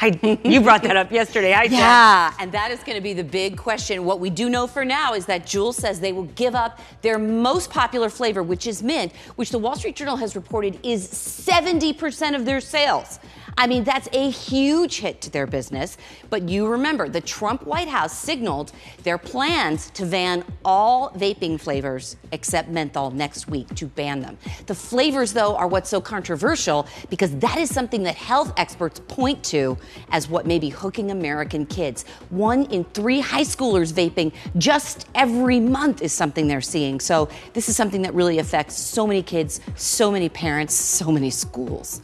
I, 0.00 0.40
you 0.44 0.60
brought 0.60 0.82
that 0.84 0.96
up 0.96 1.10
yesterday. 1.10 1.52
I 1.52 1.62
yeah, 1.70 2.32
and 2.38 2.52
that 2.52 2.70
is 2.70 2.80
going 2.80 2.96
to 2.96 3.02
be 3.02 3.12
the 3.12 3.24
big 3.24 3.56
question. 3.56 4.04
What 4.04 4.20
we 4.20 4.30
do 4.30 4.48
know 4.48 4.66
for 4.66 4.84
now 4.84 5.14
is 5.14 5.26
that 5.26 5.46
Juul 5.46 5.74
says 5.74 6.00
they 6.00 6.12
will 6.12 6.30
give 6.34 6.54
up 6.54 6.80
their 7.02 7.18
most 7.18 7.70
popular 7.70 8.08
flavor, 8.08 8.42
which 8.42 8.66
is 8.66 8.82
mint, 8.82 9.12
which 9.36 9.50
the 9.50 9.58
Wall 9.58 9.76
Street 9.76 9.96
Journal 9.96 10.16
has 10.16 10.36
reported 10.36 10.78
is 10.82 11.08
70% 11.08 12.34
of 12.34 12.44
their 12.44 12.60
sales. 12.60 13.18
I 13.56 13.66
mean, 13.66 13.84
that's 13.84 14.08
a 14.12 14.30
huge 14.30 14.98
hit 14.98 15.20
to 15.22 15.30
their 15.30 15.46
business. 15.46 15.96
But 16.30 16.48
you 16.48 16.66
remember, 16.66 17.08
the 17.08 17.20
Trump 17.20 17.66
White 17.66 17.88
House 17.88 18.16
signaled 18.16 18.72
their 19.02 19.18
plans 19.18 19.90
to 19.90 20.06
ban 20.06 20.44
all 20.64 21.10
vaping 21.10 21.60
flavors 21.60 22.16
except 22.32 22.70
menthol 22.70 23.10
next 23.10 23.48
week 23.48 23.68
to 23.74 23.86
ban 23.86 24.20
them. 24.20 24.38
The 24.66 24.74
flavors, 24.74 25.32
though, 25.32 25.56
are 25.56 25.66
what's 25.66 25.90
so 25.90 26.00
controversial 26.00 26.86
because 27.10 27.36
that 27.38 27.58
is 27.58 27.72
something 27.72 28.02
that 28.04 28.16
health 28.16 28.52
experts 28.56 29.00
point 29.08 29.42
to 29.44 29.76
as 30.10 30.28
what 30.28 30.46
may 30.46 30.58
be 30.58 30.70
hooking 30.70 31.10
American 31.10 31.66
kids. 31.66 32.04
One 32.30 32.64
in 32.66 32.84
three 32.84 33.20
high 33.20 33.42
schoolers 33.42 33.92
vaping 33.92 34.32
just 34.56 35.08
every 35.14 35.60
month 35.60 36.02
is 36.02 36.12
something 36.12 36.48
they're 36.48 36.60
seeing. 36.60 37.00
So 37.00 37.28
this 37.52 37.68
is 37.68 37.76
something 37.76 38.02
that 38.02 38.14
really 38.14 38.38
affects 38.38 38.76
so 38.76 39.06
many 39.06 39.22
kids, 39.22 39.60
so 39.76 40.10
many 40.10 40.28
parents, 40.28 40.74
so 40.74 41.12
many 41.12 41.30
schools. 41.30 42.00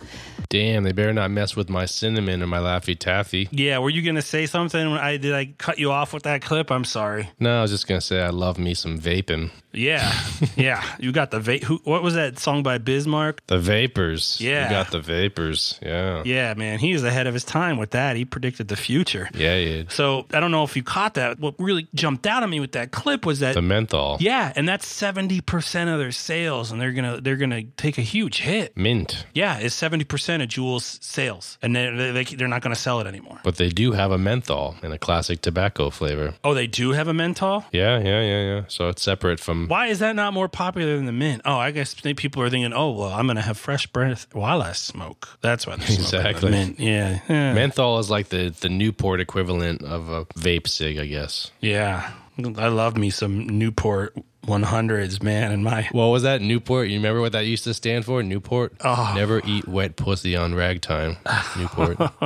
Damn, 0.49 0.84
they 0.84 0.93
better 0.93 1.12
not 1.12 1.30
mess 1.30 1.57
with 1.57 1.68
my 1.68 1.84
cinnamon 1.86 2.43
or 2.43 2.47
my 2.47 2.59
Laffy 2.59 2.99
Taffy. 2.99 3.49
Yeah, 3.51 3.78
were 3.78 3.91
you 3.91 4.03
gonna 4.03 4.22
say 4.22 4.47
something? 4.47 4.91
When 4.91 4.99
I 4.99 5.16
did 5.16 5.34
I 5.34 5.47
cut 5.59 5.78
you 5.78 5.91
off 5.91 6.12
with 6.12 6.22
that 6.24 6.43
clip? 6.43 6.70
I'm 6.70 6.84
sorry. 6.84 7.28
No, 7.39 7.59
I 7.59 7.62
was 7.62 7.70
just 7.70 7.86
gonna 7.86 8.01
say 8.01 8.22
I 8.22 8.30
love 8.30 8.59
me 8.59 8.74
some 8.74 8.99
vaping. 8.99 9.51
Yeah, 9.73 10.12
yeah. 10.57 10.83
You 10.99 11.12
got 11.12 11.31
the 11.31 11.41
vape. 11.41 11.62
Who? 11.64 11.79
What 11.85 12.03
was 12.03 12.14
that 12.14 12.39
song 12.39 12.62
by 12.62 12.79
Biz 12.79 13.07
Markie? 13.07 13.43
The 13.47 13.59
Vapors. 13.59 14.41
Yeah. 14.41 14.64
You 14.64 14.71
got 14.71 14.91
the 14.91 15.01
Vapors. 15.01 15.79
Yeah. 15.83 16.23
Yeah, 16.25 16.55
man, 16.55 16.79
he 16.79 16.93
was 16.93 17.05
ahead 17.05 17.27
of 17.27 17.35
his 17.35 17.45
time 17.45 17.77
with 17.77 17.91
that. 17.91 18.16
He 18.16 18.25
predicted 18.25 18.69
the 18.69 18.77
future. 18.77 19.29
Yeah, 19.35 19.57
yeah. 19.57 19.83
So 19.89 20.27
I 20.33 20.41
don't 20.41 20.51
know 20.51 20.64
if 20.64 20.77
you 20.77 20.83
caught 20.83 21.14
that. 21.14 21.39
What 21.39 21.55
really 21.59 21.87
jumped 21.95 22.27
out 22.27 22.43
at 22.43 22.49
me 22.49 22.61
with 22.61 22.73
that 22.73 22.91
clip 22.91 23.25
was 23.27 23.41
that 23.41 23.55
The 23.55 23.62
menthol. 23.62 24.16
Yeah, 24.21 24.53
and 24.57 24.69
that's 24.69 24.87
seventy 24.89 25.41
percent 25.41 25.91
of 25.91 25.99
their 25.99 26.12
sales, 26.12 26.73
and 26.73 26.81
they're 26.81 26.93
gonna 26.93 27.21
they're 27.21 27.37
gonna 27.37 27.64
take 27.77 27.99
a 27.99 28.03
huge 28.03 28.39
hit. 28.41 28.77
Mint. 28.77 29.27
Yeah, 29.35 29.59
it's 29.59 29.75
seventy 29.75 30.05
percent 30.05 30.43
of 30.43 30.49
Juul's 30.49 30.99
sales, 31.03 31.59
and 31.62 31.77
they're 31.77 32.12
they, 32.12 32.25
they're 32.25 32.49
not 32.49 32.62
gonna 32.62 32.75
sell 32.75 33.01
it 33.01 33.07
anymore. 33.07 33.39
But 33.45 33.57
they 33.57 33.69
do 33.69 33.93
have 33.93 34.11
a 34.12 34.19
menthol 34.19 34.77
and 34.83 34.93
a 34.93 34.99
classic 34.99 35.43
tobacco 35.43 35.91
flavor. 35.91 36.35
Oh, 36.43 36.55
they 36.55 36.66
do 36.66 36.93
have 36.93 37.07
a 37.09 37.14
menthol. 37.14 37.64
Yeah, 37.73 37.99
yeah, 37.99 38.23
yeah, 38.23 38.43
yeah. 38.55 38.62
So 38.69 38.89
it's 38.89 39.03
separate 39.03 39.39
from. 39.41 39.58
Um, 39.63 39.69
why 39.69 39.87
is 39.87 39.99
that 40.01 40.15
not 40.17 40.33
more 40.33 40.49
popular 40.49 40.97
than 40.97 41.07
the 41.07 41.13
mint? 41.13 41.43
Oh, 41.45 41.57
I 41.57 41.71
guess 41.71 41.95
people 41.95 42.43
are 42.43 42.51
thinking, 42.51 42.73
oh, 42.73 42.91
well, 42.93 43.11
I'm 43.13 43.27
gonna 43.27 43.43
have 43.43 43.59
fresh 43.59 43.87
breath 43.87 44.27
while 44.33 44.63
I 44.63 44.73
smoke. 44.73 45.29
That's 45.41 45.67
why 45.67 45.77
they're 45.77 45.89
Exactly. 45.89 46.51
mint. 46.51 46.79
Yeah, 46.81 47.21
yeah. 47.29 47.53
Menthol 47.55 47.99
is 47.99 48.11
like 48.11 48.29
the, 48.29 48.55
the 48.61 48.69
Newport 48.69 49.21
equivalent 49.21 49.83
of 49.83 50.09
a 50.09 50.25
vape 50.27 50.67
cig, 50.69 50.99
I 50.99 51.07
guess. 51.07 51.51
Yeah, 51.61 52.11
I 52.57 52.69
love 52.69 52.97
me 52.97 53.11
some 53.11 53.47
Newport 53.49 54.17
100s, 54.47 55.23
man. 55.23 55.53
And 55.53 55.63
my 55.65 55.89
What 55.93 56.07
was 56.07 56.23
that? 56.23 56.41
Newport? 56.41 56.89
You 56.89 56.97
remember 56.97 57.21
what 57.21 57.33
that 57.33 57.45
used 57.45 57.65
to 57.65 57.75
stand 57.75 58.05
for? 58.07 58.23
Newport? 58.23 58.73
Oh. 58.83 59.13
Never 59.15 59.43
eat 59.45 59.69
wet 59.69 59.97
pussy 59.97 60.37
on 60.37 60.55
ragtime. 60.55 61.17
Newport. 61.57 61.97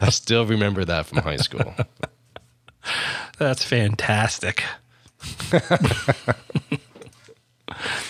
I 0.00 0.10
still 0.10 0.46
remember 0.46 0.84
that 0.84 1.06
from 1.06 1.18
high 1.18 1.36
school. 1.36 1.74
that's 3.38 3.64
fantastic. 3.64 4.62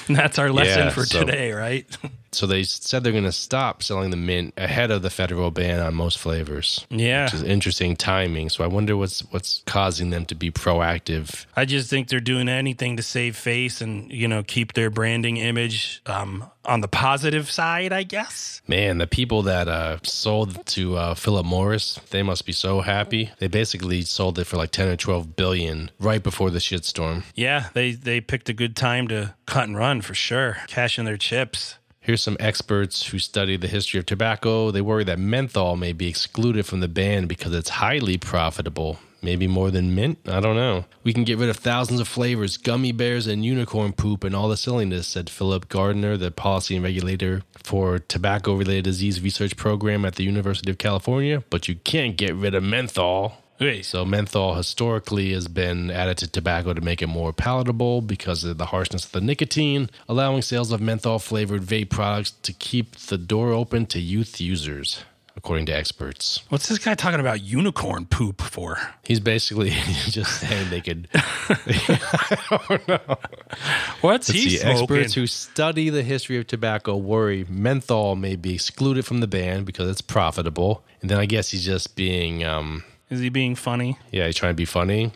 that's 0.09 0.39
our 0.39 0.51
lesson 0.53 0.79
Yeah, 0.87 0.91
for 0.91 1.05
so- 1.05 1.21
today, 1.21 1.53
right? 1.53 1.87
So 2.33 2.47
they 2.47 2.63
said 2.63 3.03
they're 3.03 3.13
going 3.13 3.25
to 3.25 3.33
stop 3.33 3.83
selling 3.83 4.11
the 4.11 4.17
mint 4.17 4.55
ahead 4.57 4.91
of 4.91 5.03
the 5.03 5.11
federal 5.11 5.51
ban 5.51 5.81
on 5.81 5.95
most 5.95 6.19
flavors. 6.19 6.87
Yeah. 6.91 7.25
Which 7.25 7.35
is 7.35 7.43
interesting 7.43 7.97
timing. 7.97 8.49
So 8.51 8.65
I 8.65 8.67
wonder 8.67 8.97
what's 8.97 9.21
what's 9.31 9.63
causing 9.67 10.11
them 10.11 10.25
to 10.27 10.35
be 10.35 10.51
proactive. 10.51 11.47
I 11.57 11.65
just 11.65 11.91
think 11.91 12.09
they're 12.09 12.21
doing 12.21 12.49
anything 12.49 12.97
to 12.97 13.03
save 13.03 13.37
face 13.37 13.81
and 13.81 14.11
you 14.11 14.29
know 14.29 14.43
keep 14.43 14.75
their 14.75 14.91
branding 14.91 15.37
image 15.39 16.03
um, 16.07 16.45
on 16.65 16.81
the 16.81 16.89
positive 16.89 17.51
side, 17.51 17.93
I 17.93 18.03
guess. 18.03 18.63
Man, 18.69 18.99
the 18.99 19.07
people 19.07 19.43
that 19.43 19.69
uh, 19.69 19.99
sold 20.03 20.65
to 20.67 20.97
uh, 20.97 21.15
Philip 21.15 21.47
Morris, 21.47 21.99
they 22.11 22.23
must 22.23 22.47
be 22.47 22.53
so 22.53 22.81
happy. 22.81 23.31
They 23.39 23.49
basically 23.49 24.03
sold 24.03 24.39
it 24.39 24.45
for 24.45 24.57
like 24.57 24.71
10 24.71 24.89
or 24.89 24.97
12 24.97 25.37
billion 25.37 25.91
right 25.99 26.23
before 26.23 26.51
the 26.51 26.59
shitstorm. 26.59 27.25
Yeah, 27.35 27.69
they 27.75 27.93
they 27.93 28.21
picked 28.21 28.49
a 28.49 28.53
good 28.53 28.77
time 28.77 29.09
to 29.09 29.35
cut 29.47 29.65
and 29.65 29.77
run 29.77 30.01
for 30.01 30.15
sure, 30.15 30.59
cash 30.69 30.99
in 30.99 31.05
their 31.05 31.17
chips. 31.17 31.77
Here's 32.03 32.23
some 32.23 32.39
experts 32.41 33.09
who 33.09 33.19
study 33.19 33.59
the 33.59 33.69
history 33.69 34.01
of 34.01 34.07
tobacco. 34.07 34.71
They 34.71 34.81
worry 34.81 35.05
that 35.05 35.19
menthol 35.19 35.77
may 35.77 35.93
be 35.93 36.09
excluded 36.09 36.65
from 36.65 36.81
the 36.81 36.89
ban 36.89 37.27
because 37.27 37.55
it's 37.55 37.69
highly 37.69 38.17
profitable. 38.17 38.99
Maybe 39.23 39.47
more 39.47 39.71
than 39.71 39.95
mint? 39.95 40.19
I 40.27 40.41
don't 40.41 40.57
know. 40.57 40.87
We 41.05 41.13
can 41.13 41.25
get 41.25 41.37
rid 41.37 41.51
of 41.51 41.59
thousands 41.59 42.01
of 42.01 42.09
flavors, 42.09 42.57
gummy 42.57 42.93
bears, 42.93 43.27
and 43.27 43.45
unicorn 43.45 43.93
poop, 43.93 44.25
and 44.25 44.35
all 44.35 44.49
the 44.49 44.57
silliness, 44.57 45.09
said 45.09 45.29
Philip 45.29 45.69
Gardner, 45.69 46.17
the 46.17 46.31
policy 46.31 46.75
and 46.75 46.83
regulator 46.83 47.43
for 47.63 47.99
tobacco 47.99 48.55
related 48.55 48.85
disease 48.85 49.21
research 49.21 49.59
program 49.59 50.07
at 50.07 50.15
the 50.15 50.25
University 50.25 50.71
of 50.71 50.79
California. 50.79 51.45
But 51.51 51.69
you 51.69 51.75
can't 51.75 52.17
get 52.17 52.35
rid 52.35 52.55
of 52.55 52.63
menthol. 52.63 53.45
So 53.83 54.07
menthol 54.07 54.55
historically 54.55 55.35
has 55.35 55.47
been 55.47 55.91
added 55.91 56.17
to 56.19 56.27
tobacco 56.27 56.73
to 56.73 56.81
make 56.81 57.03
it 57.03 57.09
more 57.09 57.31
palatable 57.35 58.01
because 58.01 58.43
of 58.43 58.57
the 58.57 58.67
harshness 58.67 59.05
of 59.05 59.13
the 59.13 59.21
nicotine, 59.21 59.91
allowing 60.09 60.41
sales 60.41 60.73
of 60.73 60.81
menthol 60.81 61.19
flavored 61.19 61.61
vape 61.61 61.91
products 61.91 62.31
to 62.31 62.55
keep 62.55 62.97
the 62.97 63.19
door 63.19 63.53
open 63.53 63.85
to 63.87 64.01
youth 64.01 64.41
users, 64.41 65.05
according 65.37 65.67
to 65.67 65.73
experts. 65.77 66.41
What's 66.49 66.69
this 66.69 66.79
guy 66.79 66.95
talking 66.95 67.21
about 67.21 67.43
unicorn 67.43 68.07
poop 68.07 68.41
for? 68.41 68.79
He's 69.05 69.21
basically 69.21 69.71
just 70.09 70.41
saying 70.41 70.71
they 70.71 70.81
could. 70.81 71.09
I 71.13 72.39
don't 72.69 72.89
know. 72.89 73.19
What's 74.01 74.31
Let's 74.31 74.31
he 74.31 74.51
see. 74.51 74.57
smoking? 74.57 74.81
Experts 74.81 75.13
who 75.13 75.27
study 75.27 75.91
the 75.91 76.03
history 76.03 76.39
of 76.39 76.47
tobacco 76.47 76.97
worry 76.97 77.45
menthol 77.47 78.17
may 78.17 78.37
be 78.37 78.55
excluded 78.55 79.05
from 79.05 79.21
the 79.21 79.27
ban 79.27 79.65
because 79.65 79.91
it's 79.91 80.01
profitable. 80.01 80.83
And 81.03 81.11
then 81.11 81.19
I 81.19 81.27
guess 81.27 81.51
he's 81.51 81.67
just 81.67 81.95
being. 81.95 82.43
Um, 82.43 82.85
Is 83.11 83.21
he 83.21 83.29
being 83.29 83.57
funny? 83.57 83.99
Yeah, 84.13 84.27
he's 84.27 84.37
trying 84.37 84.53
to 84.53 84.57
be 84.57 84.65
funny. 84.65 85.13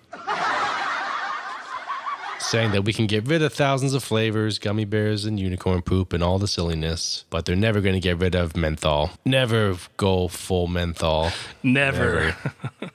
Saying 2.40 2.72
that 2.72 2.82
we 2.84 2.92
can 2.92 3.06
get 3.06 3.26
rid 3.26 3.40
of 3.40 3.52
thousands 3.52 3.94
of 3.94 4.04
flavors, 4.04 4.58
gummy 4.58 4.84
bears, 4.84 5.24
and 5.24 5.40
unicorn 5.40 5.80
poop, 5.80 6.12
and 6.12 6.22
all 6.22 6.38
the 6.38 6.46
silliness, 6.46 7.24
but 7.30 7.46
they're 7.46 7.56
never 7.56 7.80
going 7.80 7.94
to 7.94 8.00
get 8.00 8.18
rid 8.18 8.34
of 8.34 8.56
menthol. 8.56 9.12
Never 9.24 9.76
go 9.96 10.28
full 10.28 10.66
menthol. 10.66 11.30
Never. 11.62 12.36
Never. 12.80 12.92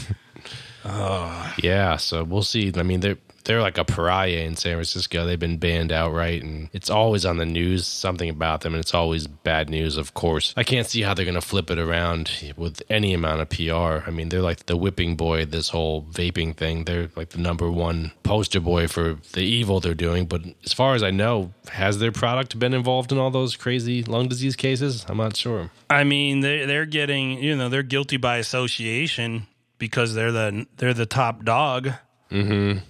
Yeah, 1.62 1.96
so 1.96 2.24
we'll 2.24 2.42
see. 2.42 2.72
I 2.74 2.82
mean, 2.82 3.00
they're 3.00 3.18
they're 3.50 3.60
like 3.60 3.78
a 3.78 3.84
pariah 3.84 4.44
in 4.44 4.54
San 4.54 4.76
Francisco. 4.76 5.26
They've 5.26 5.36
been 5.36 5.56
banned 5.56 5.90
outright, 5.90 6.44
and 6.44 6.70
it's 6.72 6.88
always 6.88 7.26
on 7.26 7.36
the 7.38 7.44
news, 7.44 7.84
something 7.84 8.30
about 8.30 8.60
them, 8.60 8.74
and 8.74 8.80
it's 8.80 8.94
always 8.94 9.26
bad 9.26 9.68
news, 9.68 9.96
of 9.96 10.14
course. 10.14 10.54
I 10.56 10.62
can't 10.62 10.86
see 10.86 11.02
how 11.02 11.14
they're 11.14 11.24
going 11.24 11.34
to 11.34 11.40
flip 11.40 11.68
it 11.68 11.76
around 11.76 12.30
with 12.56 12.80
any 12.88 13.12
amount 13.12 13.40
of 13.40 13.48
PR. 13.48 14.08
I 14.08 14.12
mean, 14.12 14.28
they're 14.28 14.40
like 14.40 14.66
the 14.66 14.76
whipping 14.76 15.16
boy, 15.16 15.46
this 15.46 15.70
whole 15.70 16.02
vaping 16.02 16.56
thing. 16.56 16.84
They're 16.84 17.10
like 17.16 17.30
the 17.30 17.38
number 17.38 17.68
one 17.68 18.12
poster 18.22 18.60
boy 18.60 18.86
for 18.86 19.16
the 19.32 19.42
evil 19.42 19.80
they're 19.80 19.94
doing. 19.94 20.26
But 20.26 20.42
as 20.64 20.72
far 20.72 20.94
as 20.94 21.02
I 21.02 21.10
know, 21.10 21.52
has 21.72 21.98
their 21.98 22.12
product 22.12 22.56
been 22.56 22.72
involved 22.72 23.10
in 23.10 23.18
all 23.18 23.32
those 23.32 23.56
crazy 23.56 24.04
lung 24.04 24.28
disease 24.28 24.54
cases? 24.54 25.04
I'm 25.08 25.16
not 25.16 25.36
sure. 25.36 25.72
I 25.90 26.04
mean, 26.04 26.38
they 26.38 26.66
they're 26.66 26.86
getting 26.86 27.42
you 27.42 27.56
know 27.56 27.68
they're 27.68 27.82
guilty 27.82 28.16
by 28.16 28.36
association 28.36 29.48
because 29.78 30.14
they're 30.14 30.30
the 30.30 30.68
they're 30.76 30.94
the 30.94 31.04
top 31.04 31.44
dog. 31.44 31.90
Mm-hmm. 32.30 32.84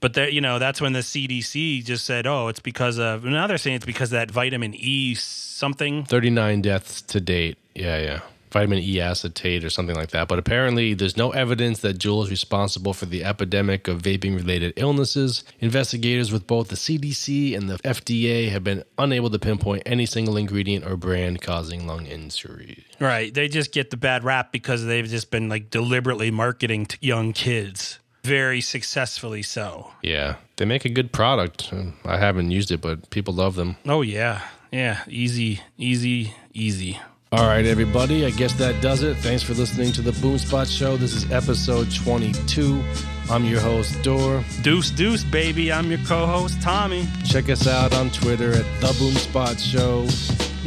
But 0.00 0.14
they 0.14 0.30
you 0.30 0.40
know 0.40 0.58
that's 0.58 0.80
when 0.80 0.92
the 0.92 1.00
CDC 1.00 1.84
just 1.84 2.04
said, 2.04 2.26
oh, 2.26 2.48
it's 2.48 2.60
because 2.60 2.98
of 2.98 3.24
now 3.24 3.46
they're 3.46 3.58
saying 3.58 3.76
it's 3.76 3.86
because 3.86 4.12
of 4.12 4.18
that 4.18 4.30
vitamin 4.30 4.74
E 4.74 5.14
something. 5.14 6.04
39 6.04 6.62
deaths 6.62 7.02
to 7.02 7.20
date. 7.20 7.58
Yeah, 7.74 7.98
yeah. 7.98 8.20
Vitamin 8.50 8.78
E 8.78 9.00
acetate 9.00 9.64
or 9.64 9.70
something 9.70 9.96
like 9.96 10.10
that. 10.10 10.28
But 10.28 10.38
apparently, 10.38 10.94
there's 10.94 11.16
no 11.16 11.32
evidence 11.32 11.80
that 11.80 11.98
Juul 11.98 12.24
is 12.24 12.30
responsible 12.30 12.94
for 12.94 13.04
the 13.04 13.22
epidemic 13.22 13.86
of 13.86 14.00
vaping 14.00 14.34
related 14.34 14.72
illnesses. 14.76 15.44
Investigators 15.60 16.32
with 16.32 16.46
both 16.46 16.68
the 16.68 16.76
CDC 16.76 17.54
and 17.54 17.68
the 17.68 17.76
FDA 17.78 18.48
have 18.48 18.64
been 18.64 18.82
unable 18.96 19.28
to 19.30 19.38
pinpoint 19.38 19.82
any 19.84 20.06
single 20.06 20.36
ingredient 20.36 20.86
or 20.86 20.96
brand 20.96 21.42
causing 21.42 21.86
lung 21.86 22.06
injury. 22.06 22.84
Right. 22.98 23.34
They 23.34 23.48
just 23.48 23.72
get 23.72 23.90
the 23.90 23.98
bad 23.98 24.24
rap 24.24 24.52
because 24.52 24.86
they've 24.86 25.06
just 25.06 25.30
been 25.30 25.50
like 25.50 25.68
deliberately 25.68 26.30
marketing 26.30 26.86
to 26.86 26.98
young 27.00 27.34
kids. 27.34 27.98
Very 28.26 28.60
successfully 28.60 29.42
so. 29.42 29.92
Yeah, 30.02 30.34
they 30.56 30.64
make 30.64 30.84
a 30.84 30.88
good 30.88 31.12
product. 31.12 31.72
I 32.04 32.18
haven't 32.18 32.50
used 32.50 32.72
it, 32.72 32.80
but 32.80 33.08
people 33.10 33.32
love 33.34 33.54
them. 33.54 33.76
Oh 33.86 34.02
yeah. 34.02 34.40
Yeah. 34.72 35.04
Easy, 35.06 35.60
easy, 35.78 36.34
easy. 36.52 36.98
All 37.30 37.46
right, 37.46 37.64
everybody. 37.64 38.26
I 38.26 38.30
guess 38.30 38.52
that 38.54 38.82
does 38.82 39.04
it. 39.04 39.16
Thanks 39.18 39.44
for 39.44 39.54
listening 39.54 39.92
to 39.92 40.02
the 40.02 40.10
Boomspot 40.10 40.66
Show. 40.66 40.96
This 40.96 41.14
is 41.14 41.30
episode 41.30 41.94
22. 41.94 42.82
I'm 43.30 43.44
your 43.44 43.60
host, 43.60 44.02
Dor. 44.02 44.42
Deuce 44.62 44.90
Deuce, 44.90 45.22
baby. 45.22 45.72
I'm 45.72 45.88
your 45.88 46.00
co-host, 46.00 46.60
Tommy. 46.60 47.06
Check 47.24 47.48
us 47.48 47.68
out 47.68 47.94
on 47.94 48.10
Twitter 48.10 48.50
at 48.50 48.64
The 48.80 48.88
Boomspot 48.98 49.58
Show. 49.60 50.02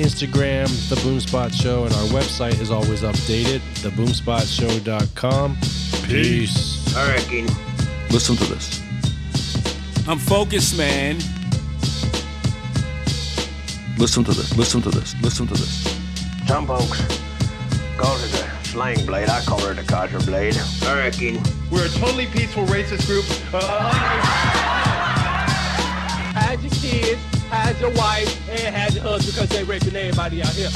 Instagram, 0.01 0.67
The 0.89 0.95
Boomspot 0.95 1.53
Show, 1.53 1.83
and 1.83 1.93
our 1.93 2.07
website 2.07 2.61
is 2.61 2.71
always 2.71 3.01
updated, 3.01 3.59
theboomspotshow.com. 3.81 5.57
Peace. 6.07 6.78
All 6.97 7.07
right, 7.07 7.21
Keenan. 7.29 7.53
Listen 8.09 8.35
to 8.37 8.45
this. 8.45 8.81
I'm 10.07 10.17
focused, 10.17 10.77
man. 10.77 11.17
Listen 13.97 14.23
to 14.23 14.31
this. 14.31 14.55
Listen 14.57 14.81
to 14.81 14.89
this. 14.89 15.15
Listen 15.21 15.47
to 15.47 15.53
this. 15.53 15.83
Some 16.47 16.65
folks 16.67 17.01
call 17.97 18.15
it 18.17 18.33
a 18.33 18.65
slang 18.65 19.05
blade. 19.05 19.29
I 19.29 19.41
call 19.41 19.63
it 19.65 19.77
a 19.77 19.83
Kaiser 19.83 20.19
blade. 20.19 20.57
All 20.87 20.95
right, 20.95 21.13
Keenan. 21.13 21.43
We're 21.71 21.85
a 21.85 21.89
totally 21.89 22.25
peaceful 22.27 22.65
racist 22.65 23.05
group. 23.05 23.25
Uh, 23.53 23.91
Hide 26.33 26.61
your 26.61 26.71
kids, 26.71 27.21
hide 27.49 27.79
your 27.79 27.91
wife, 27.91 28.49
and 28.49 28.75
hide 28.75 28.93
your 28.93 29.03
husband 29.03 29.35
because 29.35 29.49
they 29.49 29.63
raping 29.63 29.95
everybody 29.95 30.41
out 30.41 30.53
here. 30.53 30.69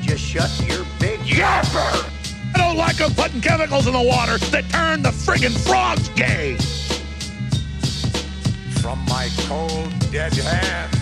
Just 0.00 0.22
shut 0.24 0.50
your 0.66 0.86
big 0.98 1.20
yapper. 1.20 2.19
I 2.54 2.58
don't 2.58 2.76
like 2.76 2.96
them 2.96 3.12
putting 3.14 3.40
chemicals 3.40 3.86
in 3.86 3.92
the 3.92 4.02
water 4.02 4.38
that 4.38 4.68
turn 4.70 5.02
the 5.02 5.10
friggin' 5.10 5.56
frogs 5.66 6.08
gay. 6.10 6.56
From 8.80 8.98
my 9.06 9.28
cold, 9.46 9.92
dead 10.10 10.32
hand 10.34 10.99